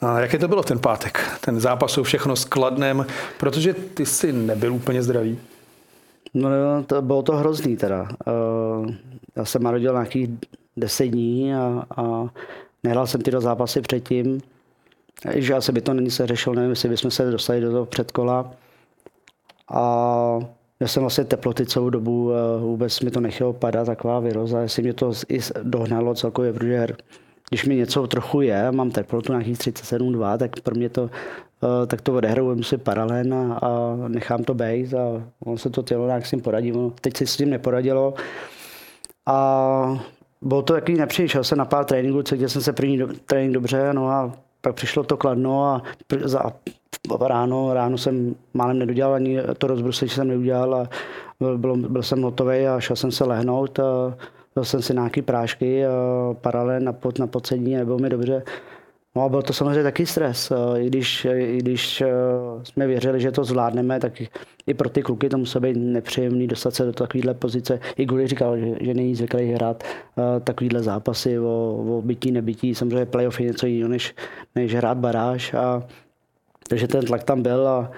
A 0.00 0.20
jaké 0.20 0.38
to 0.38 0.48
bylo 0.48 0.62
ten 0.62 0.78
pátek? 0.78 1.38
Ten 1.40 1.60
zápas 1.60 1.92
jsou 1.92 2.02
všechno 2.02 2.36
skladnem, 2.36 3.06
protože 3.38 3.74
ty 3.74 4.06
jsi 4.06 4.32
nebyl 4.32 4.74
úplně 4.74 5.02
zdravý. 5.02 5.38
No, 6.34 6.50
no 6.50 6.84
to 6.86 7.02
bylo 7.02 7.22
to 7.22 7.36
hrozný 7.36 7.76
teda. 7.76 8.08
Uh, 8.80 8.90
já 9.36 9.44
jsem 9.44 9.62
narodil 9.62 9.92
nějakých 9.92 10.28
deset 10.76 11.06
dní 11.06 11.54
a, 11.54 11.84
a 11.96 12.28
nehrál 12.82 13.06
jsem 13.06 13.22
ty 13.22 13.30
do 13.30 13.40
zápasy 13.40 13.80
předtím. 13.80 14.40
Že 15.34 15.54
asi 15.54 15.72
by 15.72 15.80
to 15.80 15.94
není 15.94 16.10
se 16.10 16.26
řešil, 16.26 16.54
nevím, 16.54 16.70
jestli 16.70 16.88
bychom 16.88 17.10
se 17.10 17.30
dostali 17.30 17.60
do 17.60 17.70
toho 17.70 17.86
předkola. 17.86 18.52
A 19.72 20.38
já 20.80 20.88
jsem 20.88 21.00
vlastně 21.00 21.24
teploty 21.24 21.66
celou 21.66 21.90
dobu, 21.90 22.32
eh, 22.32 22.60
vůbec 22.60 23.00
mi 23.00 23.10
to 23.10 23.20
nechtělo 23.20 23.52
padat, 23.52 23.86
taková 23.86 24.20
vyroza, 24.20 24.60
jestli 24.60 24.82
mě 24.82 24.94
to 24.94 25.12
i 25.28 25.38
dohnalo 25.62 26.14
celkově, 26.14 26.52
protože 26.52 26.86
když 27.48 27.66
mi 27.66 27.76
něco 27.76 28.06
trochu 28.06 28.40
je, 28.40 28.72
mám 28.72 28.90
teplotu 28.90 29.32
nějakých 29.32 29.58
37,2, 29.58 30.38
tak 30.38 30.60
pro 30.60 30.74
mě 30.74 30.88
to, 30.88 31.10
eh, 31.64 31.86
tak 31.86 32.00
to 32.00 32.14
odehraju, 32.14 32.62
si 32.62 32.78
paralén 32.78 33.34
a, 33.34 33.54
a, 33.54 33.96
nechám 34.08 34.44
to 34.44 34.54
být 34.54 34.94
a 34.94 35.22
on 35.44 35.58
se 35.58 35.70
to 35.70 35.82
tělo 35.82 36.06
nějak 36.06 36.26
s 36.26 36.30
tím 36.30 36.40
poradí. 36.40 36.72
Teď 37.00 37.16
si 37.16 37.26
s 37.26 37.36
tím 37.36 37.50
neporadilo 37.50 38.14
a 39.26 40.04
bylo 40.42 40.62
to 40.62 40.72
takový 40.72 40.98
nepříjemný, 40.98 41.28
šel 41.28 41.44
jsem 41.44 41.58
na 41.58 41.64
pár 41.64 41.84
tréninků, 41.84 42.22
cítil 42.22 42.48
jsem 42.48 42.62
se 42.62 42.72
první 42.72 42.98
do, 42.98 43.08
trénink 43.26 43.54
dobře, 43.54 43.92
no 43.92 44.08
a 44.08 44.32
pak 44.60 44.74
přišlo 44.74 45.02
to 45.02 45.16
kladno 45.16 45.64
a 45.64 45.82
za, 46.24 46.42
ráno, 47.20 47.74
ráno 47.74 47.98
jsem 47.98 48.34
málem 48.54 48.78
nedodělal 48.78 49.14
ani 49.14 49.38
to 49.58 49.66
rozbruslení 49.66 50.10
jsem 50.10 50.28
neudělal 50.28 50.74
a 50.74 50.88
byl, 51.56 51.76
byl 51.76 52.02
jsem 52.02 52.22
hotový 52.22 52.66
a 52.66 52.80
šel 52.80 52.96
jsem 52.96 53.12
se 53.12 53.24
lehnout 53.24 53.78
a 53.78 54.16
dal 54.56 54.64
jsem 54.64 54.82
si 54.82 54.94
nějaký 54.94 55.22
prášky 55.22 55.86
a 55.86 55.90
paralel 56.40 56.80
na, 56.80 56.92
pod, 56.92 57.18
na 57.18 57.26
podsední, 57.26 57.74
nebylo 57.74 57.98
mi 57.98 58.08
dobře. 58.08 58.42
No 59.16 59.22
a 59.22 59.28
byl 59.28 59.42
to 59.42 59.52
samozřejmě 59.52 59.82
taky 59.82 60.06
stres. 60.06 60.52
I 60.78 60.86
když, 60.86 61.24
i 61.24 61.58
když 61.58 62.02
jsme 62.62 62.86
věřili, 62.86 63.20
že 63.20 63.32
to 63.32 63.44
zvládneme, 63.44 64.00
tak 64.00 64.22
i 64.66 64.74
pro 64.74 64.88
ty 64.88 65.02
kluky 65.02 65.28
to 65.28 65.38
muselo 65.38 65.62
být 65.62 65.76
nepříjemný 65.76 66.46
dostat 66.46 66.74
se 66.74 66.84
do 66.84 66.92
takovéhle 66.92 67.34
pozice. 67.34 67.80
I 67.96 68.06
Guli 68.06 68.26
říkal, 68.26 68.58
že, 68.58 68.66
že 68.80 68.94
není 68.94 69.14
zvyklý 69.14 69.52
hrát 69.52 69.84
takovéhle 70.44 70.82
zápasy 70.82 71.38
o, 71.38 71.84
o 71.88 72.02
bytí, 72.02 72.32
nebytí. 72.32 72.74
Samozřejmě 72.74 73.06
playoff 73.06 73.40
je 73.40 73.46
něco 73.46 73.66
jiného, 73.66 73.88
než, 73.88 74.14
než 74.54 74.74
hrát 74.74 74.98
baráž. 74.98 75.54
A 75.54 75.82
takže 76.68 76.88
ten 76.88 77.04
tlak 77.04 77.24
tam 77.24 77.42
byl 77.42 77.68
a 77.68 77.90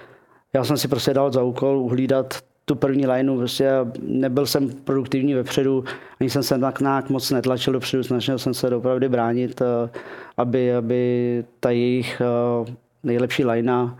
já 0.52 0.64
jsem 0.64 0.76
si 0.76 0.88
prostě 0.88 1.14
dal 1.14 1.32
za 1.32 1.42
úkol 1.42 1.78
uhlídat 1.78 2.34
tu 2.72 2.78
první 2.78 3.06
lineu, 3.06 3.36
prostě 3.36 3.70
nebyl 4.02 4.46
jsem 4.46 4.70
produktivní 4.84 5.34
vepředu, 5.34 5.84
ani 6.20 6.30
jsem 6.30 6.42
se 6.42 6.58
tak 6.58 6.80
nějak 6.80 7.10
moc 7.10 7.30
netlačil 7.30 7.72
dopředu, 7.72 8.02
snažil 8.02 8.38
jsem 8.38 8.54
se 8.54 8.76
opravdu 8.76 9.08
bránit, 9.08 9.60
eh, 9.60 9.90
aby, 10.36 10.74
aby 10.74 11.44
ta 11.60 11.70
jejich 11.70 12.20
eh, 12.20 12.72
nejlepší 13.02 13.44
linea 13.44 13.98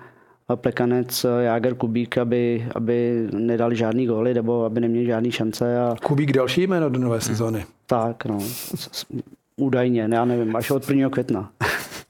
eh, 0.53 0.57
Plekanec, 0.57 1.27
Jáger, 1.41 1.75
Kubík, 1.75 2.19
aby, 2.19 2.67
aby 2.75 3.29
nedali 3.33 3.77
žádný 3.77 4.07
góly 4.07 4.35
nebo 4.35 4.65
aby 4.65 4.81
neměli 4.81 5.07
žádný 5.07 5.31
šance. 5.31 5.81
A... 5.81 5.97
Kubík 6.03 6.33
další 6.33 6.63
jméno 6.63 6.89
do 6.89 6.99
nové 6.99 7.21
sezóny. 7.21 7.65
Tak, 7.87 8.25
no. 8.25 8.39
Údajně, 9.57 10.09
já 10.13 10.25
nevím, 10.25 10.57
až 10.57 10.71
od 10.71 10.89
1. 10.91 11.11
května. 11.11 11.51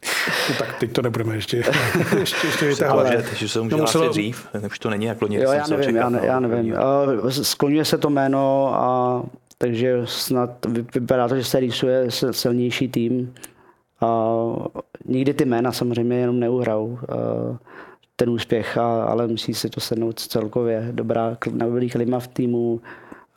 No, 0.51 0.55
tak 0.59 0.79
teď 0.79 0.93
to 0.93 1.03
nebudeme 1.03 1.35
ještě, 1.35 1.57
ještě, 2.19 2.47
ještě 2.47 2.67
vytahovat. 2.67 3.07
Ale, 3.07 3.25
že 3.35 3.49
se 3.49 3.61
může 3.61 3.77
no, 3.77 3.83
muselo... 3.83 4.09
dřív, 4.09 4.49
už 4.67 4.79
to 4.79 4.91
není 4.91 5.05
jako 5.05 5.27
něco, 5.27 5.45
jo, 5.45 5.53
já 5.53 5.67
nevím, 5.67 5.97
já, 5.97 6.09
ne, 6.09 6.21
já 6.23 6.41
nevím. 6.41 6.75
Skloňuje 7.29 7.85
se 7.85 7.99
to 7.99 8.11
jméno 8.11 8.75
a 8.75 9.23
takže 9.59 10.01
snad 10.05 10.51
vypadá 10.95 11.29
to, 11.29 11.37
že 11.37 11.45
se 11.45 11.61
rýsuje 11.61 12.07
silnější 12.31 12.89
tým. 12.89 13.35
A 14.01 14.37
nikdy 15.05 15.35
ty 15.35 15.45
jména 15.45 15.73
samozřejmě 15.73 16.17
jenom 16.17 16.41
neuhrajou 16.41 16.99
ten 18.17 18.31
úspěch, 18.31 18.79
a, 18.79 19.05
ale 19.05 19.27
musí 19.27 19.55
se 19.55 19.69
to 19.69 19.81
sednout 19.81 20.21
celkově. 20.21 20.89
Dobrá, 20.93 21.37
dobrý 21.47 21.91
klima 21.91 22.21
v 22.21 22.29
týmu 22.29 22.81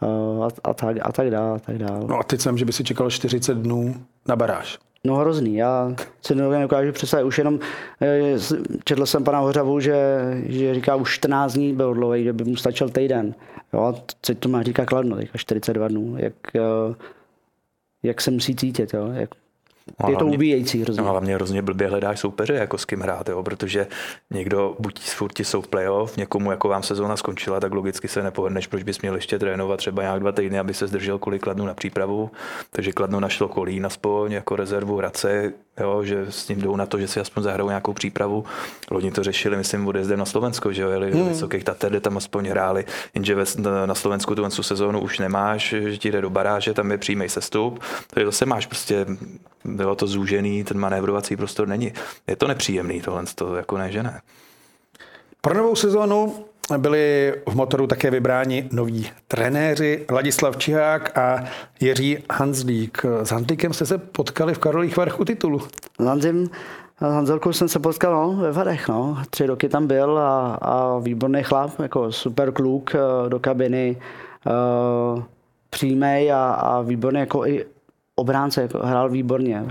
a, 0.02 0.48
a, 0.64 0.74
tak, 0.74 0.98
a 1.02 1.12
tak 1.12 1.30
dále. 1.30 1.56
A 1.56 1.60
tak 1.60 1.78
dále. 1.78 2.00
No 2.08 2.20
a 2.20 2.24
teď 2.24 2.42
jsem, 2.42 2.58
že 2.58 2.66
by 2.66 2.74
si 2.74 2.84
čekal 2.84 3.10
40 3.10 3.58
dnů 3.58 3.96
na 4.28 4.36
baráž. 4.36 4.80
No 5.06 5.16
hrozný, 5.16 5.56
já 5.56 5.96
si 6.22 6.36
nedokážu 6.36 6.92
představit, 6.92 7.24
už 7.24 7.38
jenom 7.38 7.60
eh, 8.02 8.38
četl 8.84 9.06
jsem 9.06 9.24
pana 9.24 9.40
Hořavu, 9.40 9.80
že, 9.80 9.96
že 10.46 10.74
říká 10.74 10.96
už 10.96 11.14
14 11.14 11.54
dní 11.54 11.74
byl 11.74 11.94
dlouhý, 11.94 12.24
že 12.24 12.34
by 12.34 12.44
mu 12.44 12.56
stačil 12.56 12.90
týden. 12.90 13.36
Jo, 13.74 13.82
a 13.82 13.94
teď 14.22 14.40
to 14.40 14.50
má 14.50 14.64
říká 14.64 14.86
kladno, 14.86 15.16
teďka 15.16 15.38
42 15.38 15.88
dnů, 15.88 16.16
jak, 16.18 16.34
eh, 16.56 16.96
jak 18.04 18.22
se 18.22 18.32
musí 18.32 18.56
cítit, 18.56 18.94
jo, 18.94 19.10
jak 19.14 19.30
No, 20.04 20.10
je 20.10 20.18
to 20.18 20.26
ubíjející 20.26 20.82
hrozně. 20.82 21.04
No, 21.04 21.10
hlavně 21.10 21.36
hrozně 21.36 21.62
blbě 21.62 21.88
hledáš 21.88 22.20
soupeře, 22.20 22.54
jako 22.54 22.78
s 22.78 22.86
kým 22.86 23.00
hrát, 23.00 23.30
jo, 23.30 23.44
protože 23.44 23.88
někdo 24.34 24.76
buď 24.80 25.00
furt 25.00 25.40
jsou 25.40 25.62
v 25.62 25.68
playoff, 25.68 26.18
někomu 26.18 26.52
jako 26.52 26.68
vám 26.68 26.84
sezóna 26.84 27.18
skončila, 27.18 27.60
tak 27.60 27.74
logicky 27.74 28.08
se 28.08 28.24
nepovedneš, 28.24 28.68
proč 28.68 28.84
bys 28.84 29.02
měl 29.02 29.16
ještě 29.16 29.40
trénovat 29.40 29.78
třeba 29.78 30.02
nějak 30.02 30.20
dva 30.20 30.32
týdny, 30.32 30.60
aby 30.60 30.74
se 30.74 30.88
zdržel 30.88 31.20
kvůli 31.20 31.40
Kladnu 31.40 31.66
na 31.66 31.74
přípravu. 31.74 32.32
Takže 32.70 32.92
Kladno 32.92 33.20
našlo 33.20 33.48
Kolín 33.48 33.86
aspoň 33.86 34.32
jako 34.32 34.56
rezervu 34.56 34.98
Hradce, 34.98 35.54
jo, 35.80 36.04
že 36.04 36.26
s 36.30 36.48
ním 36.48 36.62
jdou 36.62 36.76
na 36.76 36.86
to, 36.86 37.00
že 37.00 37.08
si 37.08 37.20
aspoň 37.20 37.44
zahrajou 37.44 37.68
nějakou 37.68 37.94
přípravu. 37.94 38.46
Loni 38.92 39.12
to 39.12 39.24
řešili, 39.24 39.58
myslím, 39.58 39.88
odjezdem 39.88 40.20
na 40.20 40.26
Slovensko, 40.26 40.74
že 40.74 40.82
jo, 40.82 40.90
jeli 40.90 41.12
hmm. 41.12 41.20
do 41.20 41.26
Vysokých 41.26 41.64
Tater, 41.64 41.90
kde 41.90 42.00
tam 42.00 42.18
aspoň 42.18 42.48
hráli, 42.48 42.86
jenže 43.14 43.36
na 43.86 43.96
Slovensku 43.96 44.36
tu 44.36 44.64
sezónu 44.64 45.00
už 45.00 45.20
nemáš, 45.20 45.76
že 45.80 45.98
ti 45.98 46.12
jde 46.12 46.22
do 46.22 46.30
baráže, 46.30 46.74
tam 46.74 46.92
je 46.92 46.98
přímý 46.98 47.30
sestup, 47.30 47.80
takže 48.08 48.26
zase 48.26 48.46
máš 48.46 48.66
prostě 48.66 49.06
bylo 49.64 49.96
to 49.96 50.08
zúžený, 50.08 50.64
ten 50.64 50.80
manévrovací 50.80 51.36
prostor 51.38 51.68
není. 51.68 51.94
Je 52.28 52.36
to 52.36 52.48
nepříjemný 52.48 53.02
tohle, 53.02 53.24
to 53.36 53.56
jako 53.56 53.78
ne, 53.78 53.92
že 53.92 54.04
ne. 54.04 54.22
Pro 55.42 55.54
novou 55.54 55.76
sezónu 55.76 56.46
byli 56.78 57.34
v 57.50 57.56
motoru 57.56 57.88
také 57.88 58.12
vybráni 58.12 58.70
noví 58.72 59.10
trenéři 59.28 60.06
Ladislav 60.12 60.58
Čihák 60.58 61.18
a 61.18 61.44
Jiří 61.80 62.18
Hanzlík. 62.32 63.06
S 63.24 63.32
Hanzlíkem 63.32 63.74
jste 63.74 63.86
se 63.86 63.98
potkali 63.98 64.54
v 64.54 64.60
Karolích 64.60 64.98
Varchu 64.98 65.26
titulu. 65.26 65.60
S 66.00 66.06
Hanzim, 66.06 66.50
s 67.00 67.02
Hanzelkou 67.02 67.54
jsem 67.54 67.68
se 67.70 67.80
potkal 67.80 68.14
no, 68.14 68.42
ve 68.42 68.52
Varech. 68.52 68.88
No. 68.88 69.18
Tři 69.30 69.46
roky 69.46 69.70
tam 69.70 69.88
byl 69.88 70.18
a, 70.18 70.56
a 70.56 71.00
výborný 71.00 71.44
chlap, 71.44 71.80
jako 71.80 72.12
super 72.12 72.52
kluk 72.52 72.96
eh, 72.96 73.30
do 73.30 73.40
kabiny, 73.40 73.98
uh, 74.46 75.24
přímej 75.70 76.32
a, 76.32 76.54
a 76.54 76.82
výborný 76.82 77.20
jako 77.20 77.46
i 77.46 77.66
obránce, 78.16 78.62
jako 78.62 78.80
hrál 78.84 79.10
výborně. 79.10 79.66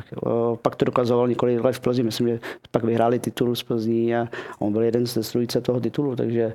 Pak 0.62 0.76
to 0.76 0.84
dokazoval 0.84 1.28
několik 1.28 1.64
let 1.64 1.72
v 1.72 1.80
Plzni. 1.80 2.02
Myslím, 2.02 2.28
že 2.28 2.40
pak 2.70 2.84
vyhráli 2.84 3.18
titul 3.18 3.54
z 3.54 3.62
Plzní 3.62 4.16
a 4.16 4.28
on 4.58 4.72
byl 4.72 4.82
jeden 4.82 5.06
z 5.06 5.14
destrujíce 5.14 5.60
toho 5.60 5.80
titulu, 5.80 6.16
takže 6.16 6.52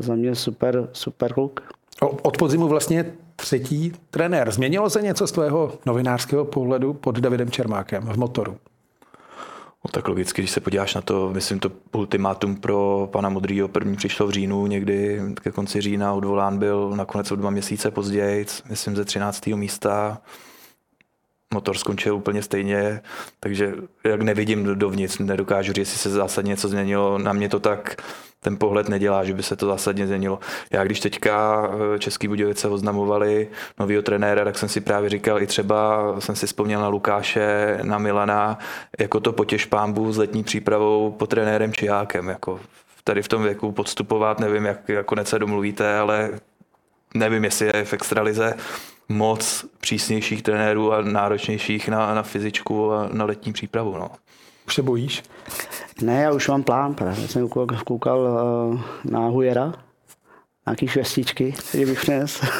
za 0.00 0.14
mě 0.14 0.34
super, 0.34 0.88
super 0.92 1.32
kluk. 1.32 1.60
Od 2.00 2.38
podzimu 2.38 2.68
vlastně 2.68 3.12
třetí 3.36 3.92
trenér. 4.10 4.50
Změnilo 4.50 4.90
se 4.90 5.02
něco 5.02 5.26
z 5.26 5.32
tvého 5.32 5.72
novinářského 5.86 6.44
pohledu 6.44 6.94
pod 6.94 7.18
Davidem 7.18 7.50
Čermákem 7.50 8.02
v 8.02 8.16
motoru? 8.16 8.56
No, 9.84 9.90
tak 9.90 10.08
logicky, 10.08 10.42
když 10.42 10.50
se 10.50 10.60
podíváš 10.60 10.94
na 10.94 11.00
to, 11.00 11.30
myslím, 11.32 11.58
to 11.58 11.70
ultimátum 11.92 12.56
pro 12.56 13.08
pana 13.12 13.28
Modrýho 13.28 13.68
první 13.68 13.96
přišlo 13.96 14.26
v 14.26 14.30
říjnu, 14.30 14.66
někdy 14.66 15.20
ke 15.42 15.50
konci 15.50 15.80
října 15.80 16.14
odvolán 16.14 16.58
byl 16.58 16.90
nakonec 16.96 17.32
o 17.32 17.36
dva 17.36 17.50
měsíce 17.50 17.90
později, 17.90 18.46
myslím 18.70 18.96
ze 18.96 19.04
13. 19.04 19.46
místa 19.46 20.18
motor 21.54 21.78
skončil 21.78 22.16
úplně 22.16 22.42
stejně, 22.42 23.00
takže 23.40 23.74
jak 24.04 24.22
nevidím 24.22 24.78
dovnitř, 24.78 25.18
nedokážu 25.18 25.72
říct, 25.72 25.78
jestli 25.78 25.98
se 25.98 26.10
zásadně 26.10 26.48
něco 26.48 26.68
změnilo. 26.68 27.18
Na 27.18 27.32
mě 27.32 27.48
to 27.48 27.60
tak 27.60 27.96
ten 28.40 28.56
pohled 28.56 28.88
nedělá, 28.88 29.24
že 29.24 29.34
by 29.34 29.42
se 29.42 29.56
to 29.56 29.66
zásadně 29.66 30.06
změnilo. 30.06 30.38
Já 30.70 30.84
když 30.84 31.00
teďka 31.00 31.66
eh, 31.94 31.98
Český 31.98 32.28
Budějovice 32.28 32.68
oznamovali 32.68 33.48
nového 33.80 34.02
trenéra, 34.02 34.44
tak 34.44 34.58
jsem 34.58 34.68
si 34.68 34.80
právě 34.80 35.10
říkal, 35.10 35.42
i 35.42 35.46
třeba 35.46 36.14
jsem 36.18 36.36
si 36.36 36.46
vzpomněl 36.46 36.80
na 36.80 36.88
Lukáše, 36.88 37.78
na 37.82 37.98
Milana, 37.98 38.58
jako 38.98 39.20
to 39.20 39.32
potěž 39.32 39.64
pámbu 39.64 40.12
s 40.12 40.18
letní 40.18 40.44
přípravou 40.44 41.10
pod 41.10 41.26
trenérem 41.30 41.72
Čihákem. 41.72 42.28
Jako 42.28 42.60
tady 43.04 43.22
v 43.22 43.28
tom 43.28 43.42
věku 43.42 43.72
podstupovat, 43.72 44.40
nevím, 44.40 44.64
jak, 44.64 44.88
jak 44.88 45.06
konec 45.06 45.28
se 45.28 45.38
domluvíte, 45.38 45.98
ale 45.98 46.30
nevím, 47.18 47.44
jestli 47.44 47.66
je 47.66 47.84
v 47.84 47.92
extralize 47.92 48.54
moc 49.08 49.64
přísnějších 49.80 50.42
trenérů 50.42 50.92
a 50.92 51.02
náročnějších 51.02 51.88
na, 51.88 52.14
na 52.14 52.22
fyzičku 52.22 52.92
a 52.92 53.08
na 53.12 53.24
letní 53.24 53.52
přípravu. 53.52 53.98
No. 53.98 54.10
Už 54.66 54.74
se 54.74 54.82
bojíš? 54.82 55.22
Ne, 56.02 56.22
já 56.22 56.32
už 56.32 56.48
mám 56.48 56.62
plán. 56.62 56.94
Právě 56.94 57.28
jsem 57.28 57.48
koukal 57.84 58.18
uh, 58.18 58.80
na 59.04 59.20
Hujera, 59.20 59.72
nějaký 60.66 60.88
švestičky, 60.88 61.54
který 61.68 61.84
bych 61.84 62.00
přines. 62.00 62.40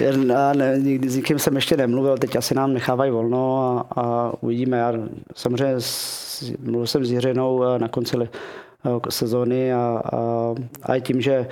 Já 0.00 0.52
ne, 0.52 0.78
nikdy 0.78 1.08
s 1.08 1.16
nikým 1.16 1.38
jsem 1.38 1.56
ještě 1.56 1.76
nemluvil, 1.76 2.18
teď 2.18 2.36
asi 2.36 2.54
nám 2.54 2.72
nechávají 2.72 3.10
volno 3.10 3.58
a, 3.58 4.00
a 4.00 4.32
uvidíme. 4.40 4.78
Já 4.78 4.92
samozřejmě 5.34 5.74
s, 5.80 6.52
mluvil 6.60 6.86
jsem 6.86 7.04
s 7.04 7.10
Jiřinou 7.10 7.64
eh, 7.64 7.78
na 7.78 7.88
konci 7.88 8.16
eh, 8.22 8.30
sezóny 9.10 9.72
a, 9.72 10.02
a, 10.12 10.54
a 10.82 10.98
tím, 10.98 11.20
že 11.20 11.48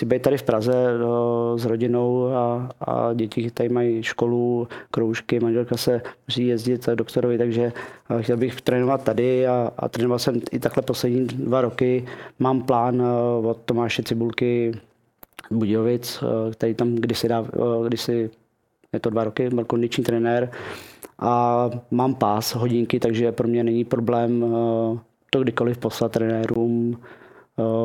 chci 0.00 0.06
být 0.06 0.22
tady 0.22 0.38
v 0.38 0.42
Praze 0.42 0.98
no, 0.98 1.58
s 1.58 1.64
rodinou 1.64 2.32
a, 2.32 2.68
a 2.80 3.12
děti 3.14 3.50
tady 3.50 3.68
mají 3.68 4.02
školu, 4.02 4.68
kroužky, 4.90 5.40
manželka 5.40 5.76
se 5.76 6.02
musí 6.28 6.46
jezdit 6.46 6.86
k 6.86 6.94
doktorovi, 6.94 7.38
takže 7.38 7.72
eh, 8.10 8.22
chtěl 8.22 8.36
bych 8.36 8.60
trénovat 8.60 9.04
tady 9.04 9.46
a, 9.46 9.72
a 9.78 9.88
trénoval 9.88 10.18
jsem 10.18 10.40
i 10.52 10.58
takhle 10.58 10.82
poslední 10.82 11.26
dva 11.26 11.60
roky. 11.60 12.04
Mám 12.38 12.62
plán 12.62 13.02
eh, 13.02 13.46
od 13.46 13.58
Tomáše 13.64 14.02
Cibulky 14.02 14.72
Budějovic, 15.50 16.24
který 16.52 16.74
tam 16.74 16.94
kdysi, 16.94 17.28
dá, 17.28 17.44
kdysi 17.88 18.30
je 18.92 19.00
to 19.00 19.10
dva 19.10 19.24
roky, 19.24 19.48
byl 19.48 19.64
kondiční 19.64 20.04
trenér 20.04 20.50
a 21.18 21.70
mám 21.90 22.14
pás, 22.14 22.54
hodinky, 22.54 23.00
takže 23.00 23.32
pro 23.32 23.48
mě 23.48 23.64
není 23.64 23.84
problém 23.84 24.44
to 25.30 25.40
kdykoliv 25.40 25.78
poslat 25.78 26.12
trenérům 26.12 26.96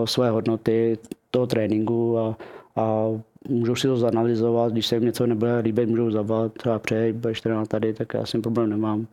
své 0.06 0.30
hodnoty, 0.30 0.98
toho 1.32 1.48
tréninku 1.48 2.20
a, 2.20 2.38
a 2.76 3.08
můžou 3.50 3.76
si 3.76 3.88
to 3.88 3.98
zanalizovat, 3.98 4.72
když 4.72 4.88
se 4.88 4.96
jim 4.96 5.06
něco 5.06 5.28
nebude 5.28 5.58
líbit, 5.58 5.90
můžou 5.90 6.12
zavolat 6.12 6.52
a 6.68 6.80
přeji, 6.80 7.14
budeš 7.14 7.42
trénovat 7.42 7.68
tady, 7.68 7.94
tak 7.94 8.14
já 8.14 8.26
s 8.26 8.32
tím 8.32 8.42
problém 8.42 8.70
nemám. 8.70 9.08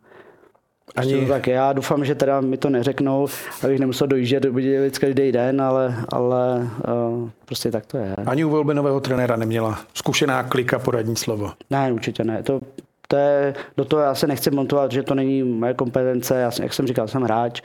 Ani... 0.97 1.13
Prostě 1.13 1.29
tak 1.33 1.47
já 1.47 1.73
doufám, 1.73 2.05
že 2.05 2.15
teda 2.15 2.41
mi 2.41 2.57
to 2.57 2.71
neřeknou, 2.71 3.27
abych 3.65 3.79
nemusel 3.79 4.07
dojíždět 4.07 4.43
do 4.43 4.53
Budějovic 4.53 4.99
každý 4.99 5.33
den, 5.33 5.63
ale, 5.63 5.97
ale 6.09 6.69
uh, 7.13 7.29
prostě 7.45 7.71
tak 7.71 7.87
to 7.87 7.99
je. 7.99 8.17
Ani 8.27 8.45
u 8.45 8.51
volby 8.51 8.75
nového 8.75 9.01
trenéra 9.01 9.37
neměla 9.37 9.79
zkušená 9.95 10.43
klika 10.43 10.79
poradní 10.79 11.17
slovo? 11.17 11.53
Ne, 11.71 11.93
určitě 11.93 12.25
ne. 12.25 12.43
To, 12.43 12.61
to 13.09 13.17
je, 13.17 13.55
do 13.77 13.85
toho 13.85 14.03
já 14.03 14.15
se 14.15 14.27
nechci 14.27 14.51
montovat, 14.51 14.93
že 14.93 15.03
to 15.03 15.15
není 15.15 15.43
moje 15.43 15.75
kompetence. 15.75 16.41
Já, 16.41 16.51
jak 16.63 16.75
jsem 16.75 16.87
říkal, 16.87 17.09
jsem 17.09 17.23
hráč 17.23 17.63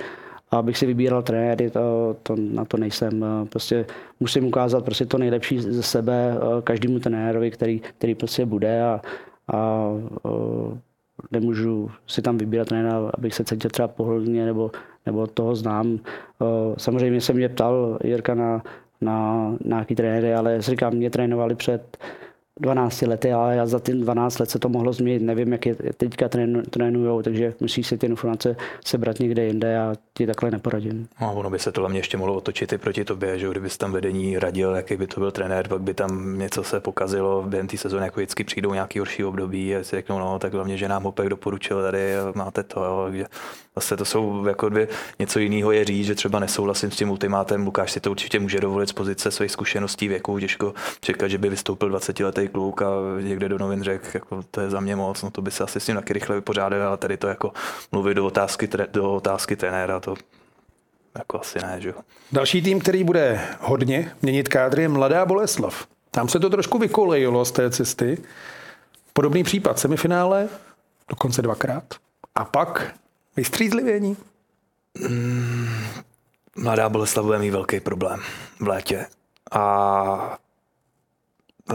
a 0.51 0.57
abych 0.57 0.77
si 0.77 0.85
vybíral 0.85 1.23
trenéry, 1.23 1.69
to, 1.69 2.15
to, 2.23 2.35
na 2.35 2.65
to 2.65 2.77
nejsem. 2.77 3.25
Prostě 3.49 3.85
musím 4.19 4.45
ukázat 4.45 4.85
prostě 4.85 5.05
to 5.05 5.17
nejlepší 5.17 5.59
ze 5.59 5.83
sebe 5.83 6.37
eh, 6.37 6.61
každému 6.61 6.99
trenérovi, 6.99 7.51
který, 7.51 7.79
který 7.79 8.15
prostě 8.15 8.45
bude 8.45 8.83
a, 8.83 9.01
a 9.53 9.89
eh, 10.25 10.77
nemůžu 11.31 11.91
si 12.07 12.21
tam 12.21 12.37
vybírat 12.37 12.67
trenéra, 12.67 13.11
abych 13.13 13.33
se 13.33 13.43
cítil 13.43 13.69
třeba 13.69 13.87
pohodlně 13.87 14.45
nebo, 14.45 14.71
nebo 15.05 15.27
toho 15.27 15.55
znám. 15.55 15.99
Eh, 15.99 16.45
samozřejmě 16.77 17.21
jsem 17.21 17.35
mě 17.35 17.49
ptal 17.49 17.99
Jirka 18.03 18.35
na, 18.35 18.63
na 19.01 19.51
nějaký 19.65 19.95
trenéry, 19.95 20.33
ale 20.33 20.61
říkám, 20.61 20.93
mě 20.93 21.09
trénovali 21.09 21.55
před 21.55 21.97
12 22.59 23.01
lety, 23.01 23.33
ale 23.33 23.55
já 23.55 23.65
za 23.65 23.79
ty 23.79 23.93
12 23.93 24.39
let 24.39 24.49
se 24.49 24.59
to 24.59 24.69
mohlo 24.69 24.93
změnit. 24.93 25.21
Nevím, 25.21 25.51
jak 25.51 25.65
je 25.65 25.75
teďka 25.97 26.29
trénujou, 26.69 27.21
takže 27.21 27.53
musíš 27.59 27.87
si 27.87 27.97
ty 27.97 28.05
informace 28.05 28.55
sebrat 28.85 29.19
někde 29.19 29.45
jinde 29.45 29.79
a 29.79 29.95
ti 30.13 30.27
takhle 30.27 30.51
neporadím. 30.51 31.07
No, 31.21 31.33
ono 31.35 31.49
by 31.49 31.59
se 31.59 31.71
to 31.71 31.81
hlavně 31.81 31.99
ještě 31.99 32.17
mohlo 32.17 32.35
otočit 32.35 32.73
i 32.73 32.77
proti 32.77 33.05
tobě, 33.05 33.39
že 33.39 33.47
kdyby 33.49 33.69
tam 33.77 33.91
vedení 33.91 34.39
radil, 34.39 34.75
jaký 34.75 34.95
by 34.95 35.07
to 35.07 35.19
byl 35.19 35.31
trenér, 35.31 35.67
pak 35.67 35.81
by 35.81 35.93
tam 35.93 36.39
něco 36.39 36.63
se 36.63 36.79
pokazilo, 36.79 37.43
během 37.47 37.67
té 37.67 37.77
sezóny 37.77 38.05
jako 38.05 38.19
vždycky 38.19 38.43
přijdou 38.43 38.73
nějaký 38.73 38.99
horší 38.99 39.23
období 39.23 39.75
a 39.75 39.83
si 39.83 39.95
řeknou, 39.95 40.19
no 40.19 40.39
tak 40.39 40.53
hlavně, 40.53 40.77
že 40.77 40.87
nám 40.87 41.03
Hopek 41.03 41.29
doporučil 41.29 41.81
tady, 41.81 42.13
máte 42.33 42.63
to, 42.63 42.83
jo, 42.83 43.03
takže 43.05 43.25
Zase 43.77 43.97
to 43.97 44.05
jsou 44.05 44.45
jako 44.45 44.69
dvě, 44.69 44.87
něco 45.19 45.39
jiného 45.39 45.71
je 45.71 45.85
říct, 45.85 46.05
že 46.05 46.15
třeba 46.15 46.39
nesouhlasím 46.39 46.91
s 46.91 46.95
tím 46.95 47.09
ultimátem. 47.09 47.65
Lukáš 47.65 47.91
si 47.91 47.99
to 47.99 48.11
určitě 48.11 48.39
může 48.39 48.59
dovolit 48.59 48.89
z 48.89 48.93
pozice 48.93 49.31
svých 49.31 49.51
zkušeností 49.51 50.07
věku. 50.07 50.39
Těžko 50.39 50.73
čekat, 51.01 51.27
že 51.27 51.37
by 51.37 51.49
vystoupil 51.49 51.89
20-letý 52.47 52.53
kluk 52.53 52.81
a 52.81 52.87
někde 53.21 53.49
do 53.49 53.57
novin 53.57 53.83
řekl, 53.83 54.07
jako 54.13 54.43
to 54.51 54.61
je 54.61 54.69
za 54.69 54.79
mě 54.79 54.95
moc, 54.95 55.23
no 55.23 55.31
to 55.31 55.41
by 55.41 55.51
se 55.51 55.63
asi 55.63 55.79
s 55.79 55.87
ním 55.87 55.97
taky 55.97 56.13
rychle 56.13 56.35
vypořádal, 56.35 56.87
ale 56.87 56.97
tady 56.97 57.17
to 57.17 57.27
jako 57.27 57.51
mluvit 57.91 58.13
do 58.13 58.25
otázky, 58.25 58.69
do 58.91 59.13
otázky 59.13 59.55
trenéra, 59.55 59.99
to 59.99 60.15
jako 61.17 61.39
asi 61.41 61.59
ne, 61.59 61.81
že 61.81 61.89
jo. 61.89 61.95
Další 62.31 62.61
tým, 62.61 62.79
který 62.79 63.03
bude 63.03 63.41
hodně 63.59 64.11
měnit 64.21 64.47
kádry, 64.47 64.81
je 64.81 64.87
Mladá 64.89 65.25
Boleslav. 65.25 65.87
Tam 66.11 66.29
se 66.29 66.39
to 66.39 66.49
trošku 66.49 66.77
vykolejilo 66.77 67.45
z 67.45 67.51
té 67.51 67.69
cesty. 67.69 68.17
Podobný 69.13 69.43
případ 69.43 69.79
semifinále, 69.79 70.49
dokonce 71.09 71.41
dvakrát. 71.41 71.83
A 72.35 72.45
pak 72.45 72.93
Vystřízlivění? 73.35 74.17
Mm, 75.09 75.69
mladá 76.55 76.89
Boleslav 76.89 77.25
bude 77.25 77.39
mít 77.39 77.51
velký 77.51 77.79
problém 77.79 78.19
v 78.59 78.67
létě. 78.67 79.05
A 79.51 80.37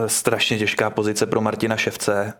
strašně 0.06 0.58
těžká 0.58 0.90
pozice 0.90 1.26
pro 1.26 1.40
Martina 1.40 1.76
Ševce. 1.76 2.34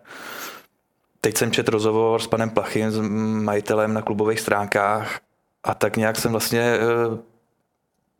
Teď 1.21 1.37
jsem 1.37 1.51
četl 1.51 1.71
rozhovor 1.71 2.21
s 2.21 2.27
panem 2.27 2.49
Plachým, 2.49 2.91
s 2.91 2.99
majitelem 3.43 3.93
na 3.93 4.01
klubových 4.01 4.39
stránkách 4.39 5.19
a 5.63 5.73
tak 5.73 5.97
nějak 5.97 6.17
jsem 6.17 6.31
vlastně 6.31 6.61
eh, 6.61 7.17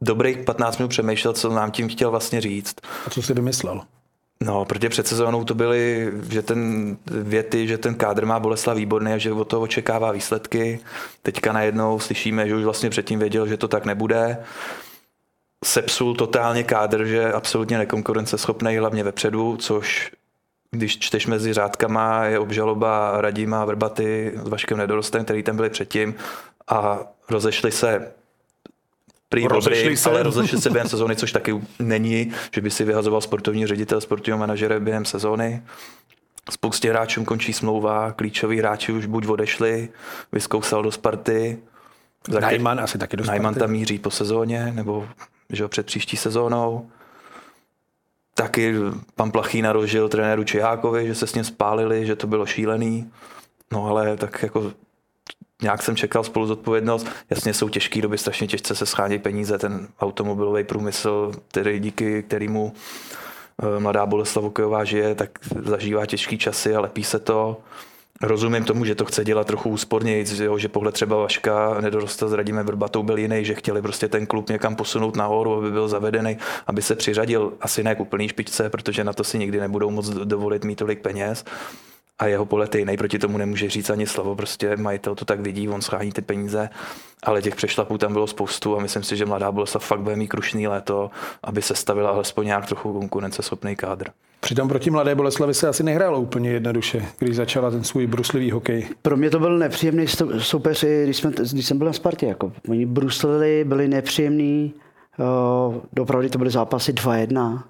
dobrých 0.01 0.37
15 0.37 0.77
minut 0.77 0.89
přemýšlel, 0.89 1.33
co 1.33 1.49
nám 1.49 1.71
tím 1.71 1.89
chtěl 1.89 2.11
vlastně 2.11 2.41
říct. 2.41 2.75
A 3.07 3.09
co 3.09 3.21
si 3.21 3.33
vymyslel? 3.33 3.81
No, 4.41 4.65
protože 4.65 4.89
před 4.89 5.07
sezónou 5.07 5.43
to 5.43 5.55
byly 5.55 6.11
že 6.29 6.41
ten 6.41 6.97
věty, 7.05 7.67
že 7.67 7.77
ten 7.77 7.95
kádr 7.95 8.25
má 8.25 8.39
Boleslav 8.39 8.77
výborný 8.77 9.13
a 9.13 9.17
že 9.17 9.31
od 9.31 9.47
toho 9.47 9.61
očekává 9.61 10.11
výsledky. 10.11 10.79
Teďka 11.21 11.53
najednou 11.53 11.99
slyšíme, 11.99 12.47
že 12.47 12.55
už 12.55 12.63
vlastně 12.63 12.89
předtím 12.89 13.19
věděl, 13.19 13.47
že 13.47 13.57
to 13.57 13.67
tak 13.67 13.85
nebude. 13.85 14.37
Sepsul 15.63 16.15
totálně 16.15 16.63
kádr, 16.63 17.05
že 17.05 17.15
je 17.15 17.33
absolutně 17.33 17.77
nekonkurenceschopný, 17.77 18.77
hlavně 18.77 19.03
vepředu, 19.03 19.57
což 19.57 20.11
když 20.71 20.99
čteš 20.99 21.27
mezi 21.27 21.53
řádkama, 21.53 22.25
je 22.25 22.39
obžaloba 22.39 23.21
Radima 23.21 23.65
Vrbaty 23.65 24.31
s 24.43 24.49
Vaškem 24.49 24.77
Nedorostem, 24.77 25.23
který 25.23 25.43
tam 25.43 25.55
byli 25.55 25.69
předtím 25.69 26.15
a 26.67 26.99
rozešli 27.29 27.71
se 27.71 28.11
prý 29.29 29.47
Rozešli 29.47 29.83
dobrý, 29.83 29.97
se. 29.97 30.09
ale 30.09 30.23
rozešli 30.23 30.61
se 30.61 30.69
během 30.69 30.89
sezóny, 30.89 31.15
což 31.15 31.31
taky 31.31 31.61
není, 31.79 32.31
že 32.51 32.61
by 32.61 32.71
si 32.71 32.83
vyhazoval 32.83 33.21
sportovní 33.21 33.67
ředitel, 33.67 34.01
sportovního 34.01 34.37
manažera 34.37 34.79
během 34.79 35.05
sezóny. 35.05 35.63
Spoustě 36.51 36.89
hráčům 36.89 37.25
končí 37.25 37.53
smlouva, 37.53 38.11
klíčoví 38.11 38.59
hráči 38.59 38.91
už 38.91 39.05
buď 39.05 39.27
odešli, 39.27 39.89
vyskousal 40.31 40.83
do 40.83 40.91
Sparty. 40.91 41.57
Najman 42.39 42.79
asi 42.79 42.97
taky 42.97 43.17
do 43.17 43.23
Najman 43.23 43.53
Sparty. 43.53 43.59
tam 43.59 43.71
míří 43.71 43.99
po 43.99 44.11
sezóně, 44.11 44.71
nebo 44.75 45.07
že 45.49 45.67
před 45.67 45.85
příští 45.85 46.17
sezónou. 46.17 46.89
Taky 48.33 48.75
pan 49.15 49.31
Plachý 49.31 49.61
narožil 49.61 50.09
trenéru 50.09 50.43
Čihákovi, 50.43 51.07
že 51.07 51.15
se 51.15 51.27
s 51.27 51.35
ním 51.35 51.43
spálili, 51.43 52.05
že 52.05 52.15
to 52.15 52.27
bylo 52.27 52.45
šílený. 52.45 53.11
No 53.71 53.85
ale 53.85 54.17
tak 54.17 54.43
jako 54.43 54.71
nějak 55.61 55.83
jsem 55.83 55.95
čekal 55.95 56.23
spolu 56.23 56.45
zodpovědnost. 56.45 57.07
Jasně 57.29 57.53
jsou 57.53 57.69
těžké 57.69 58.01
doby, 58.01 58.17
strašně 58.17 58.47
těžce 58.47 58.75
se 58.75 58.85
schání 58.85 59.19
peníze. 59.19 59.57
Ten 59.57 59.87
automobilový 59.99 60.63
průmysl, 60.63 61.31
který 61.47 61.79
díky 61.79 62.23
kterému 62.23 62.73
eh, 63.63 63.79
mladá 63.79 64.05
Boleslav 64.05 64.43
Hokejová 64.43 64.83
žije, 64.83 65.15
tak 65.15 65.39
zažívá 65.65 66.05
těžké 66.05 66.37
časy 66.37 66.75
a 66.75 66.81
lepí 66.81 67.03
se 67.03 67.19
to. 67.19 67.57
Rozumím 68.25 68.63
tomu, 68.63 68.85
že 68.85 68.95
to 68.95 69.05
chce 69.05 69.25
dělat 69.25 69.47
trochu 69.47 69.69
úsporněji, 69.69 70.25
že 70.57 70.69
pohled 70.69 70.93
třeba 70.93 71.17
Vaška 71.17 71.81
nedorostal 71.81 72.29
s 72.29 72.33
Radimem 72.33 72.65
Vrbatou 72.65 73.03
byl 73.03 73.17
jiný, 73.17 73.45
že 73.45 73.53
chtěli 73.53 73.81
prostě 73.81 74.07
ten 74.07 74.25
klub 74.25 74.49
někam 74.49 74.75
posunout 74.75 75.15
nahoru, 75.15 75.55
aby 75.55 75.71
byl 75.71 75.87
zavedený, 75.87 76.37
aby 76.67 76.81
se 76.81 76.95
přiřadil 76.95 77.53
asi 77.61 77.83
ne 77.83 77.95
k 77.95 77.99
úplný 77.99 78.27
špičce, 78.27 78.69
protože 78.69 79.03
na 79.03 79.13
to 79.13 79.23
si 79.23 79.39
nikdy 79.39 79.59
nebudou 79.59 79.89
moc 79.89 80.09
dovolit 80.09 80.63
mít 80.63 80.75
tolik 80.75 81.01
peněz. 81.01 81.45
A 82.23 82.27
jeho 82.27 82.45
pohled 82.45 82.75
je 82.75 82.81
jiný, 82.81 82.97
proti 82.97 83.19
tomu 83.19 83.37
nemůže 83.37 83.69
říct 83.69 83.89
ani 83.89 84.07
slovo, 84.07 84.35
prostě 84.35 84.77
majitel 84.77 85.15
to 85.15 85.25
tak 85.25 85.39
vidí, 85.39 85.69
on 85.69 85.81
schání 85.81 86.11
ty 86.11 86.21
peníze, 86.21 86.69
ale 87.23 87.41
těch 87.41 87.55
přešlapů 87.55 87.97
tam 87.97 88.13
bylo 88.13 88.27
spoustu 88.27 88.77
a 88.77 88.81
myslím 88.81 89.03
si, 89.03 89.17
že 89.17 89.25
mladá 89.25 89.51
Boleslav 89.51 89.85
fakt 89.85 89.99
bude 89.99 90.15
mít 90.15 90.27
krušný 90.27 90.67
léto, 90.67 91.11
aby 91.43 91.61
se 91.61 91.75
stavila 91.75 92.09
alespoň 92.09 92.45
nějak 92.45 92.65
trochu 92.65 92.93
konkurenceschopný 92.93 93.75
kádr. 93.75 94.07
Přitom 94.39 94.67
proti 94.67 94.89
mladé 94.89 95.15
Boleslavi 95.15 95.53
se 95.53 95.67
asi 95.67 95.83
nehrálo 95.83 96.19
úplně 96.19 96.49
jednoduše, 96.49 97.05
když 97.19 97.35
začala 97.35 97.71
ten 97.71 97.83
svůj 97.83 98.07
bruslivý 98.07 98.51
hokej. 98.51 98.87
Pro 99.01 99.17
mě 99.17 99.29
to 99.29 99.39
byl 99.39 99.57
nepříjemný 99.57 100.05
soupeř, 100.37 100.85
když, 101.03 101.17
jsme, 101.17 101.31
když 101.51 101.65
jsem 101.65 101.77
byl 101.77 101.87
na 101.87 101.93
Spartě. 101.93 102.25
Jako. 102.25 102.51
Oni 102.69 102.85
bruslili, 102.85 103.63
byli 103.63 103.87
nepříjemní, 103.87 104.73
opravdu 106.01 106.29
to 106.29 106.37
byly 106.37 106.49
zápasy 106.49 106.93
2-1. 106.93 107.63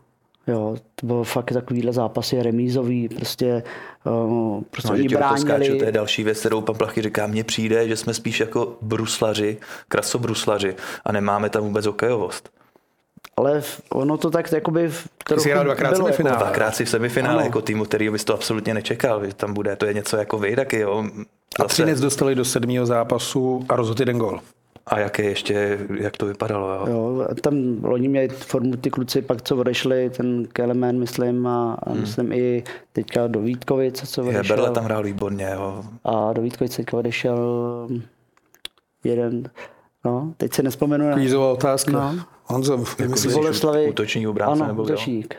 Jo, 0.48 0.76
to 0.96 1.06
bylo 1.08 1.24
fakt 1.24 1.54
takovýhle 1.54 1.94
zápasy 1.94 2.44
remízový, 2.44 3.10
prostě, 3.10 3.64
uh, 4.06 4.62
prostě 4.72 4.88
No, 4.88 4.94
oni 4.94 5.08
bránili. 5.08 5.78
to 5.80 5.86
je 5.86 5.92
další 5.92 6.24
věc, 6.24 6.40
kterou 6.40 6.62
pan 6.62 6.76
Plachy 6.76 7.02
říká. 7.02 7.28
Mně 7.28 7.44
přijde, 7.44 7.88
že 7.88 7.96
jsme 7.98 8.14
spíš 8.14 8.40
jako 8.40 8.78
bruslaři, 8.82 9.58
krasobruslaři 9.88 10.76
a 11.06 11.12
nemáme 11.12 11.50
tam 11.50 11.64
vůbec 11.64 11.86
hokejovost. 11.86 12.50
Ale 13.38 13.64
ono 13.90 14.18
to 14.18 14.30
tak 14.30 14.52
jakoby... 14.52 14.92
jsi 15.38 15.50
hrál 15.52 15.64
dvakrát 15.64 15.94
bylo 15.94 16.06
semifinále. 16.06 16.36
Jako, 16.36 16.44
Dvakrát 16.46 16.76
si 16.76 16.86
v 16.86 16.90
semifinále 16.90 17.36
Ano. 17.36 17.46
jako 17.46 17.62
týmu, 17.62 17.86
který 17.86 18.10
bys 18.10 18.24
to 18.24 18.34
absolutně 18.34 18.74
nečekal, 18.74 19.26
že 19.26 19.34
tam 19.34 19.54
bude. 19.54 19.76
To 19.76 19.86
je 19.86 19.94
něco 19.94 20.18
jako 20.18 20.38
vy 20.40 20.56
taky, 20.56 20.80
jo. 20.80 21.06
A 21.60 21.64
Třinec 21.64 22.00
dostali 22.00 22.36
do 22.36 22.46
sedmého 22.46 22.86
zápasu 22.86 23.66
a 23.70 23.76
rozhodl 23.76 24.02
jeden 24.02 24.18
gol. 24.18 24.40
A 24.86 25.00
jak 25.00 25.20
je 25.20 25.26
ještě, 25.26 25.80
jak 26.00 26.18
to 26.18 26.26
vypadalo, 26.26 26.74
jo. 26.74 26.86
Jo, 26.88 27.28
tam 27.42 27.78
loni 27.84 28.08
měli 28.08 28.28
formu 28.30 28.76
ty 28.76 28.90
kluci, 28.90 29.22
pak 29.22 29.42
co 29.42 29.58
odešli, 29.58 30.10
ten 30.10 30.46
Kelemen, 30.54 31.00
myslím, 31.00 31.48
a, 31.48 31.78
a 31.84 31.94
myslím 31.94 32.32
i 32.32 32.64
teďka 32.94 33.28
do 33.28 33.42
Vítkovic, 33.42 34.10
co 34.10 34.22
Hmm. 34.22 34.32
Je, 34.32 34.40
odešel. 34.40 34.56
Berle 34.58 34.72
tam 34.72 34.84
hrál 34.84 35.04
výborně, 35.04 35.50
jo. 35.54 35.84
A 36.04 36.34
do 36.34 36.42
Vítkovic 36.42 36.76
teďka 36.76 36.98
odešel 36.98 37.38
jeden, 39.04 39.50
no, 40.06 40.34
teď 40.38 40.54
si 40.54 40.64
nespomenu 40.64 41.10
na... 41.10 41.16
Kvízová 41.16 41.52
otázka. 41.52 41.92
No. 41.92 42.16
Honzo, 42.46 42.84
Jako 43.00 43.12
myslíš, 43.12 43.34
Boleslavy. 43.34 43.90
útočník 43.90 44.28
obránce 44.28 44.64
ano, 44.64 44.68
nebo 44.68 44.84
útočník. 44.84 45.36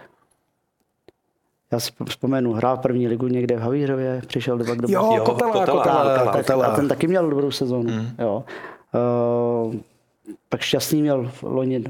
Já 1.72 1.80
si 1.80 1.92
vzpomenu, 2.08 2.52
hrál 2.52 2.76
první 2.76 3.08
ligu 3.08 3.26
někde 3.28 3.56
v 3.56 3.60
Havířově, 3.60 4.22
přišel 4.26 4.58
do 4.58 4.64
do 4.74 4.88
Jo, 4.88 5.22
Kotela, 5.24 5.52
Kotela, 5.52 5.76
Kotela, 5.76 6.32
Kotela, 6.32 6.66
a 6.66 6.76
ten 6.76 6.88
taky 6.88 7.06
měl 7.06 7.30
dobrou 7.30 7.50
sezónu. 7.50 7.90
Hmm. 7.90 8.00
Mm. 8.00 8.10
Jo. 8.18 8.44
Uh, 8.94 9.74
pak 10.48 10.60
šťastný 10.60 11.02
měl 11.02 11.28
v 11.28 11.42
loni 11.42 11.84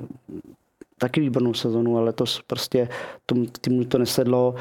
taky 0.98 1.20
výbornou 1.20 1.54
sezonu, 1.54 1.96
ale 1.96 2.04
letos 2.04 2.42
prostě 2.46 2.88
tomu 3.26 3.46
týmu 3.60 3.84
to 3.84 3.98
nesedlo 3.98 4.54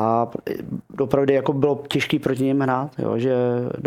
a 0.00 0.30
opravdu 1.00 1.32
jako 1.32 1.52
bylo 1.52 1.82
těžké 1.88 2.18
proti 2.18 2.44
něm 2.44 2.60
hrát, 2.60 2.90
jo, 2.98 3.18
že 3.18 3.34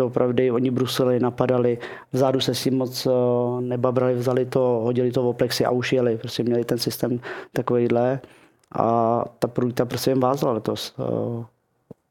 opravdu 0.02 0.54
oni 0.54 0.70
brusili, 0.70 1.20
napadali, 1.20 1.78
vzadu 2.12 2.40
se 2.40 2.54
s 2.54 2.62
tím 2.62 2.78
moc 2.78 3.06
uh, 3.06 3.60
nebabrali, 3.60 4.14
vzali 4.14 4.46
to, 4.46 4.60
hodili 4.60 5.10
to 5.10 5.22
v 5.22 5.26
oplexy 5.26 5.64
a 5.64 5.70
už 5.70 5.92
jeli, 5.92 6.16
prostě 6.16 6.42
měli 6.42 6.64
ten 6.64 6.78
systém 6.78 7.20
takovýhle 7.52 8.20
a 8.78 9.24
ta 9.38 9.48
průta 9.48 9.84
prostě 9.84 10.10
jim 10.10 10.20
vázla 10.20 10.52
letos. 10.52 10.94
Uh, 10.98 11.44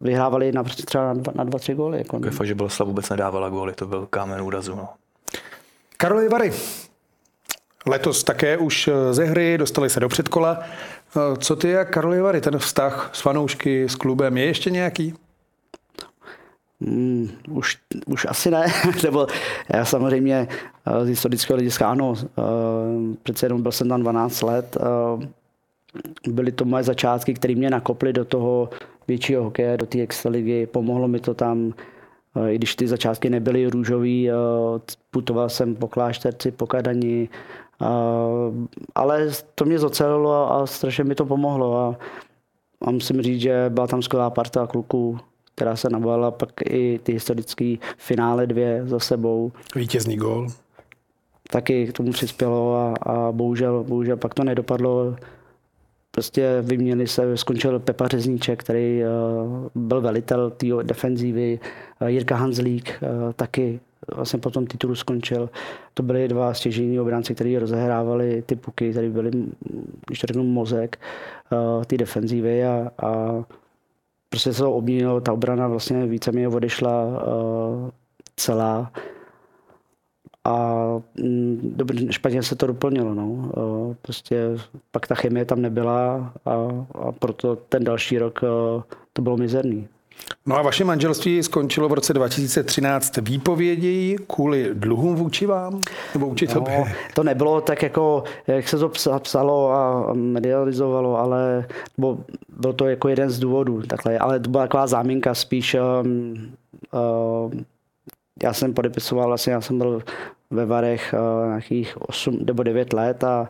vyhrávali 0.02 0.52
na, 0.52 0.64
třeba 0.64 1.04
na 1.04 1.14
dva, 1.14 1.34
na 1.36 1.44
dva, 1.44 1.60
tři 1.60 1.74
góly. 1.74 1.98
Jako, 1.98 2.16
Jako 2.16 2.26
je 2.26 2.32
fakt, 2.32 2.48
že 2.48 2.56
Boleslav 2.56 2.88
vůbec 2.88 3.10
nedávala 3.10 3.50
góly, 3.50 3.74
to 3.74 3.88
byl 3.88 4.08
kámen 4.10 4.42
úrazu, 4.42 4.76
no. 4.76 4.88
Karlovy 5.98 6.30
Vary. 6.30 6.54
Letos 7.86 8.24
také 8.24 8.58
už 8.58 8.88
eh, 8.88 9.14
ze 9.14 9.26
hry, 9.26 9.58
dostali 9.58 9.90
se 9.90 10.00
do 10.00 10.10
předkola. 10.10 10.60
Eh, 11.18 11.38
Co 11.38 11.56
ty 11.56 11.78
a 11.78 11.86
Karlovy 11.86 12.22
Vary, 12.22 12.42
ten 12.42 12.58
vztah 12.58 13.10
s 13.14 13.22
fanoušky, 13.22 13.90
s 13.90 13.96
klubem, 13.96 14.38
je 14.38 14.46
ještě 14.46 14.70
nějaký? 14.70 15.14
Mm, 16.80 17.30
už, 17.50 17.78
už 18.06 18.26
asi 18.30 18.52
ne, 18.52 18.66
nebo 19.04 19.28
já 19.74 19.86
samozřejmě 19.86 20.48
eh, 20.86 21.06
z 21.06 21.08
historického 21.08 21.58
hlediska 21.58 21.90
ano, 21.90 22.14
eh, 22.18 22.42
přece 23.24 23.46
jenom 23.46 23.62
byl 23.62 23.72
jsem 23.72 23.90
tam 23.90 24.02
12 24.02 24.42
let, 24.42 24.78
byly 26.28 26.52
to 26.52 26.66
moje 26.66 26.84
začátky, 26.84 27.34
které 27.34 27.56
mě 27.56 27.70
nakoply 27.70 28.14
do 28.14 28.26
toho 28.26 28.70
většího 29.08 29.44
hokeje, 29.44 29.78
do 29.78 29.86
té 29.86 30.02
extraligy, 30.02 30.66
pomohlo 30.66 31.08
mi 31.08 31.20
to 31.20 31.34
tam, 31.34 31.74
i 32.50 32.56
když 32.56 32.76
ty 32.76 32.88
začátky 32.88 33.30
nebyly 33.30 33.68
růžový, 33.68 34.30
putoval 35.12 35.50
jsem 35.50 35.76
po 35.76 35.88
klášterci, 35.88 36.52
po 36.52 36.68
Kadani, 36.68 37.30
ale 38.96 39.30
to 39.56 39.66
mě 39.66 39.80
zocelilo 39.80 40.52
a 40.52 40.68
strašně 40.68 41.04
mi 41.04 41.16
to 41.16 41.26
pomohlo 41.26 41.78
a, 41.78 41.98
a 42.82 42.92
musím 42.92 43.22
říct, 43.22 43.42
že 43.42 43.66
byla 43.70 43.88
tam 43.88 44.02
skvělá 44.02 44.30
parta 44.30 44.68
kluků, 44.68 45.20
která 45.56 45.76
se 45.76 45.90
navolila 45.90 46.32
pak 46.32 46.50
i 46.70 47.00
ty 47.04 47.14
historické 47.14 47.76
finále 47.98 48.48
dvě 48.48 48.82
za 48.86 49.00
sebou. 49.00 49.52
Vítězný 49.76 50.18
gól. 50.18 50.48
Taky 51.52 51.88
k 51.88 51.94
tomu 51.94 52.12
přispělo 52.12 52.76
a, 52.76 52.94
a 53.02 53.32
bohužel, 53.32 53.84
bohužel 53.84 54.18
pak 54.18 54.34
to 54.34 54.44
nedopadlo. 54.44 55.16
Prostě 56.16 56.58
vyměnili 56.62 57.08
se, 57.08 57.38
skončil 57.38 57.80
Pepa 57.80 58.08
Řezníček, 58.08 58.60
který 58.60 59.02
uh, 59.04 59.68
byl 59.76 60.02
velitel 60.02 60.50
té 60.50 60.68
defenzívy, 60.84 61.60
uh, 62.02 62.08
Jirka 62.08 62.36
Hanzlík 62.36 63.00
uh, 63.02 63.34
taky 63.34 63.80
vlastně 64.16 64.40
po 64.40 64.52
tom 64.52 64.68
titulu 64.68 64.96
skončil. 64.96 65.50
To 65.94 66.04
byly 66.04 66.28
dva 66.28 66.54
stěžení 66.54 67.00
obránci, 67.00 67.36
kteří 67.36 67.58
rozehrávali 67.58 68.44
ty 68.46 68.56
puky, 68.56 68.92
které 68.92 69.10
byly, 69.10 69.32
když 70.08 70.20
to 70.20 70.28
řeknu, 70.28 70.44
mozek 70.44 71.00
té 71.88 71.98
defenzívy 71.98 72.66
a, 72.66 72.92
a 73.04 73.44
prostě 74.30 74.54
se 74.54 74.60
to 74.60 74.74
obměnilo, 74.74 75.22
ta 75.22 75.34
obrana 75.34 75.68
vlastně 75.68 76.06
víceméně 76.06 76.48
odešla 76.48 77.24
celá 78.36 78.92
a 80.46 80.76
mm, 81.18 81.74
dobře, 81.76 82.14
špatně 82.14 82.44
se 82.44 82.56
to 82.56 82.68
doplnilo. 82.68 83.14
No. 83.14 83.52
Prostě 84.02 84.50
pak 84.92 85.08
ta 85.08 85.16
chemie 85.16 85.46
tam 85.46 85.62
nebyla 85.62 86.34
a, 86.46 86.52
a 87.08 87.12
proto 87.12 87.56
ten 87.56 87.84
další 87.84 88.20
rok 88.20 88.42
to 89.14 89.22
bylo 89.22 89.38
mizerný. 89.38 89.88
No 90.46 90.58
a 90.58 90.62
vaše 90.62 90.86
manželství 90.86 91.44
skončilo 91.44 91.90
v 91.90 91.94
roce 91.94 92.14
2013 92.14 93.18
výpovědějí 93.18 94.16
kvůli 94.28 94.70
dluhům 94.74 95.16
vůči 95.16 95.46
vám? 95.46 95.82
Nebo 96.14 96.26
vůči 96.26 96.48
No, 96.48 96.54
tobě? 96.54 96.84
to 97.14 97.24
nebylo 97.24 97.62
tak 97.62 97.84
jako, 97.84 98.24
jak 98.48 98.68
se 98.68 98.78
to 98.78 98.90
psa- 98.90 99.20
psalo 99.20 99.72
a 99.72 100.14
medializovalo, 100.14 101.18
ale 101.18 101.66
bylo, 101.98 102.18
bylo 102.58 102.74
to 102.74 102.88
jako 102.88 103.08
jeden 103.10 103.30
z 103.30 103.40
důvodů. 103.40 103.82
Takhle, 103.82 104.18
ale 104.18 104.40
to 104.40 104.50
byla 104.50 104.64
taková 104.64 104.88
záminka 104.88 105.34
spíš. 105.36 105.76
Um, 106.04 106.34
uh, 106.94 107.52
já 108.44 108.54
jsem 108.54 108.74
podepisoval, 108.74 109.28
vlastně 109.28 109.54
já 109.54 109.62
jsem 109.62 109.78
byl 109.78 110.04
ve 110.50 110.66
Varech 110.66 111.14
uh, 111.14 111.48
nějakých 111.48 112.02
8 112.02 112.46
nebo 112.46 112.64
9 112.64 112.94
let 112.94 113.24
a 113.24 113.50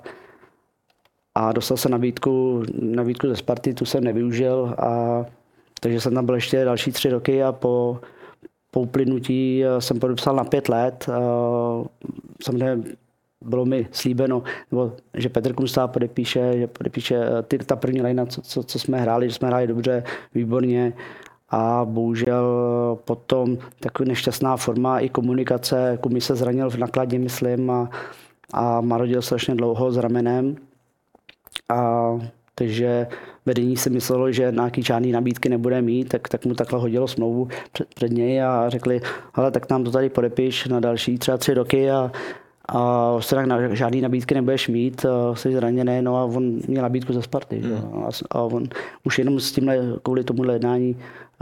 a 1.35 1.51
dostal 1.51 1.77
se 1.77 1.89
nabídku, 1.89 2.63
nabídku 2.81 3.27
ze 3.27 3.35
Sparty, 3.35 3.73
tu 3.73 3.85
jsem 3.85 4.03
nevyužil 4.03 4.75
a 4.77 5.25
takže 5.79 6.01
jsem 6.01 6.13
tam 6.13 6.25
byl 6.25 6.35
ještě 6.35 6.65
další 6.65 6.91
tři 6.91 7.09
roky 7.09 7.43
a 7.43 7.51
po, 7.51 7.99
po 8.71 8.81
uplynutí 8.81 9.65
eh, 9.65 9.81
jsem 9.81 9.99
podepsal 9.99 10.35
na 10.35 10.43
pět 10.43 10.69
let. 10.69 11.09
Samozřejmě 12.43 12.83
bylo 13.41 13.65
mi 13.65 13.87
slíbeno, 13.91 14.43
nebo, 14.71 14.93
že 15.13 15.29
Petr 15.29 15.53
Kunstá 15.53 15.87
podepíše, 15.87 16.57
že 16.57 16.67
podepíše 16.67 17.15
eh, 17.15 17.43
ty, 17.43 17.57
ta 17.57 17.75
první 17.75 18.01
lajna, 18.01 18.25
co, 18.25 18.41
co, 18.41 18.63
co, 18.63 18.79
jsme 18.79 19.01
hráli, 19.01 19.29
že 19.29 19.35
jsme 19.35 19.47
hráli 19.47 19.67
dobře, 19.67 20.03
výborně 20.35 20.93
a 21.53 21.85
bohužel 21.85 22.45
potom 23.05 23.57
taková 23.79 24.07
nešťastná 24.07 24.57
forma 24.57 24.99
i 24.99 25.09
komunikace, 25.09 25.97
Kumi 26.01 26.21
se 26.21 26.35
zranil 26.35 26.69
v 26.69 26.77
nakladě, 26.77 27.19
myslím, 27.19 27.69
a, 27.69 27.89
a 28.53 28.81
marodil 28.81 29.21
strašně 29.21 29.55
dlouho 29.55 29.91
s 29.91 29.97
ramenem. 29.97 30.55
A 31.69 32.09
takže 32.55 33.07
vedení 33.45 33.77
si 33.77 33.89
myslelo, 33.89 34.31
že 34.31 34.51
nějaký 34.51 34.83
žádný 34.83 35.11
nabídky 35.11 35.49
nebude 35.49 35.81
mít, 35.81 36.09
tak, 36.09 36.29
tak 36.29 36.45
mu 36.45 36.53
takhle 36.53 36.79
hodilo 36.79 37.07
smlouvu 37.07 37.47
před, 37.73 37.87
před 37.95 38.11
něj 38.11 38.43
a 38.43 38.69
řekli, 38.69 39.01
ale 39.33 39.51
tak 39.51 39.69
nám 39.69 39.83
to 39.83 39.91
tady 39.91 40.09
podepiš 40.09 40.67
na 40.67 40.79
další 40.79 41.17
třeba 41.17 41.37
tři 41.37 41.53
roky 41.53 41.91
a, 41.91 42.11
a 42.69 43.15
se 43.21 43.45
na 43.45 43.75
žádný 43.75 44.01
nabídky 44.01 44.35
nebudeš 44.35 44.67
mít, 44.67 45.05
jsi 45.33 45.53
zraněný, 45.53 46.01
no 46.01 46.17
a 46.17 46.25
on 46.25 46.59
měl 46.67 46.81
nabídku 46.81 47.13
ze 47.13 47.21
Sparty. 47.21 47.59
Hmm. 47.59 48.03
A, 48.03 48.09
a 48.31 48.41
on 48.41 48.63
už 49.03 49.19
jenom 49.19 49.39
s 49.39 49.51
tímhle, 49.51 49.77
kvůli 50.03 50.23
tomu 50.23 50.51
jednání, 50.51 50.97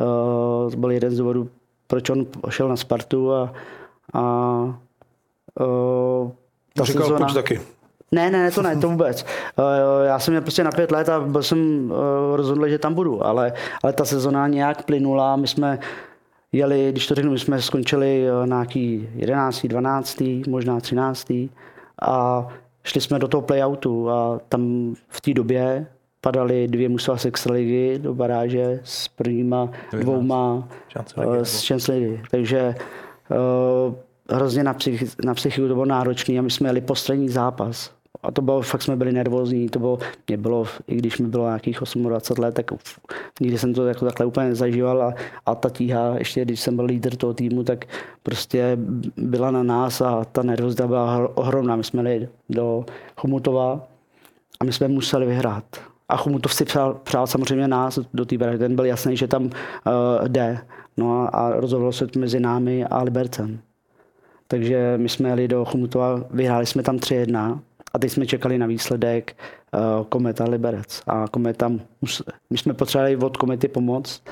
uh, 0.05 0.75
byl 0.75 0.91
jeden 0.91 1.11
z 1.11 1.17
důvodů, 1.17 1.49
proč 1.87 2.09
on 2.09 2.25
šel 2.49 2.69
na 2.69 2.75
Spartu 2.75 3.33
a, 3.33 3.53
a 4.13 4.21
uh, 5.59 6.31
ta 6.75 6.83
Říkal 6.83 7.03
sezona, 7.03 7.33
taky. 7.33 7.61
Ne, 8.11 8.31
ne, 8.31 8.51
to 8.51 8.61
ne, 8.61 8.75
to 8.75 8.89
vůbec. 8.89 9.25
Uh, 9.59 9.65
já 10.05 10.19
jsem 10.19 10.31
měl 10.31 10.41
prostě 10.41 10.63
na 10.63 10.71
pět 10.71 10.91
let 10.91 11.09
a 11.09 11.19
byl 11.19 11.43
jsem 11.43 11.91
rozhodl, 12.35 12.67
že 12.67 12.77
tam 12.77 12.93
budu, 12.93 13.25
ale, 13.25 13.53
ale 13.83 13.93
ta 13.93 14.05
sezona 14.05 14.47
nějak 14.47 14.85
plynula, 14.85 15.35
my 15.35 15.47
jsme 15.47 15.79
jeli, 16.51 16.91
když 16.91 17.07
to 17.07 17.15
řeknu, 17.15 17.31
my 17.31 17.39
jsme 17.39 17.61
skončili 17.61 18.27
eh, 18.27 18.47
nějaký 18.47 19.09
11., 19.15 19.67
12., 19.67 20.21
možná 20.47 20.79
13. 20.79 21.31
a 22.01 22.47
šli 22.83 23.01
jsme 23.01 23.19
do 23.19 23.27
toho 23.27 23.41
playoutu 23.41 24.09
a 24.09 24.39
tam 24.49 24.93
v 25.07 25.21
té 25.21 25.33
době 25.33 25.87
padaly 26.21 26.67
dvě 26.67 26.89
mužstva 26.89 27.17
z 27.17 27.25
extraligy 27.25 27.99
do 27.99 28.13
baráže 28.13 28.79
s 28.83 29.07
prvníma 29.07 29.71
dvouma 29.99 30.69
eh, 30.97 31.45
z 31.45 31.67
Champions 31.67 32.29
Takže 32.31 32.75
uh, 33.29 33.95
hrozně 34.29 34.63
na, 34.63 34.73
psych, 34.73 35.15
na 35.25 35.33
psychiku 35.33 35.67
to 35.67 35.73
bylo 35.73 35.85
náročné 35.85 36.39
a 36.39 36.41
my 36.41 36.51
jsme 36.51 36.69
jeli 36.69 36.81
poslední 36.81 37.29
zápas. 37.29 37.91
A 38.23 38.31
to 38.31 38.41
bylo, 38.41 38.61
fakt 38.61 38.81
jsme 38.81 38.95
byli 38.95 39.11
nervózní, 39.11 39.69
to 39.69 39.79
bylo, 39.79 39.99
mě 40.27 40.37
bylo, 40.37 40.65
i 40.87 40.95
když 40.95 41.17
mi 41.17 41.27
bylo 41.27 41.45
nějakých 41.45 41.77
28 41.79 42.41
let, 42.41 42.53
tak 42.55 42.71
nikdy 43.39 43.57
jsem 43.57 43.73
to 43.73 43.87
jako 43.87 44.05
takhle 44.05 44.25
úplně 44.25 44.47
nezažíval. 44.47 45.01
A, 45.01 45.13
a 45.45 45.55
ta 45.55 45.69
tíha, 45.69 46.17
ještě 46.17 46.45
když 46.45 46.59
jsem 46.59 46.75
byl 46.75 46.85
lídr 46.85 47.15
toho 47.15 47.33
týmu, 47.33 47.63
tak 47.63 47.85
prostě 48.23 48.77
byla 49.17 49.51
na 49.51 49.63
nás 49.63 50.01
a 50.01 50.25
ta 50.25 50.43
nervozita 50.43 50.87
byla 50.87 51.37
ohromná. 51.37 51.75
My 51.75 51.83
jsme 51.83 52.13
jeli 52.13 52.29
do 52.49 52.85
Chomutova 53.17 53.87
a 54.59 54.63
my 54.63 54.73
jsme 54.73 54.87
museli 54.87 55.25
vyhrát. 55.25 55.90
A 56.11 56.17
Chomutov 56.17 56.53
si 56.53 56.65
přál, 56.65 56.93
přál 57.03 57.27
samozřejmě 57.27 57.67
nás 57.67 57.99
do 58.13 58.25
té 58.25 58.37
ten 58.37 58.75
byl 58.75 58.85
jasný, 58.85 59.17
že 59.17 59.27
tam 59.27 59.43
uh, 59.43 59.51
jde. 60.27 60.57
No 60.97 61.21
a, 61.21 61.27
a 61.27 61.59
rozhodlo 61.59 61.91
se 61.91 62.07
mezi 62.17 62.39
námi 62.39 62.85
a 62.85 63.03
Libercem. 63.03 63.59
Takže 64.47 64.93
my 64.97 65.09
jsme 65.09 65.29
jeli 65.29 65.47
do 65.47 65.65
Chomutova, 65.65 66.23
vyhráli 66.31 66.65
jsme 66.65 66.83
tam 66.83 66.97
3-1 66.97 67.59
a 67.93 67.99
teď 67.99 68.11
jsme 68.11 68.25
čekali 68.25 68.57
na 68.57 68.67
výsledek 68.67 69.35
uh, 69.73 70.05
Kometa 70.05 70.43
Liberec. 70.43 71.01
A 71.07 71.27
Kometa, 71.27 71.71
my 72.49 72.57
jsme 72.57 72.73
potřebovali 72.73 73.17
od 73.17 73.37
Komety 73.37 73.67
pomoc, 73.67 74.23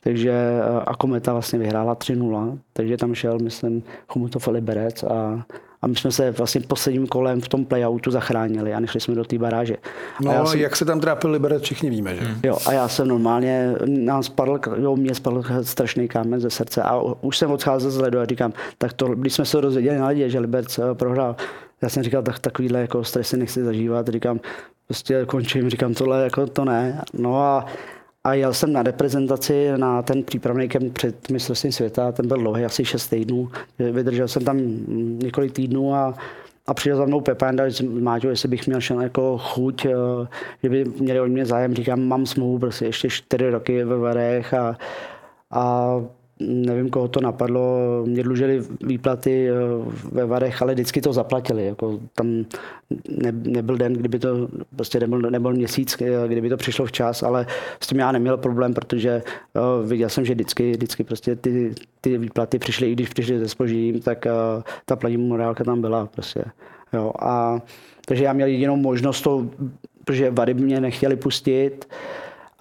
takže 0.00 0.32
uh, 0.70 0.82
a 0.86 0.96
Kometa 0.96 1.32
vlastně 1.32 1.58
vyhrála 1.58 1.94
3-0, 1.94 2.58
takže 2.72 2.96
tam 2.96 3.14
šel, 3.14 3.38
myslím, 3.38 3.82
Chomutov 4.08 4.46
Liberec 4.46 5.02
a 5.02 5.46
a 5.82 5.86
my 5.86 5.96
jsme 5.96 6.12
se 6.12 6.30
vlastně 6.30 6.60
posledním 6.60 7.06
kolem 7.06 7.40
v 7.40 7.48
tom 7.48 7.64
playoutu 7.64 8.10
zachránili 8.10 8.74
a 8.74 8.80
nešli 8.80 9.00
jsme 9.00 9.14
do 9.14 9.24
té 9.24 9.38
baráže. 9.38 9.76
No 10.20 10.30
a 10.30 10.34
já 10.34 10.46
jsem, 10.46 10.60
jak 10.60 10.76
se 10.76 10.84
tam 10.84 11.00
trápil 11.00 11.30
Liberec, 11.30 11.62
všichni 11.62 11.90
víme, 11.90 12.16
že? 12.16 12.26
Jo, 12.42 12.58
a 12.66 12.72
já 12.72 12.88
jsem 12.88 13.08
normálně, 13.08 13.74
nám 13.86 14.22
spadl, 14.22 14.60
jo, 14.76 14.96
mě 14.96 15.14
spadl 15.14 15.42
strašný 15.62 16.08
kámen 16.08 16.40
ze 16.40 16.50
srdce 16.50 16.82
a 16.82 17.02
už 17.20 17.38
jsem 17.38 17.50
odcházel 17.50 17.90
z 17.90 17.96
ledu 17.96 18.18
a 18.18 18.24
říkám, 18.24 18.52
tak 18.78 18.92
to, 18.92 19.08
když 19.08 19.32
jsme 19.32 19.44
se 19.44 19.60
dozvěděli 19.60 19.98
na 19.98 20.06
ledě, 20.06 20.30
že 20.30 20.38
Liberec 20.38 20.78
eh, 20.78 20.94
prohrál, 20.94 21.36
já 21.82 21.88
jsem 21.88 22.02
říkal, 22.02 22.22
tak 22.22 22.38
takovýhle 22.38 22.80
jako 22.80 23.04
stresy 23.04 23.36
nechci 23.36 23.64
zažívat, 23.64 24.08
říkám, 24.08 24.40
prostě 24.86 25.24
končím, 25.26 25.70
říkám, 25.70 25.94
tohle 25.94 26.24
jako 26.24 26.46
to 26.46 26.64
ne. 26.64 27.02
No 27.12 27.42
a, 27.42 27.66
a 28.24 28.34
jel 28.34 28.54
jsem 28.54 28.72
na 28.72 28.82
reprezentaci 28.82 29.68
na 29.76 30.02
ten 30.02 30.22
přípravný 30.22 30.68
kemp 30.68 30.92
před 30.92 31.30
mistrovstvím 31.30 31.72
světa, 31.72 32.12
ten 32.12 32.28
byl 32.28 32.36
dlouhý, 32.36 32.64
asi 32.64 32.84
6 32.84 33.08
týdnů. 33.08 33.50
Vydržel 33.78 34.28
jsem 34.28 34.44
tam 34.44 34.58
několik 35.18 35.52
týdnů 35.52 35.94
a, 35.94 36.14
a 36.66 36.74
přišel 36.74 36.96
za 36.96 37.04
mnou 37.04 37.20
Pepa 37.20 37.48
a 37.48 37.52
Máťo, 38.00 38.28
jestli 38.28 38.48
bych 38.48 38.66
měl 38.66 38.80
šel 38.80 39.00
jako 39.00 39.38
chuť, 39.38 39.84
eh, 39.84 39.90
že 40.62 40.68
by 40.68 40.84
měli 40.84 41.20
o 41.20 41.26
mě 41.26 41.46
zájem. 41.46 41.74
Říkám, 41.74 42.02
mám 42.02 42.26
smlouvu 42.26 42.58
prostě 42.58 42.84
ještě 42.84 43.10
4 43.10 43.50
roky 43.50 43.84
ve 43.84 43.96
Varech 43.96 44.54
a, 44.54 44.76
a 45.50 45.94
nevím, 46.46 46.90
koho 46.90 47.08
to 47.08 47.20
napadlo, 47.20 47.78
mě 48.06 48.22
dlužili 48.22 48.62
výplaty 48.80 49.48
eh, 49.50 49.54
ve 50.12 50.26
Varech, 50.26 50.62
ale 50.62 50.74
vždycky 50.74 51.00
to 51.00 51.12
zaplatili. 51.12 51.66
Jako 51.66 52.00
tam 52.14 52.44
ne, 53.08 53.32
nebyl 53.32 53.76
den, 53.76 53.92
kdyby 53.92 54.18
to, 54.18 54.48
prostě 54.76 55.00
nebyl, 55.00 55.18
nebyl 55.18 55.52
měsíc, 55.52 55.96
eh, 56.00 56.28
kdyby 56.28 56.48
to 56.48 56.56
přišlo 56.56 56.86
včas, 56.86 57.22
ale 57.22 57.46
s 57.80 57.86
tím 57.86 57.98
já 57.98 58.12
neměl 58.12 58.36
problém, 58.36 58.74
protože 58.74 59.22
uh, 59.54 59.88
viděl 59.88 60.08
jsem, 60.08 60.24
že 60.24 60.34
vždycky, 60.34 60.72
vždycky 60.72 61.04
prostě 61.04 61.36
ty, 61.36 61.74
ty 62.00 62.18
výplaty 62.18 62.58
přišly, 62.58 62.90
i 62.90 62.92
když 62.92 63.08
přišly 63.08 63.38
ze 63.38 63.48
spožděním, 63.48 64.00
tak 64.00 64.26
uh, 64.26 64.62
ta 64.84 64.96
platí 64.96 65.16
morálka 65.16 65.64
tam 65.64 65.80
byla 65.80 66.06
prostě. 66.06 66.44
Jo, 66.92 67.12
a, 67.18 67.60
takže 68.06 68.24
já 68.24 68.32
měl 68.32 68.48
jedinou 68.48 68.76
možnost 68.76 69.22
to, 69.22 69.46
protože 70.04 70.30
Vary 70.30 70.54
mě 70.54 70.80
nechtěli 70.80 71.16
pustit, 71.16 71.88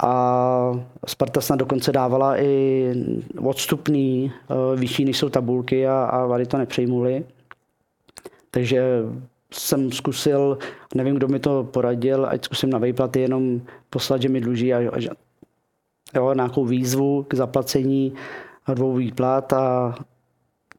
a 0.01 0.71
Sparta 1.07 1.41
snad 1.41 1.55
dokonce 1.55 1.91
dávala 1.91 2.41
i 2.41 2.93
odstupný, 3.39 4.31
eh, 4.33 4.79
vyšší 4.79 5.05
než 5.05 5.17
jsou 5.17 5.29
tabulky 5.29 5.87
a, 5.87 6.03
a 6.03 6.25
Vary 6.25 6.45
to 6.45 6.57
nepřejmuli. 6.57 7.25
Takže 8.51 8.83
jsem 9.53 9.91
zkusil, 9.91 10.57
nevím, 10.95 11.15
kdo 11.15 11.27
mi 11.27 11.39
to 11.39 11.63
poradil, 11.63 12.25
ať 12.29 12.45
zkusím 12.45 12.69
na 12.69 12.77
výplaty 12.77 13.21
jenom 13.21 13.61
poslat, 13.89 14.21
že 14.21 14.29
mi 14.29 14.41
dluží 14.41 14.73
a, 14.73 14.77
a 14.77 14.99
jo, 16.15 16.33
nějakou 16.33 16.65
výzvu 16.65 17.23
k 17.23 17.33
zaplacení 17.33 18.13
dvou 18.73 18.93
výplat 18.93 19.53
a 19.53 19.95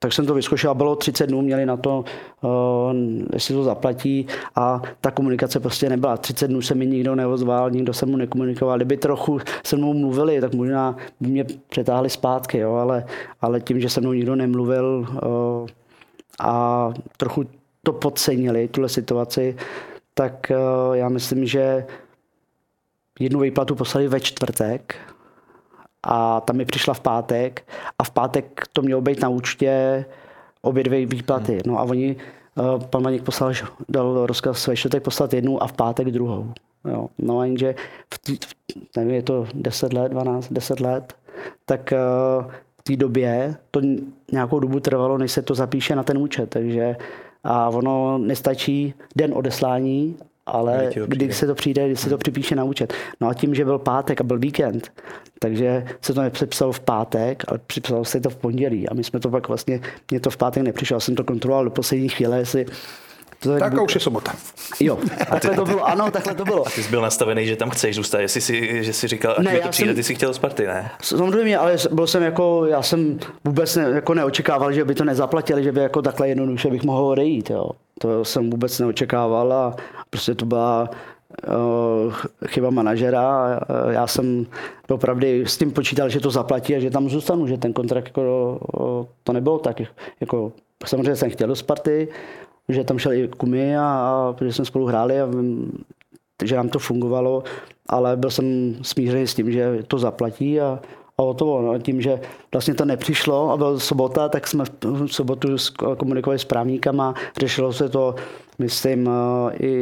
tak 0.02 0.12
jsem 0.12 0.26
to 0.26 0.34
vyzkoušel, 0.34 0.74
bylo 0.74 0.96
30 0.96 1.26
dnů, 1.26 1.42
měli 1.42 1.66
na 1.66 1.76
to, 1.76 2.04
uh, 2.40 2.50
jestli 3.32 3.54
to 3.54 3.64
zaplatí 3.64 4.26
a 4.54 4.82
ta 5.00 5.10
komunikace 5.10 5.60
prostě 5.60 5.88
nebyla. 5.88 6.16
30 6.16 6.48
dnů 6.48 6.62
se 6.62 6.74
mi 6.74 6.86
nikdo 6.86 7.14
neozval, 7.14 7.70
nikdo 7.70 7.92
se 7.92 8.06
mu 8.06 8.16
nekomunikoval. 8.16 8.76
Kdyby 8.76 8.96
trochu 8.96 9.38
se 9.64 9.76
mnou 9.76 9.94
mluvili, 9.94 10.40
tak 10.40 10.54
možná 10.54 10.96
by 11.20 11.28
mě 11.28 11.44
přetáhli 11.68 12.10
zpátky, 12.10 12.58
jo, 12.58 12.74
ale, 12.74 13.04
ale 13.40 13.60
tím, 13.60 13.80
že 13.80 13.88
se 13.88 14.00
mnou 14.00 14.12
nikdo 14.12 14.36
nemluvil 14.36 15.06
uh, 15.10 15.68
a 16.40 16.92
trochu 17.16 17.44
to 17.82 17.92
podcenili, 17.92 18.68
tuhle 18.68 18.88
situaci, 18.88 19.56
tak 20.14 20.52
uh, 20.88 20.96
já 20.96 21.08
myslím, 21.08 21.46
že 21.46 21.86
jednu 23.20 23.40
výplatu 23.40 23.74
poslali 23.74 24.08
ve 24.08 24.20
čtvrtek, 24.20 24.96
a 26.02 26.40
tam 26.40 26.56
mi 26.56 26.64
přišla 26.64 26.94
v 26.94 27.00
pátek 27.00 27.64
a 27.98 28.04
v 28.04 28.10
pátek 28.10 28.62
to 28.72 28.82
mělo 28.82 29.00
být 29.00 29.20
na 29.20 29.28
účtě 29.28 30.04
obě 30.62 30.84
dvě 30.84 31.06
výplaty. 31.06 31.58
No 31.66 31.78
a 31.78 31.82
oni, 31.82 32.16
uh, 32.54 32.84
pan 32.84 33.02
Maník 33.02 33.22
poslal, 33.22 33.52
dal 33.88 34.26
rozkaz 34.26 34.66
ve 34.66 34.76
čtvrtek 34.76 35.02
poslat 35.02 35.34
jednu 35.34 35.62
a 35.62 35.66
v 35.66 35.72
pátek 35.72 36.10
druhou. 36.10 36.52
Jo. 36.84 37.08
No 37.18 37.38
a 37.38 37.44
jenže 37.44 37.74
v, 38.14 38.18
tý, 38.18 38.36
v, 38.36 38.54
nevím, 38.96 39.14
je 39.14 39.22
to 39.22 39.46
10 39.54 39.92
let, 39.92 40.08
12, 40.08 40.52
10 40.52 40.80
let, 40.80 41.14
tak 41.64 41.92
uh, 41.92 42.52
v 42.80 42.82
té 42.82 42.96
době 42.96 43.56
to 43.70 43.80
nějakou 44.32 44.60
dobu 44.60 44.80
trvalo, 44.80 45.18
než 45.18 45.32
se 45.32 45.42
to 45.42 45.54
zapíše 45.54 45.96
na 45.96 46.02
ten 46.02 46.18
účet, 46.18 46.50
takže 46.50 46.96
a 47.44 47.68
ono 47.68 48.18
nestačí 48.18 48.94
den 49.16 49.34
odeslání 49.34 50.16
ale 50.46 50.90
kdy 51.06 51.32
se 51.32 51.46
to 51.46 51.54
přijde, 51.54 51.86
když 51.86 52.00
se 52.00 52.10
to 52.10 52.18
připíše 52.18 52.56
na 52.56 52.64
účet. 52.64 52.94
No 53.20 53.28
a 53.28 53.34
tím, 53.34 53.54
že 53.54 53.64
byl 53.64 53.78
pátek 53.78 54.20
a 54.20 54.24
byl 54.24 54.38
víkend, 54.38 54.92
takže 55.42 55.84
se 56.00 56.14
to 56.14 56.22
nepřepsalo 56.22 56.72
v 56.72 56.80
pátek, 56.80 57.42
ale 57.48 57.58
připsalo 57.66 58.04
se 58.04 58.20
to 58.20 58.30
v 58.30 58.36
pondělí. 58.36 58.88
A 58.88 58.94
my 58.94 59.04
jsme 59.04 59.20
to 59.20 59.28
pak 59.28 59.48
vlastně, 59.48 59.80
mě 60.10 60.20
to 60.20 60.30
v 60.30 60.36
pátek 60.36 60.62
nepřišlo, 60.62 61.00
jsem 61.00 61.14
to 61.14 61.24
kontroloval 61.24 61.64
do 61.64 61.70
poslední 61.70 62.08
chvíle, 62.08 62.38
jestli 62.38 62.66
to 63.40 63.58
tak, 63.58 63.72
tak 63.72 63.82
už 63.82 63.94
je 63.94 64.00
sobota. 64.00 64.32
Jo, 64.80 64.98
a 65.20 65.24
takhle 65.24 65.56
to 65.56 65.64
bylo, 65.64 65.84
ano, 65.84 66.10
takhle 66.10 66.34
to 66.34 66.44
bylo. 66.44 66.66
A 66.66 66.70
ty 66.70 66.82
jsi 66.82 66.90
byl 66.90 67.00
nastavený, 67.00 67.46
že 67.46 67.56
tam 67.56 67.70
chceš 67.70 67.96
zůstat, 67.96 68.20
jestli 68.20 68.40
si, 68.40 68.84
že 68.84 68.92
jsi 68.92 69.08
říkal, 69.08 69.36
ne, 69.40 69.58
to 69.58 69.68
přijde, 69.68 69.88
jsem, 69.88 69.96
ty 69.96 70.02
jsi 70.02 70.14
chtěl 70.14 70.34
Sparty, 70.34 70.66
ne? 70.66 70.90
Samozřejmě, 71.02 71.58
ale 71.58 71.76
byl 71.92 72.06
jsem 72.06 72.22
jako, 72.22 72.66
já 72.66 72.82
jsem 72.82 73.18
vůbec 73.44 73.76
ne, 73.76 73.82
jako 73.82 74.14
neočekával, 74.14 74.72
že 74.72 74.84
by 74.84 74.94
to 74.94 75.04
nezaplatili, 75.04 75.64
že 75.64 75.72
by 75.72 75.80
jako 75.80 76.02
takhle 76.02 76.28
jednoduše 76.28 76.70
bych 76.70 76.82
mohl 76.82 77.04
odejít, 77.04 77.50
jo. 77.50 77.70
To 77.98 78.24
jsem 78.24 78.50
vůbec 78.50 78.78
neočekával 78.78 79.52
a 79.52 79.76
prostě 80.10 80.34
to 80.34 80.46
byla 80.46 80.90
chyba 82.46 82.70
manažera. 82.70 83.60
Já 83.90 84.06
jsem 84.06 84.46
opravdu 84.90 85.26
s 85.26 85.58
tím 85.58 85.70
počítal, 85.70 86.08
že 86.08 86.20
to 86.20 86.30
zaplatí 86.30 86.76
a 86.76 86.80
že 86.80 86.90
tam 86.90 87.08
zůstanu, 87.08 87.46
že 87.46 87.58
ten 87.58 87.72
kontrakt 87.72 88.06
jako, 88.06 88.58
to 89.22 89.32
nebylo 89.32 89.58
tak. 89.58 89.80
Jako, 90.20 90.52
samozřejmě 90.86 91.16
jsem 91.16 91.30
chtěl 91.30 91.48
do 91.48 91.56
Sparty, 91.56 92.08
že 92.68 92.84
tam 92.84 92.98
šel 92.98 93.12
i 93.12 93.28
Kumy 93.28 93.76
a, 93.76 93.82
a 93.82 94.34
že 94.44 94.52
jsme 94.52 94.64
spolu 94.64 94.86
hráli 94.86 95.20
a 95.20 95.28
že 96.44 96.56
nám 96.56 96.68
to 96.68 96.78
fungovalo, 96.78 97.42
ale 97.88 98.16
byl 98.16 98.30
jsem 98.30 98.76
smířený 98.82 99.26
s 99.26 99.34
tím, 99.34 99.52
že 99.52 99.82
to 99.86 99.98
zaplatí 99.98 100.60
a, 100.60 100.80
a 101.18 101.22
o 101.22 101.34
to, 101.34 101.62
no, 101.62 101.78
tím, 101.78 102.00
že 102.00 102.20
vlastně 102.52 102.74
to 102.74 102.84
nepřišlo 102.84 103.50
a 103.50 103.56
byl 103.56 103.80
sobota, 103.80 104.28
tak 104.28 104.48
jsme 104.48 104.64
v 104.82 105.06
sobotu 105.06 105.48
komunikovali 105.96 106.38
s 106.38 106.44
právníkama, 106.44 107.14
řešilo 107.40 107.72
se 107.72 107.88
to, 107.88 108.14
myslím, 108.62 109.08
eh, 109.08 109.56
i 109.60 109.72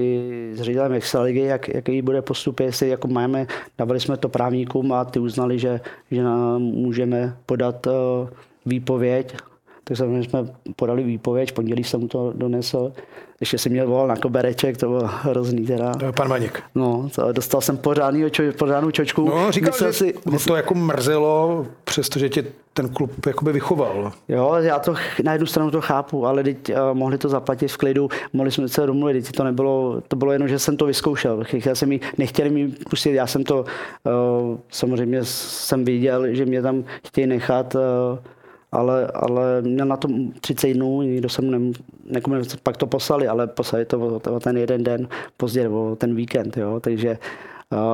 s 0.54 0.60
ředitelem 0.60 0.92
Extraligy, 0.92 1.40
jak, 1.40 1.68
jaký 1.68 2.02
bude 2.02 2.22
postup, 2.22 2.60
jestli 2.60 2.88
jako 2.88 3.08
máme, 3.08 3.46
dávali 3.78 4.00
jsme 4.00 4.16
to 4.16 4.28
právníkům 4.28 4.92
a 4.92 5.04
ty 5.04 5.18
uznali, 5.18 5.58
že, 5.58 5.80
že 6.10 6.22
můžeme 6.58 7.36
podat 7.46 7.86
eh, 7.86 7.90
výpověď 8.66 9.36
tak 9.98 10.24
jsme 10.24 10.46
podali 10.76 11.02
výpověď, 11.02 11.52
pondělí 11.52 11.84
jsem 11.84 12.00
mu 12.00 12.08
to 12.08 12.32
donesl. 12.36 12.92
Ještě 13.40 13.58
jsem 13.58 13.72
měl 13.72 13.86
volal 13.86 14.06
na 14.08 14.16
kobereček, 14.16 14.76
to 14.76 14.88
bylo 14.88 15.02
hrozný 15.04 15.66
teda. 15.66 15.92
Pan 16.16 16.28
Maněk. 16.28 16.62
No, 16.74 17.08
to, 17.14 17.32
dostal 17.32 17.60
jsem 17.60 17.76
pořádný, 17.76 18.30
čo, 18.30 18.42
pořádnou 18.58 18.90
čočku. 18.90 19.28
No, 19.28 19.52
říkal, 19.52 19.68
myslel 19.68 19.92
že 19.92 19.98
si, 19.98 20.14
mysl... 20.30 20.48
to 20.48 20.56
jako 20.56 20.74
mrzelo, 20.74 21.66
přestože 21.84 22.28
tě 22.28 22.44
ten 22.74 22.88
klub 22.88 23.26
jakoby 23.26 23.52
vychoval. 23.52 24.12
Jo, 24.28 24.54
já 24.60 24.78
to 24.78 24.94
na 25.24 25.32
jednu 25.32 25.46
stranu 25.46 25.70
to 25.70 25.80
chápu, 25.80 26.26
ale 26.26 26.42
teď 26.42 26.70
uh, 26.70 26.76
mohli 26.92 27.18
to 27.18 27.28
zaplatit 27.28 27.68
v 27.68 27.76
klidu, 27.76 28.08
mohli 28.32 28.50
jsme 28.50 28.68
se 28.68 28.86
domluvit, 28.86 29.26
teď 29.26 29.36
to 29.36 29.44
nebylo, 29.44 30.02
to 30.08 30.16
bylo 30.16 30.32
jenom, 30.32 30.48
že 30.48 30.58
jsem 30.58 30.76
to 30.76 30.86
vyzkoušel. 30.86 31.42
Já 31.66 31.74
jsem 31.74 31.92
jí, 31.92 32.00
nechtěli 32.18 32.50
mi 32.50 32.68
pustit, 32.90 33.12
já 33.12 33.26
jsem 33.26 33.44
to, 33.44 33.64
uh, 33.64 34.58
samozřejmě 34.68 35.24
jsem 35.24 35.84
viděl, 35.84 36.34
že 36.34 36.46
mě 36.46 36.62
tam 36.62 36.84
chtějí 37.06 37.26
nechat 37.26 37.74
uh, 37.74 37.80
ale, 38.72 39.06
ale 39.06 39.62
měl 39.62 39.86
na 39.86 39.96
tom 39.96 40.32
30 40.32 40.72
dnů, 40.74 41.02
nikdo 41.02 41.28
jsem 41.28 41.50
ne, 41.50 41.58
nekomunikoval, 42.04 42.58
pak 42.62 42.76
to 42.76 42.86
poslali, 42.86 43.28
ale 43.28 43.46
poslali 43.46 43.84
to 43.84 44.20
o, 44.30 44.40
ten 44.40 44.56
jeden 44.56 44.84
den 44.84 45.08
později, 45.36 45.64
nebo 45.64 45.96
ten 45.96 46.14
víkend, 46.14 46.56
jo, 46.56 46.80
takže 46.80 47.18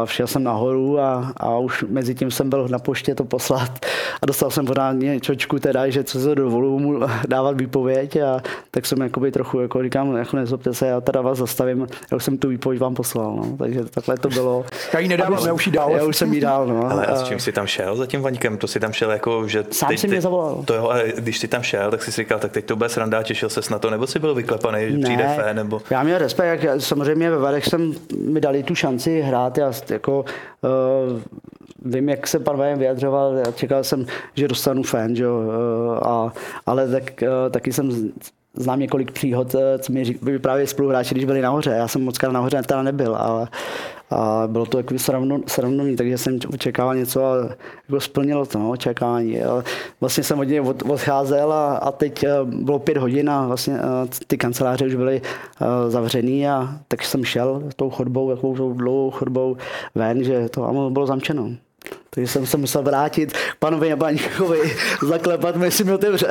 Všel 0.05 0.27
jsem 0.27 0.45
nahoru 0.45 1.01
a, 1.01 1.33
a 1.37 1.59
už 1.59 1.85
mezi 1.89 2.14
tím 2.14 2.31
jsem 2.31 2.51
byl 2.51 2.68
na 2.68 2.79
poště 2.79 3.14
to 3.14 3.24
poslat 3.24 3.87
a 4.22 4.27
dostal 4.27 4.51
jsem 4.51 4.66
podání 4.66 5.20
čočku 5.20 5.59
teda, 5.59 5.89
že 5.89 6.05
co 6.05 6.20
se 6.20 6.35
dovolu 6.35 6.79
mu 6.79 7.01
dávat 7.29 7.61
výpověď 7.61 8.16
a 8.16 8.41
tak 8.70 8.87
jsem 8.87 9.01
jakoby 9.01 9.33
trochu 9.33 9.61
jako 9.61 9.83
říkám, 9.83 10.16
jako 10.16 10.37
nezlobte 10.37 10.74
se, 10.74 10.87
já 10.87 11.01
teda 11.01 11.20
vás 11.20 11.39
zastavím, 11.39 11.87
já 12.11 12.16
už 12.16 12.24
jsem 12.24 12.39
tu 12.39 12.49
výpověď 12.49 12.81
vám 12.81 12.95
poslal, 12.95 13.37
no. 13.37 13.57
takže 13.59 13.85
takhle 13.85 14.16
to 14.16 14.29
bylo. 14.29 14.64
Já 14.93 14.99
ji 14.99 15.09
nedávám, 15.09 15.47
já 15.47 15.53
už 15.53 15.66
ji 15.66 15.72
dál. 15.72 15.91
Já 15.91 16.05
už 16.05 16.16
jsem 16.16 16.35
ji 16.35 16.41
dál, 16.41 16.66
no. 16.66 16.91
Ale 16.91 17.07
a 17.07 17.16
s 17.16 17.22
čím 17.22 17.41
jsi 17.41 17.53
tam 17.53 17.66
šel 17.66 17.97
za 17.97 18.07
tím 18.07 18.22
Vaňkem? 18.22 18.57
To 18.57 18.66
si 18.66 18.81
tam 18.81 18.93
šel 18.93 19.11
jako, 19.11 19.49
že... 19.49 19.64
Sám 19.70 19.89
teď, 19.89 19.99
si 19.99 20.09
mě 20.09 20.20
zavolal. 20.20 20.62
To 20.64 20.74
jo, 20.74 20.89
ale 20.89 21.05
když 21.16 21.39
jsi 21.39 21.49
tam 21.49 21.62
šel, 21.62 21.91
tak 21.91 22.03
jsi 22.03 22.12
si 22.12 22.20
říkal, 22.20 22.39
tak 22.39 22.53
teď 22.53 22.64
to 22.64 22.77
bude 22.77 22.89
sranda, 22.89 23.22
těšil 23.22 23.49
ses 23.49 23.68
na 23.68 23.79
to, 23.79 23.91
nebo 23.91 24.07
jsi 24.07 24.18
byl 24.18 24.35
vyklepaný, 24.35 24.91
že 24.91 24.97
ne, 24.99 25.05
přijde 25.05 25.37
fé, 25.37 25.55
nebo... 25.55 25.83
Já 25.91 26.03
měl 26.03 26.18
respekt, 26.18 26.62
jak 26.62 26.81
samozřejmě 26.81 27.31
ve 27.31 27.39
Varech 27.39 27.64
jsem 27.66 27.93
mi 28.24 28.41
dali 28.41 28.62
tu 28.62 28.74
šanci 28.74 29.20
hrát, 29.20 29.59
já 29.59 29.66
jako 29.91 30.21
uh, 30.21 31.21
vím, 31.85 32.09
jak 32.09 32.27
se 32.27 32.39
pan 32.39 32.57
Vajem 32.57 32.79
vyjadřoval, 32.79 33.35
já 33.35 33.53
čekal 33.53 33.85
jsem, 33.85 34.07
že 34.35 34.49
dostanu 34.49 34.83
fan, 34.83 35.17
že? 35.17 35.29
Uh, 35.29 35.99
a, 36.03 36.33
ale 36.67 36.89
tak, 36.89 37.23
uh, 37.23 37.51
taky 37.51 37.73
jsem 37.73 38.12
znám 38.57 38.80
několik 38.80 39.12
příhod, 39.12 39.54
co 39.78 39.92
mi 39.92 40.04
vyprávěli 40.22 40.66
spoluhráči, 40.66 41.14
když 41.14 41.24
byli 41.24 41.40
nahoře. 41.40 41.70
Já 41.70 41.88
jsem 41.88 42.02
moc 42.02 42.22
nahoře 42.32 42.62
teda 42.62 42.82
nebyl, 42.82 43.16
ale 43.16 43.48
a 44.11 44.42
bylo 44.46 44.66
to 44.66 44.78
jako 44.78 44.94
srovnaný, 45.46 45.96
takže 45.96 46.18
jsem 46.18 46.38
očekával 46.54 46.94
něco 46.94 47.24
a 47.24 47.36
jako 47.88 48.00
splnilo 48.00 48.46
to 48.46 48.59
no, 48.59 48.70
očekávání. 48.70 49.40
Vlastně 50.00 50.24
jsem 50.24 50.38
od 50.38 50.44
něj 50.44 50.61
od, 50.61 50.82
odcházel 50.82 51.52
a, 51.52 51.76
a, 51.76 51.92
teď 51.92 52.24
bylo 52.44 52.78
pět 52.78 52.96
hodin 52.96 53.30
a 53.30 53.46
vlastně 53.46 53.78
ty 54.26 54.38
kanceláře 54.38 54.86
už 54.86 54.94
byly 54.94 55.22
zavřený 55.88 56.48
a 56.48 56.78
tak 56.88 57.02
jsem 57.02 57.24
šel 57.24 57.62
tou 57.76 57.90
chodbou, 57.90 58.30
jakou 58.30 58.54
dlouhou 58.54 59.11
chodbou 59.11 59.57
ven, 59.94 60.24
že 60.24 60.48
to 60.48 60.90
bylo 60.90 61.07
zamčeno. 61.07 61.50
Takže 62.11 62.28
jsem 62.28 62.47
se 62.47 62.57
musel 62.57 62.82
vrátit 62.82 63.32
panovi 63.59 63.89
Jabaníkovi, 63.89 64.59
zaklepat 65.03 65.57
mi, 65.57 65.66
jestli 65.66 65.84
mi 65.84 65.93
otevře. 65.93 66.26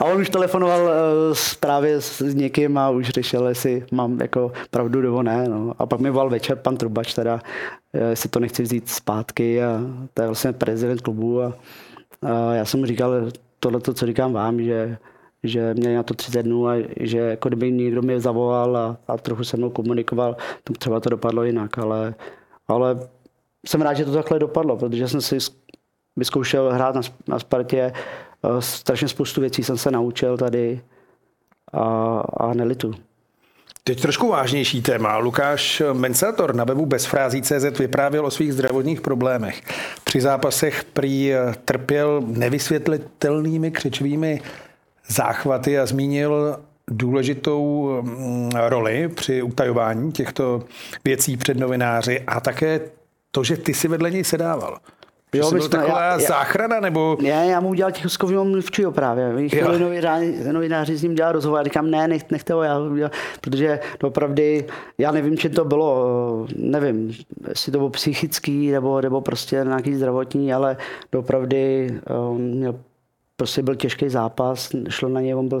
a 0.00 0.04
on 0.04 0.20
už 0.20 0.30
telefonoval 0.30 0.82
uh, 0.82 1.36
právě 1.60 2.00
s 2.00 2.34
někým 2.34 2.78
a 2.78 2.90
už 2.90 3.08
řešil, 3.08 3.46
jestli 3.46 3.86
mám 3.92 4.20
jako 4.20 4.52
pravdu 4.70 5.02
nebo 5.02 5.22
ne. 5.22 5.48
No. 5.48 5.72
A 5.78 5.86
pak 5.86 6.00
mi 6.00 6.10
volal 6.10 6.30
večer 6.30 6.56
pan 6.56 6.76
Trubač, 6.76 7.14
teda, 7.14 7.40
eh, 7.92 8.10
jestli 8.10 8.28
to 8.28 8.40
nechci 8.40 8.62
vzít 8.62 8.88
zpátky. 8.88 9.62
A 9.62 9.80
to 10.14 10.22
je 10.22 10.28
vlastně 10.28 10.52
prezident 10.52 11.00
klubu. 11.00 11.42
A, 11.42 11.52
a 12.22 12.54
já 12.54 12.64
jsem 12.64 12.80
mu 12.80 12.86
říkal 12.86 13.12
tohle, 13.60 13.80
co 13.80 14.06
říkám 14.06 14.32
vám, 14.32 14.62
že 14.62 14.98
že 15.44 15.74
měli 15.74 15.94
na 15.94 16.02
to 16.02 16.14
30 16.14 16.42
dnů 16.42 16.68
a 16.68 16.74
že 17.00 17.18
jako 17.18 17.48
kdyby 17.48 17.72
někdo 17.72 18.02
mě 18.02 18.20
zavolal 18.20 18.76
a, 18.76 18.96
a 19.08 19.16
trochu 19.16 19.44
se 19.44 19.56
mnou 19.56 19.70
komunikoval, 19.70 20.36
tak 20.64 20.78
třeba 20.78 21.00
to 21.00 21.10
dopadlo 21.10 21.44
jinak, 21.44 21.78
ale, 21.78 22.14
ale 22.68 22.98
jsem 23.66 23.82
rád, 23.82 23.94
že 23.94 24.04
to 24.04 24.12
takhle 24.12 24.38
dopadlo, 24.38 24.76
protože 24.76 25.08
jsem 25.08 25.20
si 25.20 25.38
vyzkoušel 26.16 26.72
hrát 26.72 26.94
na, 26.94 27.00
na 27.28 27.38
Spartě. 27.38 27.92
Eh, 28.44 28.62
strašně 28.62 29.08
spoustu 29.08 29.40
věcí 29.40 29.64
jsem 29.64 29.78
se 29.78 29.90
naučil 29.90 30.36
tady 30.36 30.80
a, 31.72 32.20
a 32.36 32.54
nelitu. 32.54 32.94
Teď 33.84 34.02
trošku 34.02 34.28
vážnější 34.28 34.82
téma. 34.82 35.18
Lukáš 35.18 35.82
Mensator 35.92 36.54
na 36.54 36.64
webu 36.64 36.86
Bezfrází.cz 36.86 37.78
vyprávěl 37.78 38.26
o 38.26 38.30
svých 38.30 38.52
zdravotních 38.52 39.00
problémech. 39.00 39.62
Při 40.04 40.20
zápasech 40.20 40.84
prý 40.84 41.32
trpěl 41.64 42.22
nevysvětlitelnými 42.26 43.70
křičovými 43.70 44.40
záchvaty 45.08 45.78
a 45.78 45.86
zmínil 45.86 46.60
důležitou 46.90 47.90
mm, 48.02 48.50
roli 48.68 49.08
při 49.08 49.42
utajování 49.42 50.12
těchto 50.12 50.64
věcí 51.04 51.36
před 51.36 51.58
novináři 51.58 52.20
a 52.26 52.40
také 52.40 52.80
to, 53.30 53.44
že 53.44 53.56
ty 53.56 53.74
si 53.74 53.88
vedle 53.88 54.10
něj 54.10 54.24
sedával. 54.24 54.78
Že 55.34 55.40
jo, 55.40 55.50
byl 55.50 55.68
taková 55.68 56.02
já, 56.02 56.18
záchrana, 56.18 56.80
nebo... 56.80 57.16
Ne, 57.22 57.46
já 57.46 57.60
mu 57.60 57.68
udělal 57.68 57.92
Těchoskovýho 57.92 58.44
mluvčího 58.44 58.92
právě. 58.92 59.48
Novináři, 59.78 60.52
novináři 60.52 60.96
s 60.96 61.02
ním 61.02 61.14
dělali 61.14 61.32
rozhovor. 61.32 61.58
Já 61.58 61.64
říkám, 61.64 61.90
ne, 61.90 62.08
nech, 62.08 62.30
nechte 62.30 62.52
ho, 62.52 62.62
já, 62.62 62.78
já, 62.94 63.10
protože 63.40 63.80
opravdu, 64.02 64.42
já 64.98 65.12
nevím, 65.12 65.38
či 65.38 65.48
to 65.48 65.64
bylo, 65.64 66.46
nevím, 66.56 67.12
jestli 67.48 67.72
to 67.72 67.78
bylo 67.78 67.90
psychický, 67.90 68.70
nebo, 68.70 69.00
nebo 69.00 69.20
prostě 69.20 69.56
nějaký 69.64 69.94
zdravotní, 69.94 70.52
ale 70.52 70.76
opravdu 71.16 71.56
on 72.08 72.40
měl, 72.40 72.74
prostě 73.36 73.62
byl 73.62 73.74
těžký 73.74 74.08
zápas, 74.08 74.70
šlo 74.88 75.08
na 75.08 75.20
něj, 75.20 75.34
on 75.34 75.48
byl 75.48 75.60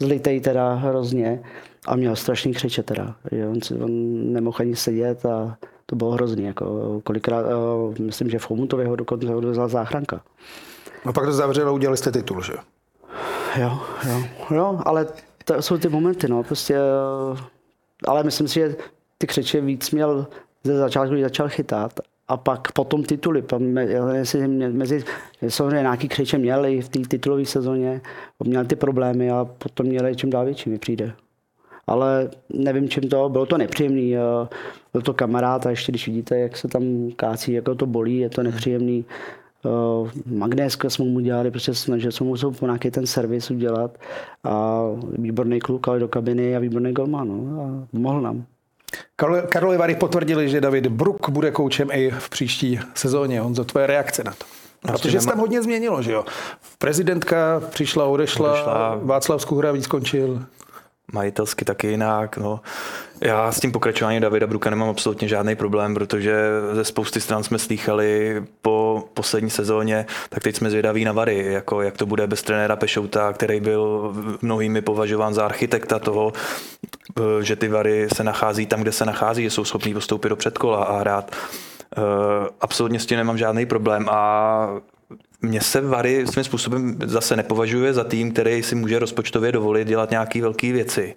zlitej 0.00 0.40
teda 0.40 0.74
hrozně 0.74 1.42
a 1.86 1.96
měl 1.96 2.16
strašný 2.16 2.54
křeče 2.54 2.82
teda. 2.82 3.14
Že 3.32 3.48
on, 3.48 3.84
on 3.84 3.92
nemohl 4.32 4.56
ani 4.60 4.76
sedět 4.76 5.26
a 5.26 5.56
to 5.86 5.96
bylo 5.96 6.10
hrozný. 6.10 6.44
Jako 6.44 7.00
kolikrát, 7.04 7.46
uh, 7.46 7.98
myslím, 7.98 8.30
že 8.30 8.38
v 8.38 8.46
Chomutově 8.46 8.86
ho 8.86 8.96
dokonce 8.96 9.34
odvezla 9.34 9.68
záchranka. 9.68 10.20
No 11.06 11.12
pak 11.12 11.24
to 11.24 11.32
zavřelo, 11.32 11.74
udělali 11.74 11.96
jste 11.96 12.12
titul, 12.12 12.42
že? 12.42 12.52
Jo, 13.56 13.80
jo, 14.08 14.24
jo, 14.50 14.80
ale 14.84 15.06
to 15.44 15.62
jsou 15.62 15.78
ty 15.78 15.88
momenty, 15.88 16.28
no, 16.28 16.42
prostě, 16.42 16.78
uh, 17.32 17.38
ale 18.06 18.22
myslím 18.22 18.48
si, 18.48 18.54
že 18.54 18.76
ty 19.18 19.26
křeče 19.26 19.60
víc 19.60 19.90
měl 19.90 20.26
ze 20.64 20.78
začátku, 20.78 21.12
když 21.12 21.22
začal 21.22 21.48
chytat 21.48 21.92
a 22.28 22.36
pak 22.36 22.72
potom 22.72 23.02
tituly. 23.02 23.44
Mezi, 23.58 24.48
mezi, 24.48 25.04
samozřejmě 25.48 25.80
nějaký 25.80 26.08
křeče 26.08 26.38
měl 26.38 26.66
i 26.66 26.80
v 26.80 26.88
té 26.88 27.00
titulové 27.08 27.44
sezóně, 27.44 28.00
měl 28.44 28.64
ty 28.64 28.76
problémy 28.76 29.30
a 29.30 29.44
potom 29.44 29.86
měl 29.86 30.14
čím 30.14 30.30
dál 30.30 30.44
větší, 30.44 30.70
mi 30.70 30.78
přijde 30.78 31.12
ale 31.86 32.30
nevím, 32.48 32.88
čím 32.88 33.08
to, 33.08 33.28
bylo 33.28 33.46
to 33.46 33.58
nepříjemný, 33.58 34.14
byl 34.92 35.02
to 35.02 35.14
kamarád 35.14 35.66
a 35.66 35.70
ještě 35.70 35.92
když 35.92 36.06
vidíte, 36.06 36.38
jak 36.38 36.56
se 36.56 36.68
tam 36.68 36.82
kácí, 37.16 37.52
jako 37.52 37.74
to 37.74 37.86
bolí, 37.86 38.18
je 38.18 38.30
to 38.30 38.42
nepříjemný. 38.42 39.04
Magnéska 40.26 40.90
jsme 40.90 41.04
mu 41.04 41.20
dělali, 41.20 41.50
prostě 41.50 41.74
snažili 41.74 42.12
jsme 42.12 42.26
mu 42.26 42.36
po 42.58 42.66
nějaký 42.66 42.90
ten 42.90 43.06
servis 43.06 43.50
udělat 43.50 43.98
a 44.44 44.82
výborný 45.18 45.60
kluk, 45.60 45.88
ale 45.88 45.98
do 45.98 46.08
kabiny 46.08 46.56
a 46.56 46.58
výborný 46.58 46.92
golman, 46.92 47.28
no, 47.28 47.62
a 47.62 47.86
mohl 47.92 48.20
nám. 48.20 48.44
Karol 49.48 49.78
Vary 49.78 49.94
potvrdili, 49.94 50.48
že 50.48 50.60
David 50.60 50.86
Bruk 50.86 51.28
bude 51.28 51.50
koučem 51.50 51.88
i 51.92 52.10
v 52.18 52.30
příští 52.30 52.80
sezóně. 52.94 53.42
On 53.42 53.54
za 53.54 53.64
tvoje 53.64 53.86
reakce 53.86 54.24
na 54.24 54.32
to. 54.32 54.44
Protože 54.92 55.20
se 55.20 55.26
tam 55.26 55.38
hodně 55.38 55.62
změnilo, 55.62 56.02
že 56.02 56.12
jo? 56.12 56.24
Prezidentka 56.78 57.62
přišla, 57.70 58.04
odešla, 58.04 58.52
odešla. 58.52 59.00
Václav 59.02 59.42
Skuhra 59.42 59.72
víc 59.72 59.84
skončil 59.84 60.42
majitelsky 61.12 61.64
taky 61.64 61.86
jinak. 61.86 62.36
No. 62.36 62.60
Já 63.20 63.52
s 63.52 63.60
tím 63.60 63.72
pokračováním 63.72 64.22
Davida 64.22 64.46
Bruka 64.46 64.70
nemám 64.70 64.88
absolutně 64.88 65.28
žádný 65.28 65.56
problém, 65.56 65.94
protože 65.94 66.34
ze 66.72 66.84
spousty 66.84 67.20
stran 67.20 67.42
jsme 67.42 67.58
slýchali 67.58 68.42
po 68.62 69.04
poslední 69.14 69.50
sezóně, 69.50 70.06
tak 70.28 70.42
teď 70.42 70.56
jsme 70.56 70.70
zvědaví 70.70 71.04
na 71.04 71.12
Vary, 71.12 71.52
jako 71.52 71.82
jak 71.82 71.96
to 71.96 72.06
bude 72.06 72.26
bez 72.26 72.42
trenéra 72.42 72.76
Pešouta, 72.76 73.32
který 73.32 73.60
byl 73.60 74.12
mnohými 74.42 74.82
považován 74.82 75.34
za 75.34 75.44
architekta 75.44 75.98
toho 75.98 76.32
že 77.40 77.56
ty 77.56 77.68
Vary 77.68 78.08
se 78.14 78.24
nachází 78.24 78.66
tam, 78.66 78.80
kde 78.80 78.92
se 78.92 79.04
nachází, 79.04 79.42
že 79.42 79.50
jsou 79.50 79.64
schopní 79.64 79.94
postoupit 79.94 80.28
do 80.28 80.36
předkola 80.36 80.84
a 80.84 80.98
hrát. 80.98 81.36
Absolutně 82.60 83.00
s 83.00 83.06
tím 83.06 83.18
nemám 83.18 83.38
žádný 83.38 83.66
problém 83.66 84.08
a 84.10 84.68
mě 85.44 85.60
se 85.60 85.80
Vary 85.80 86.26
svým 86.26 86.44
způsobem 86.44 86.98
zase 87.04 87.36
nepovažuje 87.36 87.94
za 87.94 88.04
tým, 88.04 88.32
který 88.32 88.62
si 88.62 88.74
může 88.74 88.98
rozpočtově 88.98 89.52
dovolit 89.52 89.88
dělat 89.88 90.10
nějaké 90.10 90.42
velké 90.42 90.72
věci 90.72 91.14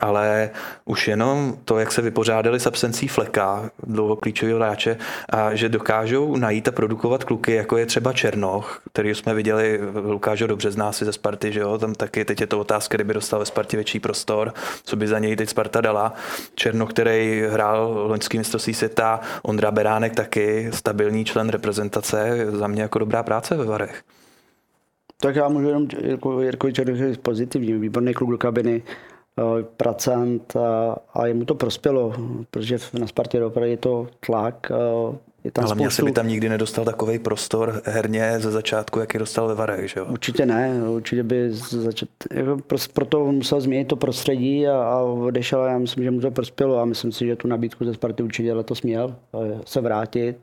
ale 0.00 0.50
už 0.84 1.08
jenom 1.08 1.56
to, 1.64 1.78
jak 1.78 1.92
se 1.92 2.02
vypořádali 2.02 2.60
s 2.60 2.66
absencí 2.66 3.08
Fleka, 3.08 3.70
dlouho 3.82 4.16
klíčového 4.16 4.58
hráče, 4.58 4.96
a 5.28 5.54
že 5.54 5.68
dokážou 5.68 6.36
najít 6.36 6.68
a 6.68 6.72
produkovat 6.72 7.24
kluky, 7.24 7.52
jako 7.52 7.76
je 7.76 7.86
třeba 7.86 8.12
Černoch, 8.12 8.82
který 8.92 9.14
jsme 9.14 9.34
viděli, 9.34 9.80
Lukáš 9.94 10.38
dobře 10.38 10.70
zná 10.70 10.92
si 10.92 11.04
ze 11.04 11.12
Sparty, 11.12 11.52
že 11.52 11.60
jo, 11.60 11.78
tam 11.78 11.94
taky 11.94 12.24
teď 12.24 12.40
je 12.40 12.46
to 12.46 12.60
otázka, 12.60 12.96
kdyby 12.96 13.14
dostal 13.14 13.38
ve 13.38 13.46
Spartě 13.46 13.76
větší 13.76 14.00
prostor, 14.00 14.54
co 14.84 14.96
by 14.96 15.08
za 15.08 15.18
něj 15.18 15.36
teď 15.36 15.48
Sparta 15.48 15.80
dala. 15.80 16.14
Černoch, 16.54 16.90
který 16.90 17.42
hrál 17.50 18.04
loňský 18.08 18.38
mistrovství 18.38 18.74
světa, 18.74 19.20
Ondra 19.42 19.70
Beránek 19.70 20.14
taky, 20.14 20.70
stabilní 20.72 21.24
člen 21.24 21.48
reprezentace, 21.48 22.46
za 22.50 22.66
mě 22.66 22.82
jako 22.82 22.98
dobrá 22.98 23.22
práce 23.22 23.56
ve 23.56 23.64
Varech. 23.64 24.02
Tak 25.20 25.36
já 25.36 25.48
můžu 25.48 25.66
jenom 25.66 25.88
Jirko, 26.02 26.40
Jirko 26.40 26.70
Černoch 26.70 27.18
pozitivní, 27.18 27.72
výborný 27.72 28.14
kluk 28.14 28.30
do 28.30 28.38
kabiny, 28.38 28.82
pracant 29.76 30.56
a, 30.56 30.96
a 31.14 31.26
jemu 31.26 31.44
to 31.44 31.54
prospělo, 31.54 32.14
protože 32.50 32.78
na 32.98 33.06
Spartě 33.06 33.44
opravdu 33.44 33.70
je 33.70 33.76
to 33.76 34.06
tlak. 34.26 34.72
Je 35.44 35.50
tam 35.50 35.64
Ale 35.64 35.68
spoustu... 35.68 35.82
mě 35.82 35.90
se 35.90 36.02
by 36.02 36.12
tam 36.12 36.28
nikdy 36.28 36.48
nedostal 36.48 36.84
takový 36.84 37.18
prostor 37.18 37.82
herně 37.84 38.34
ze 38.38 38.50
začátku, 38.50 38.98
jaký 38.98 39.18
dostal 39.18 39.48
ve 39.48 39.54
Varech, 39.54 39.90
že 39.90 40.00
jo? 40.00 40.06
Určitě 40.10 40.46
ne, 40.46 40.82
určitě 40.88 41.22
by 41.22 41.50
začat, 41.52 42.08
jako 42.34 42.56
proto 42.92 43.32
musel 43.32 43.60
změnit 43.60 43.88
to 43.88 43.96
prostředí 43.96 44.66
a, 44.66 44.82
a 44.82 45.00
odešel 45.00 45.60
a 45.60 45.68
já 45.68 45.78
myslím, 45.78 46.04
že 46.04 46.10
mu 46.10 46.20
to 46.20 46.30
prospělo 46.30 46.78
a 46.78 46.84
myslím 46.84 47.12
si, 47.12 47.26
že 47.26 47.36
tu 47.36 47.48
nabídku 47.48 47.84
ze 47.84 47.94
Sparty 47.94 48.22
určitě 48.22 48.52
letos 48.52 48.82
měl 48.82 49.16
se 49.64 49.80
vrátit. 49.80 50.36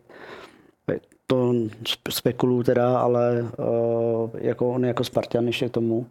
To 1.29 1.53
spekuluju 2.09 2.63
teda, 2.63 2.99
ale 2.99 3.45
jako 4.37 4.69
on 4.69 4.85
jako 4.85 5.03
Spartan 5.03 5.47
ještě 5.47 5.69
k 5.69 5.71
tomu 5.71 6.05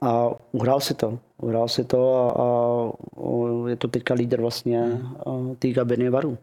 a 0.00 0.30
uhrál 0.52 0.80
si 0.80 0.94
to. 0.94 1.18
Uhrál 1.38 1.68
si 1.68 1.84
to 1.84 2.12
a, 2.14 2.42
a 2.42 3.68
je 3.68 3.76
to 3.76 3.88
teďka 3.88 4.14
lídr 4.14 4.40
vlastně 4.40 5.00
hmm. 5.26 5.56
té 5.58 5.72
kabiny 5.72 6.10
Varu. 6.10 6.38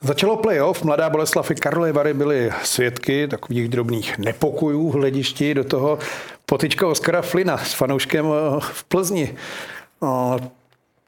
Začalo 0.00 0.36
playoff, 0.36 0.82
Mladá 0.82 1.10
Boleslav 1.10 1.50
i 1.50 1.54
Karlovy 1.54 1.92
Vary 1.92 2.14
byly 2.14 2.50
svědky 2.62 3.28
takových 3.28 3.68
drobných 3.68 4.18
nepokojů 4.18 4.90
v 4.90 4.94
hledišti, 4.94 5.54
do 5.54 5.64
toho 5.64 5.98
potička 6.46 6.86
Oskara 6.86 7.22
Flina 7.22 7.58
s 7.58 7.72
fanouškem 7.72 8.26
eh, 8.26 8.60
v 8.60 8.84
Plzni. 8.84 9.36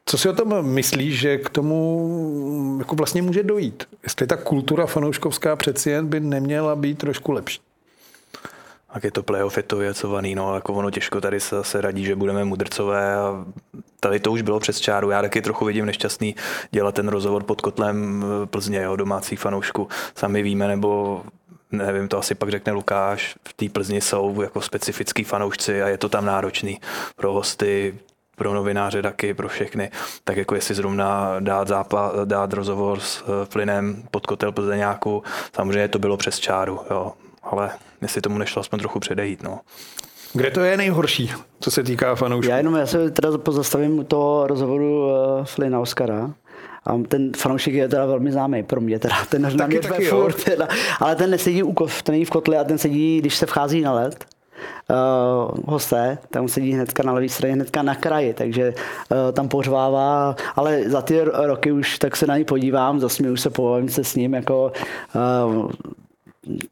Co 0.05 0.17
si 0.17 0.29
o 0.29 0.33
tom 0.33 0.65
myslíš, 0.65 1.19
že 1.19 1.37
k 1.37 1.49
tomu 1.49 2.75
jako 2.79 2.95
vlastně 2.95 3.21
může 3.21 3.43
dojít? 3.43 3.83
Jestli 4.03 4.27
ta 4.27 4.37
kultura 4.37 4.85
fanouškovská 4.85 5.55
přeci 5.55 5.89
jen 5.89 6.07
by 6.07 6.19
neměla 6.19 6.75
být 6.75 6.97
trošku 6.97 7.31
lepší? 7.31 7.59
Tak 8.93 9.03
je 9.03 9.11
to 9.11 9.23
playoff, 9.23 9.57
je 9.57 9.63
to 9.63 9.77
věcovaný, 9.77 10.35
no, 10.35 10.55
jako 10.55 10.73
ono 10.73 10.91
těžko 10.91 11.21
tady 11.21 11.39
se 11.39 11.55
zase 11.55 11.81
radí, 11.81 12.05
že 12.05 12.15
budeme 12.15 12.45
mudrcové 12.45 13.15
a 13.15 13.45
tady 13.99 14.19
to 14.19 14.31
už 14.31 14.41
bylo 14.41 14.59
přes 14.59 14.79
čáru. 14.79 15.09
Já 15.09 15.21
taky 15.21 15.41
trochu 15.41 15.65
vidím 15.65 15.85
nešťastný 15.85 16.35
dělat 16.71 16.95
ten 16.95 17.07
rozhovor 17.07 17.43
pod 17.43 17.61
kotlem 17.61 18.25
eh, 18.43 18.45
Plzně, 18.45 18.81
jo, 18.81 18.95
domácí 18.95 19.35
fanoušku. 19.35 19.87
Sami 20.15 20.43
víme, 20.43 20.67
nebo 20.67 21.21
nevím, 21.71 22.07
to 22.07 22.17
asi 22.17 22.35
pak 22.35 22.49
řekne 22.49 22.73
Lukáš, 22.73 23.35
v 23.47 23.53
té 23.53 23.69
Plzni 23.69 24.01
jsou 24.01 24.41
jako 24.41 24.61
specifický 24.61 25.23
fanoušci 25.23 25.83
a 25.83 25.87
je 25.87 25.97
to 25.97 26.09
tam 26.09 26.25
náročný 26.25 26.79
pro 27.15 27.33
hosty, 27.33 27.99
pro 28.35 28.53
novináře 28.53 29.01
taky, 29.01 29.33
pro 29.33 29.47
všechny, 29.47 29.91
tak 30.23 30.37
jako 30.37 30.55
jestli 30.55 30.75
zrovna 30.75 31.39
dát, 31.39 31.67
zápa, 31.67 32.11
dát 32.25 32.53
rozhovor 32.53 32.99
s 32.99 33.23
eh, 33.23 33.45
plynem 33.45 34.03
pod 34.11 34.27
kotel 34.27 34.51
Plzeňáku, 34.51 35.23
samozřejmě 35.55 35.87
to 35.87 35.99
bylo 35.99 36.17
přes 36.17 36.39
čáru, 36.39 36.79
jo 36.89 37.13
ale 37.51 37.69
jestli 38.01 38.21
tomu 38.21 38.37
nešlo 38.37 38.59
aspoň 38.59 38.79
trochu 38.79 38.99
předejít. 38.99 39.43
No. 39.43 39.59
Kde 40.33 40.51
to 40.51 40.59
je 40.59 40.77
nejhorší, 40.77 41.31
co 41.59 41.71
se 41.71 41.83
týká 41.83 42.15
fanoušků? 42.15 42.51
Já 42.51 42.57
jenom 42.57 42.75
já 42.75 42.85
se 42.85 43.11
teda 43.11 43.37
pozastavím 43.37 43.99
u 43.99 44.03
toho 44.03 44.47
rozhovoru 44.47 45.05
uh, 45.05 45.13
Flina 45.45 45.79
Oscara. 45.79 46.33
A 46.85 46.97
ten 47.07 47.31
fanoušek 47.37 47.73
je 47.73 47.87
teda 47.87 48.05
velmi 48.05 48.31
známý 48.31 48.63
pro 48.63 48.81
mě, 48.81 48.99
teda 48.99 49.15
ten 49.29 49.41
taky, 49.41 49.57
na 49.57 49.67
mě 49.67 49.79
taky, 49.79 50.05
furt, 50.05 50.43
teda, 50.43 50.67
ale 50.99 51.15
ten 51.15 51.29
nesedí 51.29 51.63
u, 51.63 51.73
ten 51.73 52.13
není 52.13 52.25
v 52.25 52.29
kotli 52.29 52.57
a 52.57 52.63
ten 52.63 52.77
sedí, 52.77 53.17
když 53.19 53.35
se 53.35 53.45
vchází 53.45 53.81
na 53.81 53.93
led. 53.93 54.25
Uh, 54.89 55.57
hosté, 55.65 56.17
tam 56.29 56.47
sedí 56.47 56.73
hnedka 56.73 57.03
na 57.03 57.13
levé 57.13 57.29
straně, 57.29 57.53
hnedka 57.53 57.81
na 57.81 57.95
kraji, 57.95 58.33
takže 58.33 58.73
uh, 58.73 59.17
tam 59.33 59.47
pořvává, 59.47 60.35
ale 60.55 60.89
za 60.89 61.01
ty 61.01 61.21
roky 61.23 61.71
už 61.71 61.99
tak 61.99 62.15
se 62.15 62.27
na 62.27 62.37
ní 62.37 62.45
podívám, 62.45 62.99
zasměju 62.99 63.37
se, 63.37 63.49
povím 63.49 63.89
se 63.89 64.03
s 64.03 64.15
ním, 64.15 64.33
jako 64.33 64.71
uh, 65.47 65.71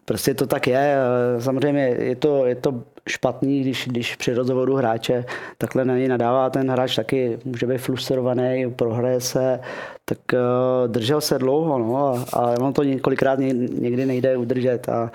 prostě 0.05 0.34
to 0.34 0.47
tak 0.47 0.67
je. 0.67 0.95
Samozřejmě 1.39 1.82
je 1.99 2.15
to, 2.15 2.45
je 2.45 2.55
to 2.55 2.84
špatný, 3.09 3.61
když, 3.61 3.88
když 3.88 4.15
při 4.15 4.34
rozhovoru 4.34 4.76
hráče 4.76 5.26
takhle 5.57 5.86
na 5.86 5.97
něj 5.97 6.07
nadává 6.07 6.49
ten 6.49 6.72
hráč 6.72 6.95
taky 6.95 7.39
může 7.45 7.65
být 7.65 7.78
frustrovaný, 7.78 8.74
prohraje 8.76 9.22
se, 9.22 9.59
tak 10.05 10.17
uh, 10.34 10.91
držel 10.91 11.22
se 11.22 11.39
dlouho, 11.39 11.80
no, 11.80 12.26
a, 12.34 12.59
on 12.59 12.74
to 12.74 12.84
několikrát 12.84 13.39
někdy 13.39 14.05
nejde 14.05 14.38
udržet 14.38 14.89
a 14.89 15.11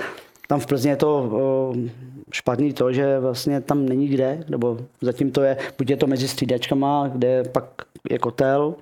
tam 0.48 0.60
v 0.60 0.66
Plzni 0.66 0.90
je 0.90 0.96
to 0.96 1.22
uh, 1.22 1.76
špatný 2.32 2.72
to, 2.72 2.92
že 2.92 3.20
vlastně 3.20 3.60
tam 3.60 3.86
není 3.86 4.08
kde, 4.08 4.44
nebo 4.48 4.78
zatím 5.00 5.30
to 5.30 5.42
je, 5.42 5.56
buď 5.78 5.90
je 5.90 5.96
to 5.96 6.06
mezi 6.06 6.28
střídačkama, 6.28 7.08
kde 7.12 7.42
pak 7.44 7.64
je 8.10 8.18
kotel, 8.18 8.74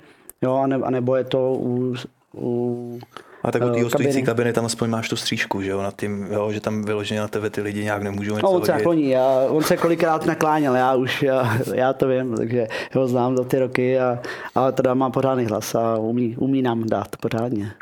jo, 0.42 0.54
anebo 0.84 1.16
je 1.16 1.24
to 1.24 1.54
u, 1.54 1.94
u 2.36 2.98
a 3.42 3.52
tak 3.52 3.62
u 3.62 3.70
té 3.70 3.78
eh, 3.78 3.82
hostující 3.82 4.22
kabiny 4.22 4.52
tam 4.52 4.64
aspoň 4.64 4.90
máš 4.90 5.08
tu 5.08 5.16
střížku, 5.16 5.62
že 5.62 5.70
jo, 5.70 5.82
nad 5.82 5.96
tím, 5.96 6.26
jo, 6.30 6.52
že 6.52 6.60
tam 6.60 6.84
vyloženě 6.84 7.20
na 7.20 7.28
tebe 7.28 7.50
ty 7.50 7.60
lidi 7.60 7.84
nějak 7.84 8.02
nemůžou 8.02 8.34
něco 8.34 8.46
no, 8.46 8.52
on 8.52 8.64
se 8.64 8.72
nakloní, 8.72 9.10
já, 9.10 9.46
on 9.48 9.62
se 9.62 9.76
kolikrát 9.76 10.26
nakláněl, 10.26 10.74
já 10.74 10.94
už, 10.94 11.22
já, 11.22 11.58
já 11.74 11.92
to 11.92 12.08
vím, 12.08 12.36
takže 12.36 12.66
ho 12.94 13.08
znám 13.08 13.36
za 13.36 13.44
ty 13.44 13.58
roky, 13.58 13.98
a, 13.98 14.18
a 14.54 14.72
teda 14.72 14.94
má 14.94 15.10
pořádný 15.10 15.44
hlas 15.44 15.74
a 15.74 15.96
umí, 15.96 16.36
umí 16.36 16.62
nám 16.62 16.88
dát 16.88 17.16
pořádně. 17.16 17.72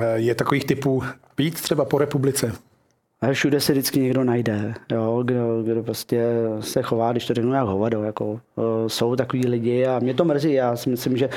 Eh, 0.00 0.06
je 0.14 0.34
takových 0.34 0.64
typů 0.64 1.02
víc 1.38 1.60
třeba 1.60 1.84
po 1.84 1.98
republice? 1.98 2.52
A 3.20 3.32
všude 3.32 3.60
se 3.60 3.72
vždycky 3.72 4.00
někdo 4.00 4.24
najde, 4.24 4.74
jo, 4.92 5.22
kdo, 5.24 5.62
kdo 5.62 5.82
prostě 5.82 6.24
se 6.60 6.82
chová, 6.82 7.12
když 7.12 7.26
to 7.26 7.34
řeknu 7.34 7.52
jak 7.52 7.66
hovado. 7.66 8.02
Jako, 8.02 8.26
uh, 8.30 8.40
jsou 8.86 9.16
takový 9.16 9.46
lidi 9.46 9.86
a 9.86 9.98
mě 9.98 10.14
to 10.14 10.24
mrzí. 10.24 10.52
Já 10.52 10.76
si 10.76 10.90
myslím, 10.90 11.16
že 11.16 11.28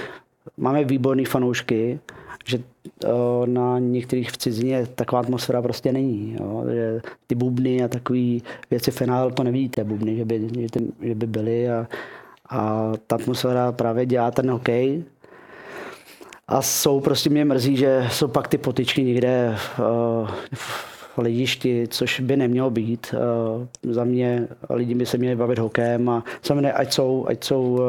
máme 0.57 0.84
výborný 0.84 1.26
fanoušky, 1.26 1.99
že 2.43 2.59
o, 3.07 3.45
na 3.45 3.79
některých 3.79 4.31
v 4.31 4.37
cizině 4.37 4.87
taková 4.95 5.21
atmosféra 5.21 5.61
prostě 5.61 5.91
není. 5.91 6.35
Jo? 6.39 6.63
Že 6.73 7.01
ty 7.27 7.35
bubny 7.35 7.83
a 7.83 7.87
takové 7.87 8.37
věci 8.69 8.91
finál 8.91 9.31
to 9.31 9.43
nevidíte, 9.43 9.83
bubny, 9.83 10.15
že 10.15 10.25
by, 10.25 10.49
že, 10.59 10.67
ty, 10.69 10.87
že 11.01 11.15
by 11.15 11.27
byly 11.27 11.69
a, 11.69 11.87
a 12.49 12.91
ta 13.07 13.15
atmosféra 13.15 13.71
právě 13.71 14.05
dělá 14.05 14.31
ten 14.31 14.51
hokej. 14.51 15.03
A 16.47 16.61
jsou 16.61 16.99
prostě 16.99 17.29
mě 17.29 17.45
mrzí, 17.45 17.77
že 17.77 18.07
jsou 18.11 18.27
pak 18.27 18.47
ty 18.47 18.57
potyčky 18.57 19.03
někde 19.03 19.55
uh, 19.79 20.27
v 20.53 21.17
lidišti, 21.17 21.87
což 21.89 22.19
by 22.19 22.37
nemělo 22.37 22.69
být. 22.69 23.15
Uh, 23.83 23.93
za 23.93 24.03
mě 24.03 24.47
lidi 24.69 24.95
by 24.95 25.05
se 25.05 25.17
měli 25.17 25.35
bavit 25.35 25.59
hokejem 25.59 26.09
a 26.09 26.23
samozřejmě 26.41 26.73
ať 26.73 26.93
jsou, 26.93 27.25
ať 27.27 27.43
jsou 27.43 27.79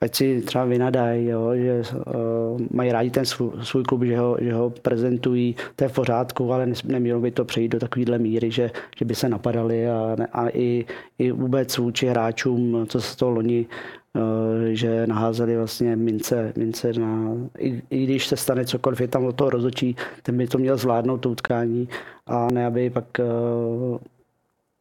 ať 0.00 0.14
si 0.14 0.40
třeba 0.40 0.64
vynadají, 0.64 1.30
že 1.54 1.82
uh, 1.94 2.60
mají 2.70 2.92
rádi 2.92 3.10
ten 3.10 3.24
svůj, 3.24 3.50
svůj 3.62 3.82
klub, 3.82 4.02
že 4.02 4.18
ho, 4.18 4.36
že 4.40 4.52
ho 4.54 4.70
prezentují, 4.70 5.56
to 5.76 5.84
je 5.84 5.88
v 5.88 5.92
pořádku, 5.92 6.52
ale 6.52 6.66
nemělo 6.84 7.20
by 7.20 7.30
to 7.30 7.44
přejít 7.44 7.68
do 7.68 7.78
takovéhle 7.78 8.18
míry, 8.18 8.50
že, 8.50 8.70
že 8.98 9.04
by 9.04 9.14
se 9.14 9.28
napadali 9.28 9.88
a, 9.88 10.16
a 10.32 10.48
i, 10.48 10.84
i 11.18 11.32
vůbec 11.32 11.78
vůči 11.78 12.06
hráčům, 12.06 12.86
co 12.88 13.00
se 13.00 13.16
toho 13.16 13.30
loni 13.30 13.66
uh, 14.14 14.22
že 14.68 15.06
naházeli 15.06 15.56
vlastně 15.56 15.96
mince, 15.96 16.52
mince 16.56 16.92
na, 16.92 17.34
i, 17.58 17.82
i, 17.90 18.04
když 18.04 18.26
se 18.26 18.36
stane 18.36 18.64
cokoliv, 18.64 19.00
je 19.00 19.08
tam 19.08 19.24
od 19.24 19.36
toho 19.36 19.50
rozočí, 19.50 19.96
ten 20.22 20.36
by 20.36 20.46
to 20.46 20.58
měl 20.58 20.76
zvládnout 20.76 21.18
to 21.18 21.30
utkání 21.30 21.88
a 22.26 22.48
ne, 22.52 22.66
aby 22.66 22.90
pak 22.90 23.04
uh, 23.18 23.98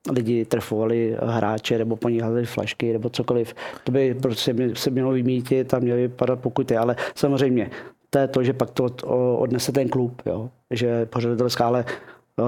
lidi 0.09 0.45
trefovali 0.45 1.17
hráče 1.21 1.77
nebo 1.77 1.95
po 1.95 2.09
nich 2.09 2.21
házeli 2.21 2.45
flašky 2.45 2.93
nebo 2.93 3.09
cokoliv. 3.09 3.53
To 3.83 3.91
by 3.91 4.13
prostě 4.13 4.55
se 4.73 4.89
mělo 4.89 5.11
vymítit 5.11 5.73
a 5.73 5.79
měly 5.79 6.07
padat 6.07 6.39
pokuty, 6.39 6.77
ale 6.77 6.95
samozřejmě 7.15 7.69
to 8.09 8.19
je 8.19 8.27
to, 8.27 8.43
že 8.43 8.53
pak 8.53 8.71
to 8.71 8.85
odnese 9.37 9.71
ten 9.71 9.89
klub, 9.89 10.21
jo? 10.25 10.49
že 10.71 11.05
pořadatelská, 11.05 11.67
ale 11.67 11.85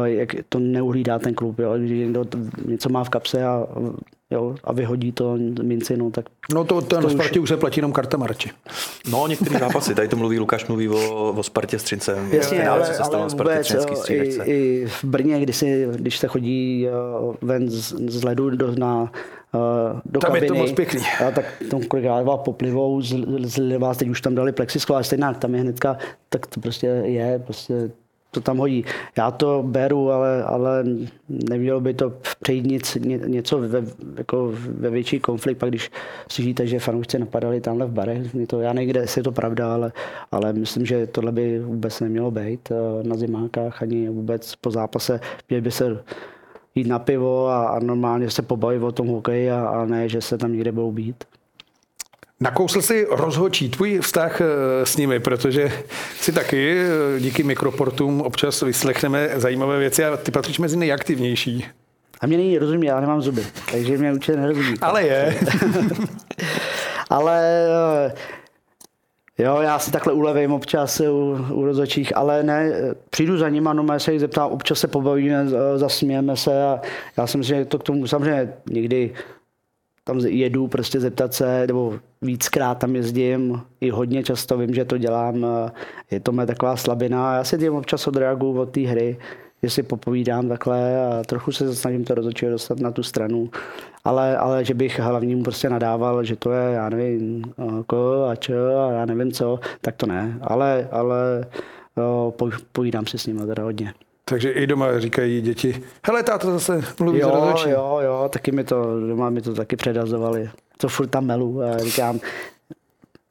jak 0.04 0.36
to 0.50 0.60
neuhlídá 0.60 1.20
ten 1.20 1.34
klub, 1.34 1.60
jo? 1.60 1.78
když 1.78 1.92
někdo 1.92 2.26
něco 2.66 2.90
má 2.90 3.04
v 3.04 3.10
kapse 3.10 3.46
a 3.46 3.68
jo, 4.32 4.56
a 4.64 4.74
vyhodí 4.74 5.12
to 5.12 5.38
minci, 5.62 5.98
no 5.98 6.12
tak... 6.12 6.26
No 6.54 6.64
to, 6.64 6.82
to, 6.82 7.02
to 7.02 7.10
Spartě 7.10 7.40
už 7.40 7.50
se 7.50 7.58
platí 7.58 7.78
jenom 7.78 7.92
karta 7.92 8.18
Marči. 8.18 8.52
No, 9.12 9.28
některý 9.28 9.60
zápasy, 9.60 9.96
tady 9.96 10.08
to 10.08 10.16
mluví, 10.16 10.40
Lukáš 10.40 10.68
mluví 10.68 10.90
o, 10.90 11.34
o 11.38 11.44
Spartě 11.44 11.80
s 11.80 11.84
Třincem. 11.84 12.30
Jasně, 12.32 12.60
Finále, 12.60 12.78
ale, 12.78 12.88
co 12.88 12.94
se 12.94 13.00
ale 13.00 13.08
stalo 13.08 13.24
na 13.24 13.30
Spartě 13.30 13.54
vůbec 13.54 13.68
Třinecký 13.68 14.14
jo, 14.14 14.24
i, 14.46 14.52
i, 14.52 14.86
v 14.88 15.04
Brně, 15.04 15.40
když, 15.40 15.56
si, 15.56 15.88
když 15.96 16.18
se 16.18 16.28
chodí 16.28 16.88
ven 17.42 17.70
z, 17.70 17.94
z 18.12 18.24
ledu 18.24 18.50
do, 18.50 18.76
na, 18.76 19.12
eh, 19.56 20.02
do 20.06 20.20
Tam 20.20 20.36
je 20.36 20.42
to 20.42 20.48
kabiny, 20.48 20.60
moc 20.60 20.72
pěkný. 20.72 21.02
A 21.28 21.32
tak 21.32 21.46
tam 21.72 21.82
kolikrát 21.82 22.24
vás 22.24 22.40
poplivou, 22.46 23.02
z, 23.02 23.16
z 23.44 23.78
vás 23.78 23.98
teď 23.98 24.10
už 24.10 24.22
tam 24.22 24.36
dali 24.36 24.52
plexisklo, 24.52 24.96
ale 24.96 25.04
stejně 25.04 25.26
tam 25.40 25.56
je 25.56 25.62
hnedka, 25.62 25.98
tak 26.30 26.48
to 26.48 26.60
prostě 26.60 26.88
je, 26.88 27.40
prostě 27.46 27.92
to 28.32 28.42
tam 28.42 28.58
hodí. 28.58 28.86
Já 29.18 29.32
to 29.32 29.64
beru, 29.64 30.12
ale, 30.12 30.44
ale 30.44 30.84
nemělo 31.50 31.82
by 31.82 31.94
to 31.94 32.14
přejít 32.42 32.66
nic, 32.66 32.96
ně, 32.96 33.18
něco 33.18 33.60
ve, 33.60 33.84
jako 34.18 34.54
ve 34.70 34.90
větší 34.90 35.20
konflikt, 35.20 35.58
pak 35.58 35.70
když 35.70 35.92
slyšíte, 36.32 36.68
že 36.68 36.80
fanoušci 36.80 37.20
napadali 37.20 37.62
tamhle 37.62 37.86
v 37.86 37.92
barech, 37.92 38.22
to, 38.48 38.62
já 38.62 38.74
nevím, 38.74 38.90
kde 38.90 39.00
jestli 39.00 39.20
je 39.20 39.24
to 39.24 39.32
pravda, 39.32 39.74
ale, 39.74 39.92
ale 40.32 40.54
myslím, 40.54 40.86
že 40.86 41.08
tohle 41.08 41.32
by 41.32 41.60
vůbec 41.60 42.00
nemělo 42.00 42.32
být 42.32 42.72
eh, 42.72 43.08
na 43.08 43.16
zimákách, 43.16 43.82
ani 43.82 44.10
vůbec 44.10 44.56
po 44.56 44.72
zápase. 44.72 45.20
Měli 45.50 45.62
by 45.62 45.72
se 45.72 46.04
jít 46.76 46.88
na 46.88 47.00
pivo 47.00 47.48
a, 47.48 47.68
a 47.68 47.80
normálně 47.80 48.30
se 48.30 48.42
pobavit 48.42 48.84
o 48.84 48.92
tom 48.92 49.08
hokeji 49.08 49.52
a, 49.52 49.68
a 49.68 49.86
ne, 49.86 50.10
že 50.10 50.22
se 50.22 50.38
tam 50.38 50.54
někde 50.54 50.72
budou 50.72 50.92
být. 50.92 51.24
Nakousl 52.42 52.82
si 52.82 53.08
rozhočí 53.10 53.70
tvůj 53.70 54.00
vztah 54.00 54.42
eh, 54.42 54.46
s 54.86 54.98
nimi, 54.98 55.20
protože 55.20 55.72
si 56.20 56.32
taky 56.32 56.80
eh, 56.80 57.20
díky 57.20 57.44
mikroportům 57.44 58.22
občas 58.22 58.62
vyslechneme 58.62 59.30
zajímavé 59.36 59.80
věci 59.80 60.06
a 60.06 60.18
ty 60.18 60.32
patříš 60.32 60.60
mezi 60.60 60.78
nejaktivnější. 60.78 61.66
A 62.22 62.28
mě 62.28 62.38
není 62.38 62.58
rozumí, 62.58 62.88
já 62.88 63.00
nemám 63.00 63.22
zuby, 63.22 63.46
takže 63.72 63.98
mě 63.98 64.14
určitě 64.14 64.38
nerozumí. 64.38 64.74
Ale 64.82 65.04
je. 65.04 65.40
Ale 67.10 67.68
eh, 68.08 68.14
jo, 69.44 69.62
já 69.62 69.80
si 69.80 69.92
takhle 69.92 70.14
ulevím 70.14 70.54
občas 70.54 71.00
u, 71.00 71.46
u 71.52 71.66
rozhodčích, 71.66 72.18
ale 72.18 72.44
ne, 72.44 72.72
přijdu 73.10 73.38
za 73.38 73.50
ním 73.50 73.68
a 73.68 73.74
no, 73.74 74.00
se 74.00 74.12
jich 74.12 74.20
zeptám, 74.20 74.52
občas 74.52 74.80
se 74.80 74.88
pobavíme, 74.88 75.48
zasmějeme 75.76 76.38
se 76.38 76.64
a 76.64 76.82
já 77.18 77.28
si 77.28 77.38
myslím, 77.38 77.58
že 77.58 77.66
to 77.66 77.80
k 77.80 77.84
tomu 77.84 78.08
samozřejmě 78.08 78.54
někdy 78.70 79.14
tam 80.10 80.20
jedu 80.20 80.68
prostě 80.68 81.00
zeptat 81.00 81.34
se, 81.34 81.68
nebo 81.68 82.00
víckrát 82.22 82.78
tam 82.78 82.96
jezdím, 82.96 83.62
i 83.82 83.90
hodně 83.90 84.24
často 84.24 84.58
vím, 84.58 84.74
že 84.74 84.86
to 84.86 84.98
dělám, 84.98 85.46
eh, 85.46 85.72
je 86.12 86.20
to 86.20 86.32
moje 86.32 86.48
taková 86.48 86.76
slabina. 86.76 87.36
Já 87.36 87.44
si 87.44 87.58
tím 87.58 87.76
občas 87.76 88.08
odreaguju 88.08 88.60
od 88.60 88.70
té 88.70 88.82
hry, 88.82 89.18
že 89.64 89.70
si 89.70 89.84
popovídám 89.84 90.50
takhle 90.50 91.02
a 91.02 91.24
trochu 91.24 91.52
se 91.52 91.76
snažím 91.76 92.04
to 92.04 92.16
rozhodčího 92.16 92.52
dostat 92.52 92.80
na 92.80 92.92
tu 92.92 93.04
stranu. 93.04 93.50
Ale, 94.04 94.38
ale 94.38 94.66
že 94.66 94.74
bych 94.74 95.00
hlavnímu 95.00 95.44
prostě 95.44 95.70
nadával, 95.70 96.24
že 96.24 96.36
to 96.36 96.52
je, 96.52 96.74
já 96.74 96.90
nevím, 96.90 97.44
eh, 97.60 97.84
ko 97.88 98.26
a 98.30 98.36
čo 98.36 98.78
a 98.78 98.92
já 98.92 99.06
nevím 99.06 99.32
co, 99.32 99.60
tak 99.82 99.96
to 99.96 100.06
ne. 100.06 100.40
Ale, 100.42 100.88
ale 100.92 101.46
jo, 101.98 102.34
po- 102.38 102.50
povídám 102.72 103.06
si 103.06 103.18
s 103.18 103.26
ním 103.26 103.48
teda 103.48 103.64
hodně. 103.64 103.94
Takže 104.30 104.52
i 104.52 104.68
doma 104.68 105.00
říkají 105.00 105.42
děti, 105.42 105.84
hele, 106.06 106.24
táto 106.24 106.52
zase 106.52 106.84
mluví 107.00 107.22
za 107.22 107.28
Jo, 107.28 107.36
rozhodčí. 107.36 107.70
jo, 107.70 108.00
jo, 108.04 108.30
taky 108.34 108.52
mi 108.52 108.64
to, 108.64 109.00
doma 109.08 109.30
mi 109.30 109.42
to 109.42 109.54
taky 109.54 109.76
předazovali. 109.76 110.50
To 110.78 110.90
furt 110.90 111.08
tam 111.08 111.26
melu 111.26 111.62
a 111.62 111.78
říkám, 111.78 112.20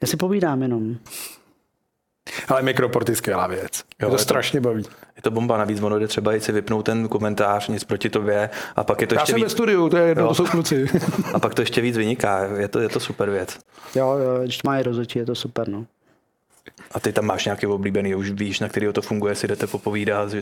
já 0.03 0.09
si 0.09 0.17
povídám 0.17 0.63
jenom. 0.63 0.97
Ale 2.49 2.63
mikroport 2.63 3.09
je 3.09 3.17
skvělá 3.17 3.47
věc. 3.47 3.79
Jo, 3.79 3.83
to 3.99 4.05
je 4.07 4.11
to- 4.11 4.19
strašně 4.19 4.61
baví. 4.61 4.83
Je 5.17 5.23
to 5.23 5.31
bomba, 5.31 5.57
navíc 5.59 5.83
ono 5.83 5.99
jde 5.99 6.07
třeba 6.09 6.35
i 6.35 6.41
si 6.41 6.53
vypnout 6.53 6.85
ten 6.87 7.09
komentář, 7.09 7.69
nic 7.69 7.85
proti 7.85 8.11
tobě, 8.11 8.51
a 8.77 8.85
pak 8.85 9.01
je 9.01 9.07
to 9.07 9.15
Já 9.15 9.21
ještě 9.21 9.33
jsem 9.33 9.41
ve 9.41 9.45
víc, 9.47 9.53
studiu, 9.53 9.89
to 9.89 9.97
je 9.97 10.09
jedno, 10.09 10.23
Jo. 10.23 10.29
to 10.29 10.35
jsou 10.35 10.47
kluci. 10.47 10.87
a 11.35 11.39
pak 11.41 11.55
to 11.55 11.63
ještě 11.63 11.81
víc 11.81 11.97
vyniká. 11.97 12.45
Je 12.45 12.69
to, 12.69 12.79
je 12.81 12.89
to 12.89 13.01
super 13.01 13.31
věc. 13.31 13.59
Jo, 13.95 14.13
jo, 14.13 14.43
když 14.45 14.59
to 14.59 14.69
má 14.69 14.79
i 14.79 14.83
rozhodčí, 14.83 15.19
je 15.19 15.27
to 15.27 15.35
super, 15.35 15.69
no. 15.69 15.87
A 16.93 17.01
ty 17.01 17.12
tam 17.12 17.25
máš 17.25 17.45
nějaký 17.45 17.66
oblíbený, 17.66 18.14
už 18.14 18.31
víš, 18.31 18.61
na 18.61 18.69
kterého 18.69 18.93
to 18.93 19.03
funguje, 19.03 19.35
si 19.35 19.49
jdete 19.49 19.66
popovídat. 19.66 20.31
Že... 20.31 20.41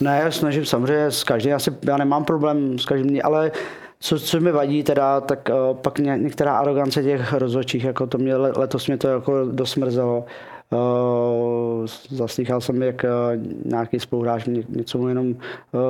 Ne, 0.00 0.32
snažím 0.32 0.64
samozřejmě 0.64 1.10
s 1.10 1.24
každým, 1.24 1.52
já, 1.52 1.58
si, 1.58 1.70
já 1.82 1.96
nemám 1.96 2.24
problém 2.24 2.78
s 2.78 2.84
každým, 2.84 3.20
ale 3.24 3.52
co, 4.00 4.18
co 4.18 4.40
mi 4.40 4.52
vadí 4.52 4.82
teda, 4.82 5.20
tak 5.20 5.50
uh, 5.70 5.76
pak 5.76 5.98
ně, 5.98 6.18
některá 6.18 6.56
arogance 6.58 7.02
těch 7.02 7.32
rozhodčích, 7.32 7.84
jako 7.84 8.06
to 8.06 8.18
mě 8.18 8.36
le- 8.36 8.52
letos 8.56 8.86
mě 8.86 8.96
to 8.96 9.08
jako 9.08 9.44
dost 9.44 9.76
mrzelo. 9.76 10.24
Uh, 10.70 11.86
zaslýchal 12.10 12.60
jsem, 12.60 12.82
jak 12.82 13.04
uh, 13.04 13.42
nějaký 13.64 14.00
spoluhráč 14.00 14.44
ně- 14.44 14.64
něco 14.68 14.98
mu 14.98 15.08
jenom 15.08 15.26
uh, 15.28 15.34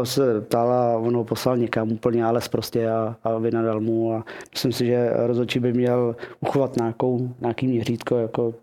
se 0.02 0.40
ptal 0.40 0.72
a 0.72 0.98
on 0.98 1.16
ho 1.16 1.24
poslal 1.24 1.56
někam 1.56 1.92
úplně, 1.92 2.24
ale 2.24 2.40
prostě 2.50 2.90
a, 2.90 3.16
a 3.24 3.38
vynadal 3.38 3.80
mu 3.80 4.14
a 4.14 4.24
myslím 4.52 4.72
si, 4.72 4.86
že 4.86 5.10
rozhodčí 5.14 5.58
by 5.58 5.72
měl 5.72 6.16
uchovat 6.40 6.76
nějakou, 6.76 7.28
nějaký 7.40 7.66
měřítko, 7.66 8.18
jako 8.18 8.54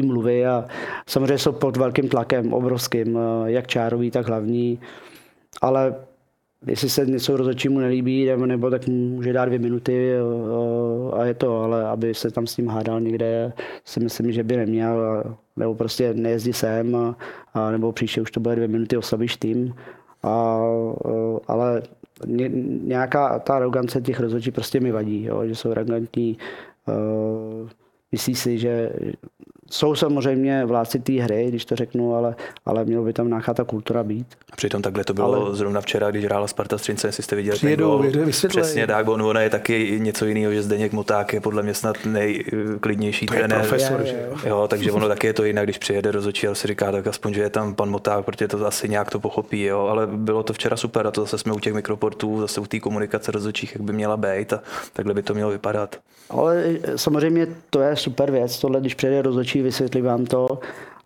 té 0.00 0.06
mluvy 0.06 0.46
a 0.46 0.64
samozřejmě 1.06 1.38
jsou 1.38 1.52
pod 1.52 1.76
velkým 1.76 2.08
tlakem, 2.08 2.52
obrovským, 2.52 3.18
eh, 3.18 3.50
jak 3.50 3.66
čárový, 3.66 4.10
tak 4.10 4.28
hlavní, 4.28 4.80
ale 5.62 5.94
jestli 6.66 6.88
se 6.88 7.06
něco 7.06 7.36
rozhodčímu 7.36 7.78
nelíbí, 7.78 8.30
nebo, 8.46 8.70
tak 8.70 8.88
může 8.88 9.32
dát 9.32 9.44
dvě 9.44 9.58
minuty 9.58 10.12
eh, 10.12 11.16
a 11.16 11.24
je 11.24 11.34
to, 11.34 11.60
ale 11.60 11.84
aby 11.84 12.14
se 12.14 12.30
tam 12.30 12.46
s 12.46 12.56
ním 12.56 12.68
hádal 12.68 13.00
někde, 13.00 13.52
si 13.84 14.00
myslím, 14.00 14.32
že 14.32 14.42
by 14.42 14.56
neměl, 14.56 15.24
nebo 15.56 15.74
prostě 15.74 16.14
nejezdí 16.14 16.52
sem, 16.52 16.96
a, 17.54 17.70
nebo 17.70 17.92
příště 17.92 18.20
už 18.20 18.30
to 18.30 18.40
bude 18.40 18.56
dvě 18.56 18.68
minuty, 18.68 18.96
oslabíš 18.96 19.36
tým, 19.36 19.74
a, 20.22 20.60
eh, 21.06 21.38
ale 21.48 21.82
ně, 22.26 22.48
nějaká 22.82 23.38
ta 23.38 23.54
arogance 23.54 24.00
těch 24.00 24.20
rozhodčí 24.20 24.50
prostě 24.50 24.80
mi 24.80 24.92
vadí, 24.92 25.24
jo, 25.24 25.46
že 25.46 25.54
jsou 25.54 25.70
arrogantní, 25.70 26.38
eh, 26.88 27.68
myslí 28.12 28.34
si, 28.34 28.58
že 28.58 28.92
jsou 29.70 29.94
samozřejmě 29.94 30.64
vládci 30.64 30.98
té 30.98 31.12
hry, 31.12 31.46
když 31.48 31.64
to 31.64 31.76
řeknu, 31.76 32.14
ale, 32.16 32.34
ale 32.66 32.84
mělo 32.84 33.04
by 33.04 33.12
tam 33.12 33.28
nějaká 33.28 33.54
ta 33.54 33.64
kultura 33.64 34.02
být. 34.02 34.26
Přitom 34.56 34.82
takhle 34.82 35.04
to 35.04 35.14
bylo 35.14 35.34
Ale- 35.46 35.54
zrovna 35.56 35.80
včera, 35.80 36.10
když 36.10 36.24
hrála 36.24 36.46
Sparta 36.46 36.78
Střince, 36.78 37.08
jestli 37.08 37.22
jste 37.22 37.36
viděli 37.36 37.56
Přijedou, 37.56 38.02
ten 38.02 38.12
gol. 38.12 38.26
Přesně 38.48 38.86
tak, 38.86 39.08
on, 39.08 39.22
on 39.22 39.36
je 39.36 39.50
taky 39.50 39.98
něco 40.00 40.26
jiného, 40.26 40.52
že 40.52 40.62
Zdeněk 40.62 40.92
Moták 40.92 41.32
je 41.32 41.40
podle 41.40 41.62
mě 41.62 41.74
snad 41.74 41.96
nejklidnější 42.06 43.26
To 43.26 43.34
je 43.34 43.38
trenér. 43.40 43.58
profesor, 43.58 44.00
Je, 44.00 44.06
že 44.06 44.12
je. 44.12 44.26
jo. 44.30 44.36
Jo, 44.48 44.66
takže 44.68 44.92
ono 44.92 45.08
taky 45.08 45.26
je 45.26 45.32
to 45.32 45.44
jinak, 45.44 45.66
když 45.66 45.78
přijede 45.78 46.10
rozhodčí, 46.10 46.46
ale 46.46 46.56
si 46.56 46.68
říká, 46.68 46.92
tak 46.92 47.06
aspoň, 47.06 47.34
že 47.34 47.40
je 47.42 47.50
tam 47.50 47.74
pan 47.74 47.90
Moták, 47.90 48.24
protože 48.24 48.48
to 48.48 48.66
asi 48.66 48.88
nějak 48.88 49.10
to 49.10 49.20
pochopí, 49.20 49.62
jo. 49.62 49.80
Ale 49.86 50.06
bylo 50.06 50.42
to 50.42 50.52
včera 50.52 50.76
super 50.76 51.06
a 51.06 51.10
to 51.10 51.20
zase 51.20 51.38
jsme 51.38 51.52
u 51.52 51.58
těch 51.60 51.74
mikroportů, 51.74 52.40
zase 52.40 52.60
u 52.60 52.66
té 52.66 52.80
komunikace 52.80 53.32
rozhodčích, 53.32 53.72
jak 53.74 53.82
by 53.82 53.92
měla 53.92 54.16
být 54.16 54.52
a 54.52 54.62
takhle 54.92 55.14
by 55.14 55.22
to 55.22 55.34
mělo 55.34 55.50
vypadat. 55.50 55.96
Ale 56.30 56.64
samozřejmě 56.96 57.46
to 57.70 57.80
je 57.80 57.96
super 57.96 58.30
věc, 58.30 58.58
tohle, 58.58 58.80
když 58.80 58.94
přijde 58.94 59.22
rozhodčí, 59.22 59.53
vysvětlí 59.62 60.00
vám 60.00 60.26
to, 60.26 60.46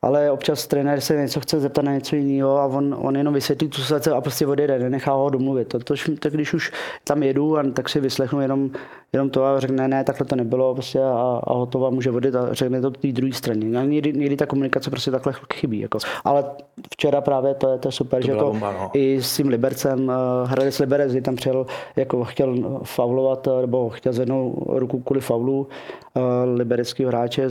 ale 0.03 0.31
občas 0.31 0.67
trenér 0.67 1.01
se 1.01 1.17
něco 1.17 1.41
chce 1.41 1.61
zeptat 1.61 1.85
na 1.85 1.93
něco 1.93 2.17
jiného 2.17 2.59
a 2.59 2.67
on, 2.67 2.97
on 2.99 3.17
jenom 3.17 3.35
vysvětlí 3.35 3.69
tu 3.69 3.83
situaci 3.83 4.11
a 4.11 4.21
prostě 4.21 4.47
odjede, 4.47 4.79
nenechá 4.79 5.13
ho 5.13 5.31
domluvit. 5.31 5.69
To, 5.69 5.79
to, 5.79 5.95
tak 6.19 6.33
když 6.33 6.55
už 6.55 6.73
tam 7.05 7.23
jedu, 7.23 7.59
a 7.59 7.63
tak 7.73 7.89
si 7.89 8.01
vyslechnu 8.01 8.41
jenom, 8.41 8.71
jenom 9.13 9.31
to 9.31 9.45
a 9.45 9.61
řekne, 9.61 9.89
ne, 9.89 10.05
takhle 10.05 10.27
to 10.27 10.37
nebylo 10.37 10.75
prostě 10.75 11.01
a, 11.01 11.41
a 11.45 11.53
hotovo 11.53 11.91
může 11.91 12.11
odjet 12.11 12.35
a 12.35 12.55
řekne 12.55 12.81
to 12.81 12.91
té 12.91 13.09
druhé 13.09 13.33
straně. 13.33 13.67
Někdy, 13.87 14.13
někdy, 14.13 14.37
ta 14.37 14.47
komunikace 14.47 14.91
prostě 14.91 15.11
takhle 15.11 15.33
chybí. 15.55 15.81
Jako. 15.81 15.99
Ale 16.25 16.45
včera 16.93 17.21
právě 17.21 17.55
to 17.55 17.73
je, 17.73 17.79
to 17.79 17.89
je 17.89 17.93
super, 17.93 18.23
že 18.23 18.33
byla 18.33 18.45
to 18.45 18.51
bomba, 18.51 18.73
no. 18.73 18.91
i 18.95 19.23
s 19.23 19.37
tím 19.37 19.49
Libercem, 19.49 20.09
uh, 20.09 20.51
Hradec 20.51 20.79
Liberec, 20.79 21.13
kdy 21.13 21.21
tam 21.21 21.37
přijel, 21.37 21.67
jako 21.97 22.25
chtěl 22.25 22.81
faulovat, 22.85 23.47
eh, 23.47 23.61
nebo 23.61 23.91
chtěl 23.91 24.13
zvednout 24.13 24.65
ruku 24.67 25.01
kvůli 25.01 25.21
faulu 25.21 25.59
uh, 25.59 26.23
libereckého 26.55 27.09
hráče, 27.09 27.49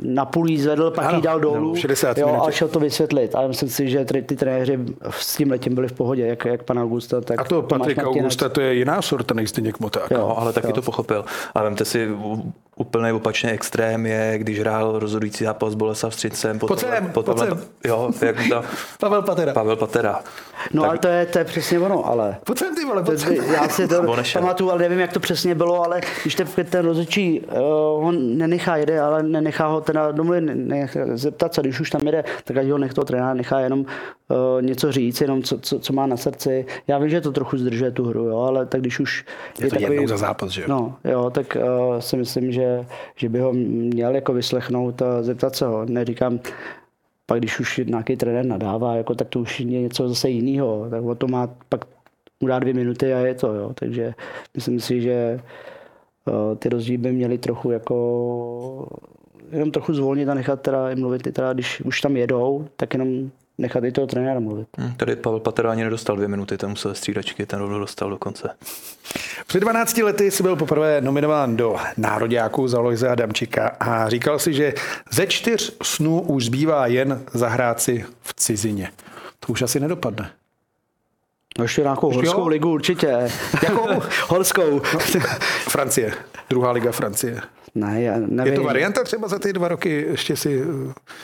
na 0.00 0.24
půl 0.24 0.46
zvedl, 0.56 0.90
pak 0.90 1.06
Ano, 1.06 1.16
ji 1.16 1.22
dal 1.22 1.40
dolů 1.40 1.68
no, 1.68 1.74
60 1.96 2.18
jo, 2.18 2.28
a 2.28 2.32
minutě. 2.32 2.52
šel 2.52 2.68
to 2.68 2.80
vysvětlit. 2.80 3.34
A 3.34 3.46
myslím 3.46 3.68
si, 3.68 3.90
že 3.90 4.04
ty, 4.04 4.22
ty 4.22 4.36
trenéři 4.36 4.78
s 5.10 5.36
tím 5.36 5.50
letím 5.50 5.74
byli 5.74 5.88
v 5.88 5.92
pohodě, 5.92 6.26
jak, 6.26 6.44
jak 6.44 6.62
pan 6.62 6.78
Augusta, 6.78 7.20
tak 7.20 7.40
A 7.40 7.44
to 7.44 7.62
Patrik. 7.62 7.98
Augusta, 7.98 8.48
to 8.48 8.60
je 8.60 8.74
jiná 8.74 9.02
sorta 9.02 9.34
než 9.34 9.50
Zdeněk 9.50 9.80
Moták. 9.80 10.10
Jo. 10.10 10.18
No, 10.18 10.38
ale 10.38 10.52
taky 10.52 10.72
to 10.72 10.82
pochopil. 10.82 11.24
A 11.54 11.62
vemte 11.62 11.84
si, 11.84 12.08
úplně 12.80 13.12
opačný 13.12 13.50
extrém 13.50 14.06
je, 14.06 14.34
když 14.38 14.60
hrál 14.60 14.98
rozhodující 14.98 15.44
zápas 15.44 15.74
Boleslav 15.74 16.14
s 16.14 16.16
Třincem. 16.16 16.58
pod 16.58 16.68
pod 16.68 17.24
pojď 17.24 17.26
Pavlem- 17.26 17.48
sem. 17.48 17.58
Jo, 17.84 18.10
jak 18.26 18.36
to, 18.48 18.62
Pavel 19.00 19.22
Patera. 19.22 19.52
Pavel 19.52 19.76
Patera. 19.76 20.20
No 20.72 20.82
Tak- 20.82 20.88
ale 20.90 20.98
to 20.98 21.08
je, 21.08 21.26
to 21.26 21.38
je 21.38 21.44
přesně 21.44 21.78
ono, 21.78 22.06
ale 22.06 22.36
Pojď 22.44 22.58
sem, 22.58 22.74
ty 22.74 22.84
vole, 22.84 23.00
To, 23.02 23.06
pojď 23.06 23.18
sem. 23.18 23.34
já 23.34 23.68
si 23.68 23.88
to 23.88 24.02
pamatuju, 24.34 24.70
ale 24.70 24.78
nevím, 24.78 24.98
jak 24.98 25.12
to 25.12 25.20
přesně 25.20 25.54
bylo, 25.54 25.84
ale 25.84 26.00
když 26.22 26.34
ten, 26.34 26.46
ten 26.70 26.84
rozhodčí 26.86 27.40
uh, 27.40 28.06
on 28.08 28.38
nenechá 28.38 28.76
jede, 28.76 29.00
ale 29.00 29.22
nenechá 29.22 29.66
ho 29.66 29.80
teda 29.80 30.12
domluvit, 30.12 30.40
ne, 30.40 30.54
ne, 30.54 30.88
zeptat 31.14 31.54
se, 31.54 31.60
když 31.60 31.80
už 31.80 31.90
tam 31.90 32.00
jede, 32.06 32.24
tak 32.44 32.56
ať 32.56 32.66
ho 32.68 32.78
nech 32.78 32.94
toho 32.94 33.04
trenéra 33.04 33.34
nechá 33.34 33.60
jenom 33.60 33.80
uh, 33.80 33.86
něco 34.62 34.92
říct, 34.92 35.20
jenom 35.20 35.42
co, 35.42 35.58
co, 35.58 35.78
co, 35.78 35.92
má 35.92 36.06
na 36.06 36.16
srdci. 36.16 36.66
Já 36.86 36.98
vím, 36.98 37.08
že 37.10 37.20
to 37.20 37.32
trochu 37.32 37.58
zdržuje 37.58 37.90
tu 37.90 38.04
hru, 38.08 38.24
jo, 38.24 38.38
ale 38.38 38.66
tak 38.66 38.80
když 38.80 39.00
už 39.00 39.24
Je 39.60 39.70
to 39.70 39.76
jednou 39.80 40.06
za 40.06 40.16
zápas, 40.16 40.50
že 40.50 40.60
jo? 40.62 40.66
No, 40.70 40.96
jo, 41.04 41.30
tak 41.30 41.56
uh, 41.56 41.98
si 41.98 42.16
myslím, 42.16 42.52
že, 42.52 42.69
že 43.16 43.28
by 43.28 43.38
ho 43.38 43.52
měl 43.52 44.14
jako 44.14 44.32
vyslechnout 44.32 45.02
a 45.02 45.22
zeptat 45.22 45.56
se 45.56 45.66
ho. 45.66 45.84
Neříkám, 45.84 46.40
pak 47.26 47.38
když 47.38 47.60
už 47.60 47.80
nějaký 47.86 48.16
trenér 48.16 48.44
nadává, 48.44 48.94
jako, 48.96 49.14
tak 49.14 49.28
to 49.28 49.40
už 49.40 49.60
je 49.60 49.80
něco 49.80 50.08
zase 50.08 50.30
jiného. 50.30 50.86
Tak 50.90 51.04
o 51.04 51.14
to 51.14 51.28
má 51.28 51.50
pak 51.68 51.84
mu 52.40 52.58
dvě 52.58 52.74
minuty 52.74 53.14
a 53.14 53.18
je 53.18 53.34
to, 53.34 53.54
jo. 53.54 53.72
Takže 53.74 54.14
myslím 54.54 54.80
si, 54.80 55.00
že 55.00 55.40
eh, 56.28 56.56
ty 56.56 56.68
rozdíly 56.68 56.98
by 56.98 57.12
měly 57.12 57.38
trochu 57.38 57.70
jako 57.70 57.96
jenom 59.52 59.70
trochu 59.70 59.94
zvolnit 59.94 60.28
a 60.28 60.34
nechat 60.34 60.60
teda 60.60 60.94
mluvit, 60.94 61.22
teda, 61.22 61.52
když 61.52 61.80
už 61.80 62.00
tam 62.00 62.16
jedou, 62.16 62.68
tak 62.76 62.94
jenom 62.94 63.30
nechat 63.60 63.84
i 63.84 63.92
toho 63.92 64.06
trenéra 64.06 64.40
mluvit. 64.40 64.68
Hmm, 64.78 64.92
tady 64.92 65.16
Pavel 65.16 65.40
Patera 65.40 65.70
ani 65.70 65.84
nedostal 65.84 66.16
dvě 66.16 66.28
minuty, 66.28 66.58
ten 66.58 66.70
musel 66.70 66.94
střídačky, 66.94 67.46
ten 67.46 67.58
rovnou 67.58 67.78
dostal 67.78 68.10
do 68.10 68.18
konce. 68.18 68.50
Před 69.46 69.60
12 69.60 69.96
lety 69.96 70.30
si 70.30 70.42
byl 70.42 70.56
poprvé 70.56 71.00
nominován 71.00 71.56
do 71.56 71.76
Nároďáků 71.96 72.68
za 72.68 72.80
Lojze 72.80 73.08
Adamčika 73.08 73.68
a 73.80 74.08
říkal 74.08 74.38
si, 74.38 74.54
že 74.54 74.74
ze 75.10 75.26
čtyř 75.26 75.76
snů 75.82 76.20
už 76.20 76.44
zbývá 76.44 76.86
jen 76.86 77.22
zahrát 77.32 77.80
si 77.80 78.04
v 78.22 78.34
cizině. 78.34 78.90
To 79.40 79.52
už 79.52 79.62
asi 79.62 79.80
nedopadne. 79.80 80.30
No 81.58 81.64
ještě 81.64 81.82
nějakou 81.82 82.12
horskou 82.12 82.40
jo? 82.40 82.48
ligu 82.48 82.72
určitě. 82.72 83.06
Jakou? 83.62 84.02
horskou. 84.26 84.80
Francie, 85.68 86.12
druhá 86.50 86.70
liga 86.70 86.92
Francie. 86.92 87.40
Ne, 87.74 88.02
já 88.02 88.18
nevím. 88.18 88.52
Je 88.52 88.58
to 88.58 88.64
varianta 88.64 89.04
třeba 89.04 89.28
za 89.28 89.38
ty 89.38 89.52
dva 89.52 89.68
roky 89.68 90.06
ještě 90.10 90.36
si... 90.36 90.64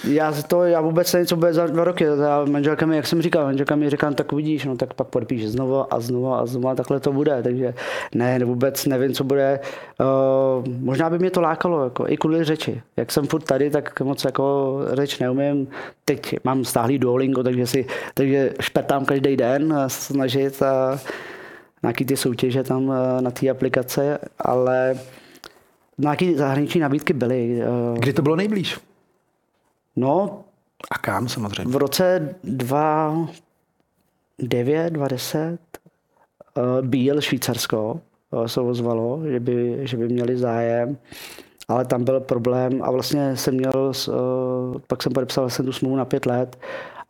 Já 0.05 0.33
to, 0.33 0.65
já 0.65 0.81
vůbec 0.81 1.13
nevím, 1.13 1.27
co 1.27 1.37
bude 1.37 1.53
za 1.53 1.67
dva 1.67 1.85
roky. 1.85 2.05
Já 2.05 2.45
manželka 2.45 2.87
mi, 2.87 2.97
jak 2.97 3.07
jsem 3.07 3.23
říkal, 3.23 3.45
manželka 3.45 3.77
mi 3.77 3.91
říká, 3.91 4.11
tak 4.11 4.33
uvidíš, 4.33 4.65
no 4.65 4.77
tak 4.77 4.95
pak 4.95 5.07
podpíš 5.07 5.49
znovu 5.49 5.95
a 5.95 6.01
znovu 6.01 6.35
a 6.35 6.47
znovu 6.47 6.69
a 6.69 6.75
takhle 6.75 7.01
to 7.01 7.13
bude. 7.13 7.43
Takže 7.43 7.75
ne, 8.15 8.45
vůbec 8.45 8.87
nevím, 8.87 9.13
co 9.13 9.25
bude. 9.25 9.61
Uh, 10.01 10.67
možná 10.79 11.11
by 11.11 11.19
mě 11.19 11.31
to 11.31 11.41
lákalo, 11.41 11.85
jako, 11.85 12.09
i 12.09 12.17
kvůli 12.17 12.45
řeči. 12.45 12.83
Jak 12.97 13.13
jsem 13.13 13.27
furt 13.27 13.43
tady, 13.43 13.71
tak 13.71 14.01
moc 14.01 14.25
jako 14.25 14.79
řeč 14.93 15.19
neumím. 15.19 15.69
Teď 16.05 16.37
mám 16.45 16.65
stáhlý 16.65 16.99
Duolingo, 16.99 17.43
takže 17.43 17.67
si, 17.67 17.87
takže 18.15 18.53
špertám 18.61 19.05
každý 19.05 19.37
den 19.37 19.73
a 19.73 19.89
snažit 19.89 20.63
a 20.63 21.01
nějaký 21.83 22.05
ty 22.05 22.17
soutěže 22.17 22.63
tam 22.63 22.93
eh, 22.93 23.23
na 23.23 23.31
té 23.31 23.51
aplikace, 23.51 24.19
ale 24.39 24.95
nějaké 25.99 26.35
zahraniční 26.37 26.81
nabídky 26.81 27.13
byly. 27.13 27.61
eh, 27.63 27.67
Kdy 27.99 28.13
to 28.13 28.23
bylo 28.23 28.37
nejblíž? 28.37 28.81
No, 29.97 30.41
A 30.91 30.99
kam 30.99 31.29
samozřejmě? 31.29 31.73
v 31.73 31.77
roce 31.77 32.35
2009, 32.45 34.91
2010 34.91 35.59
uh, 36.57 36.63
Bíl, 36.87 37.21
Švýcarsko, 37.21 38.01
uh, 38.31 38.45
se 38.47 38.61
ozvalo, 38.61 39.21
že 39.31 39.41
by, 39.41 39.79
že 39.83 39.97
by 39.97 40.09
měli 40.09 40.37
zájem, 40.37 40.97
ale 41.69 41.85
tam 41.85 42.05
byl 42.05 42.21
problém 42.21 42.83
a 42.83 42.91
vlastně 42.91 43.37
jsem 43.37 43.55
měl, 43.55 43.93
pak 44.87 45.03
jsem 45.03 45.13
podepsal 45.13 45.45
vlastně 45.45 45.65
tu 45.65 45.73
smlouvu 45.73 45.97
na 45.97 46.05
pět 46.05 46.27
let 46.27 46.59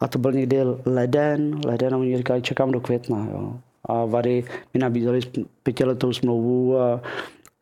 a 0.00 0.08
to 0.08 0.18
byl 0.18 0.32
někdy 0.32 0.58
leden, 0.86 1.60
leden 1.66 1.94
a 1.94 1.98
oni 1.98 2.16
říkali, 2.16 2.42
čekám 2.42 2.70
do 2.72 2.80
května. 2.80 3.28
Jo. 3.32 3.52
A 3.84 4.04
Vary 4.04 4.44
mi 4.74 4.80
nabízeli 4.80 5.20
pětiletou 5.62 6.12
smlouvu 6.12 6.78
a, 6.78 7.00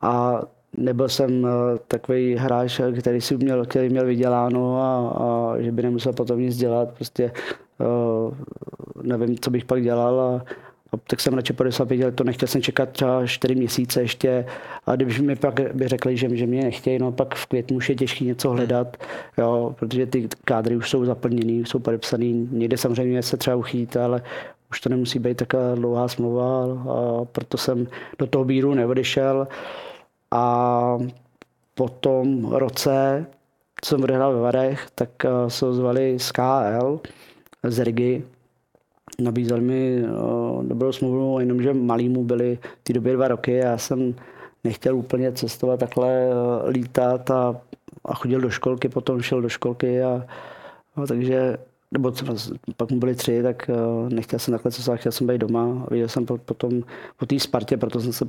a 0.01 0.43
nebyl 0.79 1.09
jsem 1.09 1.47
eh, 1.47 1.79
takový 1.89 2.35
hráč, 2.35 2.81
který 3.01 3.21
si 3.21 3.37
měl, 3.37 3.65
který 3.65 3.89
měl 3.89 4.07
vyděláno 4.07 4.81
a, 4.81 5.09
a 5.09 5.61
že 5.61 5.73
by 5.73 5.83
nemusel 5.83 6.13
potom 6.13 6.41
nic 6.41 6.57
dělat. 6.57 6.89
Prostě 6.95 7.33
uh, 7.79 8.35
nevím, 9.03 9.39
co 9.39 9.51
bych 9.51 9.65
pak 9.65 9.83
dělal 9.83 10.21
a, 10.21 10.45
a 10.93 10.97
tak 11.07 11.21
jsem 11.21 11.35
radši 11.35 11.53
podepsal 11.53 11.87
pět 11.87 12.05
let, 12.05 12.15
to 12.15 12.25
nechtěl 12.25 12.49
jsem 12.49 12.63
čekat 12.63 12.89
třeba 12.89 13.27
čtyři 13.27 13.55
měsíce 13.55 14.03
ještě 14.03 14.47
a 14.87 14.97
když 14.97 15.21
mi 15.21 15.37
pak 15.37 15.75
by 15.75 15.89
řekli, 15.89 16.17
že, 16.17 16.37
že 16.37 16.47
mě 16.47 16.65
nechtějí, 16.65 16.99
no 16.99 17.13
pak 17.13 17.35
v 17.35 17.47
květnu 17.47 17.77
už 17.77 17.89
je 17.89 17.95
těžké 17.95 18.25
něco 18.25 18.51
hledat, 18.51 18.97
jo, 19.39 19.75
protože 19.79 20.07
ty 20.07 20.29
kádry 20.45 20.77
už 20.77 20.91
jsou 20.91 21.05
zaplněný, 21.05 21.65
jsou 21.67 21.79
podepsaný, 21.79 22.49
někde 22.53 22.77
samozřejmě 22.77 23.23
se 23.23 23.37
třeba 23.37 23.57
uchýt, 23.57 23.97
ale 23.97 24.23
už 24.71 24.81
to 24.81 24.89
nemusí 24.89 25.19
být 25.19 25.37
taková 25.37 25.75
dlouhá 25.75 26.09
smlouva 26.09 26.65
a 26.65 27.25
proto 27.25 27.59
jsem 27.59 27.87
do 28.19 28.27
toho 28.27 28.45
bíru 28.45 28.75
neodešel. 28.75 29.49
A 30.35 30.99
po 31.75 31.89
tom 31.89 32.53
roce, 32.53 33.27
co 33.81 33.89
jsem 33.89 34.03
odehrál 34.03 34.35
ve 34.35 34.41
Varech, 34.41 34.91
tak 34.95 35.25
eh, 35.25 35.51
se 35.51 35.67
ozvali 35.67 36.19
z 36.19 36.33
KL, 36.33 37.01
z 37.63 37.79
Rigi. 37.79 38.25
Nabízeli 39.21 39.61
mi 39.61 39.99
eh, 39.99 40.09
dobrou 40.63 40.93
smlouvu, 40.93 41.41
jenomže 41.41 41.75
malýmu 41.75 42.25
byly 42.25 42.59
v 42.81 42.85
té 42.85 42.93
době 42.93 43.13
dva 43.13 43.29
roky 43.29 43.53
já 43.53 43.79
jsem 43.79 44.15
nechtěl 44.65 44.97
úplně 44.97 45.33
cestovat 45.33 45.81
takhle, 45.81 46.11
eh, 46.11 46.71
lítat 46.71 47.31
a, 47.31 47.61
a 48.05 48.15
chodil 48.15 48.41
do 48.41 48.51
školky, 48.51 48.89
potom 48.89 49.23
šel 49.23 49.43
do 49.43 49.49
školky 49.49 50.03
a, 50.03 50.27
a 50.97 51.07
takže 51.07 51.59
nebo 51.95 52.13
pak 52.77 52.91
mu 52.91 52.99
byli 52.99 53.15
tři, 53.15 53.43
tak 53.43 53.71
uh, 54.05 54.09
nechtěl 54.09 54.39
jsem 54.39 54.53
takhle 54.53 54.71
cestovat, 54.71 55.01
chtěl 55.01 55.13
jsem 55.13 55.27
být 55.27 55.39
doma. 55.39 55.87
Viděl 55.91 56.09
jsem 56.09 56.27
po, 56.27 56.39
potom 56.39 56.83
po 57.17 57.27
té 57.27 57.41
Spartě, 57.41 57.77
proto 57.77 58.01
jsem 58.01 58.13
se 58.13 58.25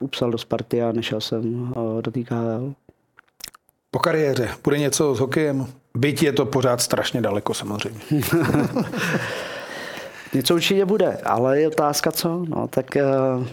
upsal 0.00 0.30
do 0.30 0.38
Sparty 0.38 0.82
a 0.82 0.92
nešel 0.92 1.20
jsem 1.20 1.62
uh, 1.62 2.02
do 2.02 2.10
té 2.10 2.22
KHL. 2.22 2.74
Po 3.90 3.98
kariéře 3.98 4.48
bude 4.64 4.78
něco 4.78 5.14
s 5.14 5.20
hokejem? 5.20 5.66
Byť 5.94 6.22
je 6.22 6.32
to 6.32 6.46
pořád 6.46 6.80
strašně 6.80 7.20
daleko 7.20 7.54
samozřejmě. 7.54 8.00
něco 10.34 10.54
určitě 10.54 10.84
bude, 10.84 11.16
ale 11.24 11.60
je 11.60 11.68
otázka 11.68 12.12
co. 12.12 12.44
No, 12.48 12.68
tak 12.68 12.86
uh, 13.36 13.46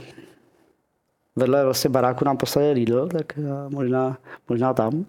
vedle 1.37 1.63
vlastně 1.63 1.89
baráku 1.89 2.25
nám 2.25 2.37
poslali 2.37 2.71
Lidl, 2.71 3.07
tak 3.07 3.33
uh, 3.37 3.45
možná, 3.69 4.17
možná 4.49 4.73
tam. 4.73 5.05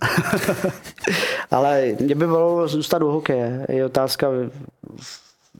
Ale 1.50 1.92
mě 2.00 2.14
by 2.14 2.26
bylo 2.26 2.68
zůstat 2.68 3.02
u 3.02 3.08
hokeje. 3.08 3.66
Je 3.68 3.84
otázka, 3.84 4.28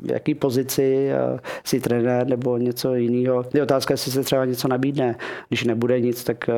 v 0.01 0.11
jaký 0.11 0.35
pozici 0.35 1.11
si 1.65 1.81
trenér 1.81 2.27
nebo 2.27 2.57
něco 2.57 2.95
jiného. 2.95 3.45
Je 3.55 3.63
otázka, 3.63 3.95
jestli 3.95 4.13
se 4.13 4.23
třeba 4.23 4.45
něco 4.45 4.69
nabídne. 4.69 5.17
Když 5.49 5.65
nebude 5.65 6.01
nic, 6.01 6.25
tak 6.25 6.51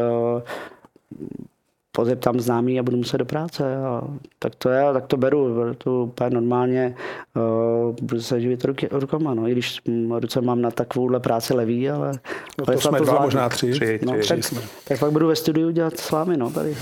pozeptám 1.93 2.41
známý 2.41 2.81
a 2.81 2.83
budu 2.83 2.97
muset 2.97 3.19
do 3.19 3.25
práce. 3.25 3.77
A 3.77 4.03
tak 4.39 4.55
to 4.55 4.69
je, 4.71 4.93
tak 4.93 5.07
to 5.07 5.17
beru, 5.17 5.55
beru 5.55 5.75
to 5.75 6.03
úplně 6.05 6.31
normálně, 6.31 6.95
uh, 7.37 7.97
budu 8.03 8.21
se 8.21 8.41
živit 8.41 8.65
ruky, 8.65 8.89
rukama, 8.93 9.35
no, 9.35 9.49
i 9.49 9.53
když 9.53 9.81
ruce 10.11 10.41
mám 10.41 10.63
na 10.63 10.71
takovouhle 10.71 11.21
práci 11.21 11.55
levý, 11.55 11.91
ale... 11.91 12.13
No 12.59 12.67
to 12.67 12.81
jsme 12.81 12.99
to 12.99 13.05
dva, 13.05 13.23
možná 13.23 13.49
tři. 13.49 13.73
tři, 13.73 14.01
no, 14.07 14.19
tři 14.19 14.29
tak, 14.29 14.63
tak, 14.85 15.01
pak 15.01 15.13
budu 15.13 15.27
ve 15.27 15.37
studiu 15.37 15.71
dělat 15.71 15.99
s 15.99 16.11
vámi, 16.11 16.37
no, 16.37 16.51
tady. 16.51 16.77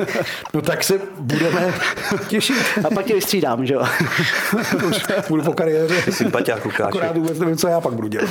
no 0.54 0.62
tak 0.62 0.84
se 0.84 1.00
budeme 1.20 1.74
těšit. 2.28 2.56
A 2.84 2.94
pak 2.94 3.06
tě 3.06 3.14
vystřídám, 3.14 3.66
že 3.66 3.74
jo? 3.74 3.82
Už 4.88 5.02
budu 5.28 5.42
po 5.42 5.52
kariéře. 5.52 5.94
Lukáši. 6.64 6.82
Akorát 6.82 7.16
vůbec 7.16 7.38
nevím, 7.38 7.56
co 7.56 7.68
já 7.68 7.80
pak 7.80 7.94
budu 7.94 8.08
dělat. 8.08 8.30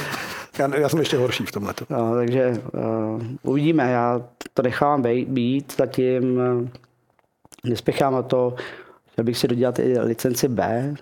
Já, 0.60 0.78
já 0.78 0.90
jsem 0.90 1.00
ještě 1.00 1.18
horší 1.18 1.46
v 1.46 1.52
tomhle. 1.52 1.74
No, 1.90 2.16
takže 2.16 2.54
uh, 2.74 3.22
uvidíme. 3.44 3.92
Já 3.92 4.22
to 4.54 4.62
nechám 4.62 5.02
být, 5.26 5.74
zatím 5.78 6.38
uh, 6.38 6.68
nespěchám 7.64 8.14
na 8.14 8.22
to, 8.22 8.56
že 9.18 9.24
bych 9.24 9.38
si 9.38 9.48
dodělat 9.48 9.80
i 9.80 10.00
licenci 10.00 10.48
B 10.48 10.94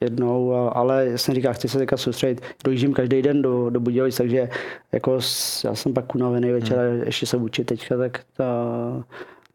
jednou, 0.00 0.46
uh, 0.46 0.70
ale 0.72 1.06
já 1.06 1.18
jsem 1.18 1.34
říkal, 1.34 1.54
chci 1.54 1.68
se 1.68 1.78
teďka 1.78 1.96
soustředit. 1.96 2.42
Dojíždím 2.64 2.92
každý 2.92 3.22
den 3.22 3.42
do, 3.42 3.70
do 3.70 3.80
Budějovic, 3.80 4.16
takže 4.16 4.48
jako 4.92 5.20
s, 5.20 5.64
já 5.64 5.74
jsem 5.74 5.94
pak 5.94 6.14
unavený 6.14 6.52
večer 6.52 6.78
hmm. 6.78 7.00
a 7.00 7.04
ještě 7.04 7.26
se 7.26 7.36
učit 7.36 7.64
teďka, 7.64 7.96
tak 7.96 8.20
ta, 8.36 8.64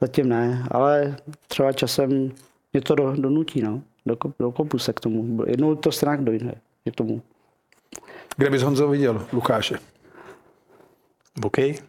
zatím 0.01 0.29
ne, 0.29 0.67
ale 0.71 1.15
třeba 1.47 1.73
časem 1.73 2.31
mě 2.73 2.81
to 2.81 2.95
do, 2.95 3.13
donutí, 3.17 3.61
no. 3.61 3.81
Dokop, 4.05 4.31
dokopu 4.39 4.79
se 4.79 4.93
k 4.93 4.99
tomu. 4.99 5.43
Jednou 5.47 5.75
to 5.75 5.91
strach 5.91 6.19
dojde 6.19 6.55
k 6.91 6.95
tomu. 6.95 7.21
Kde 8.37 8.49
bys 8.49 8.61
Honzo 8.61 8.87
viděl 8.87 9.25
Lukáše? 9.31 9.75
V 11.35 11.43
hokeji? 11.43 11.79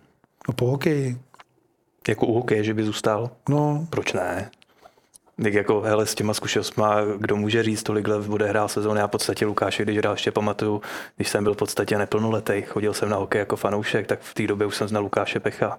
No 0.49 0.55
po 0.55 0.67
hokeji. 0.67 1.19
Jako 2.09 2.27
u 2.27 2.35
hokeje, 2.35 2.65
že 2.65 2.75
by 2.75 2.85
zůstal? 2.85 3.31
No. 3.49 3.87
Proč 3.91 4.13
ne? 4.13 4.51
Tak 5.43 5.55
jako, 5.55 5.81
hele, 5.81 6.07
s 6.07 6.15
těma 6.15 6.35
zkušenostma, 6.35 7.05
kdo 7.19 7.37
může 7.37 7.63
říct, 7.63 7.83
tolik 7.83 8.09
let 8.09 8.27
bude 8.27 8.47
hrál 8.47 8.69
sezóny. 8.69 9.01
Já 9.01 9.07
v 9.07 9.11
podstatě 9.11 9.47
Lukáše, 9.47 9.83
když 9.83 9.99
hrál, 9.99 10.15
ještě 10.15 10.31
pamatuju, 10.31 10.83
když 11.17 11.29
jsem 11.29 11.45
byl 11.45 11.55
v 11.55 11.57
podstatě 11.57 11.99
neplnoletý, 11.99 12.63
chodil 12.63 12.95
jsem 12.95 13.09
na 13.09 13.17
hokej 13.17 13.39
jako 13.39 13.57
fanoušek, 13.57 14.07
tak 14.07 14.21
v 14.21 14.35
té 14.35 14.47
době 14.47 14.67
už 14.67 14.77
jsem 14.77 14.89
znal 14.89 15.03
Lukáše 15.03 15.41
Pecha 15.41 15.79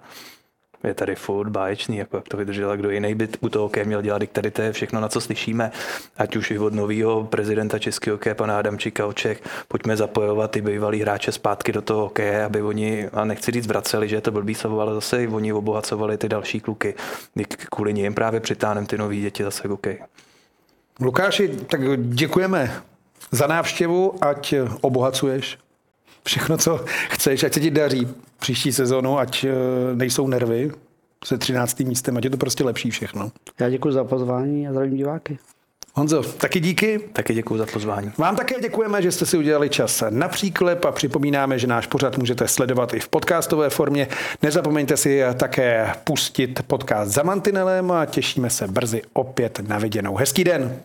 je 0.84 0.94
tady 0.94 1.14
furt 1.14 1.48
báječný, 1.50 1.96
jako 1.96 2.16
jak 2.16 2.28
to 2.28 2.36
vydržel, 2.36 2.76
kdo 2.76 2.90
jiný 2.90 3.14
by 3.14 3.28
u 3.40 3.48
toho 3.48 3.62
hokeje 3.62 3.84
měl 3.84 4.02
dělat, 4.02 4.22
tady 4.32 4.50
to 4.50 4.62
je 4.62 4.72
všechno, 4.72 5.00
na 5.00 5.08
co 5.08 5.20
slyšíme, 5.20 5.72
ať 6.16 6.36
už 6.36 6.50
i 6.50 6.58
od 6.58 6.74
nového 6.74 7.24
prezidenta 7.24 7.78
českého 7.78 8.14
hokeje, 8.14 8.34
pana 8.34 8.58
Adamčíka 8.58 9.06
Oček, 9.06 9.48
pojďme 9.68 9.96
zapojovat 9.96 10.50
ty 10.50 10.60
bývalý 10.60 11.00
hráče 11.00 11.32
zpátky 11.32 11.72
do 11.72 11.82
toho 11.82 12.00
hokeje, 12.00 12.44
aby 12.44 12.62
oni, 12.62 13.08
a 13.08 13.24
nechci 13.24 13.50
říct 13.50 13.66
vraceli, 13.66 14.08
že 14.08 14.16
je 14.16 14.20
to 14.20 14.30
blbý 14.30 14.54
slovo, 14.54 14.80
ale 14.80 14.94
zase 14.94 15.28
oni 15.28 15.52
obohacovali 15.52 16.18
ty 16.18 16.28
další 16.28 16.60
kluky, 16.60 16.94
kvůli 17.70 17.94
nim 17.94 18.14
právě 18.14 18.40
přitáhnem 18.40 18.86
ty 18.86 18.98
nový 18.98 19.20
děti 19.20 19.44
zase 19.44 19.68
k. 19.68 19.98
Lukáši, 21.00 21.48
tak 21.48 21.80
děkujeme 21.98 22.82
za 23.30 23.46
návštěvu, 23.46 24.24
ať 24.24 24.54
obohacuješ 24.80 25.58
všechno, 26.30 26.58
co 26.58 26.84
chceš, 27.10 27.44
ať 27.44 27.54
se 27.54 27.60
ti 27.60 27.70
daří 27.70 28.08
příští 28.38 28.72
sezonu, 28.72 29.18
ať 29.18 29.46
nejsou 29.94 30.26
nervy 30.26 30.70
se 31.24 31.38
13. 31.38 31.80
místem, 31.80 32.16
ať 32.16 32.24
je 32.24 32.30
to 32.30 32.36
prostě 32.36 32.64
lepší 32.64 32.90
všechno. 32.90 33.32
Já 33.60 33.70
děkuji 33.70 33.92
za 33.92 34.04
pozvání 34.04 34.68
a 34.68 34.72
zdravím 34.72 34.96
diváky. 34.96 35.38
Honzo, 35.94 36.22
taky 36.22 36.60
díky. 36.60 37.00
Taky 37.12 37.34
děkuji 37.34 37.58
za 37.58 37.66
pozvání. 37.66 38.12
Vám 38.18 38.36
také 38.36 38.60
děkujeme, 38.60 39.02
že 39.02 39.12
jste 39.12 39.26
si 39.26 39.38
udělali 39.38 39.68
čas 39.68 40.02
na 40.10 40.28
příklep 40.28 40.84
a 40.84 40.92
připomínáme, 40.92 41.58
že 41.58 41.66
náš 41.66 41.86
pořad 41.86 42.18
můžete 42.18 42.48
sledovat 42.48 42.94
i 42.94 43.00
v 43.00 43.08
podcastové 43.08 43.70
formě. 43.70 44.08
Nezapomeňte 44.42 44.96
si 44.96 45.22
také 45.36 45.92
pustit 46.04 46.62
podcast 46.66 47.10
za 47.10 47.22
mantinelem 47.22 47.90
a 47.90 48.06
těšíme 48.06 48.50
se 48.50 48.68
brzy 48.68 49.02
opět 49.12 49.60
na 49.68 49.78
viděnou. 49.78 50.16
Hezký 50.16 50.44
den. 50.44 50.80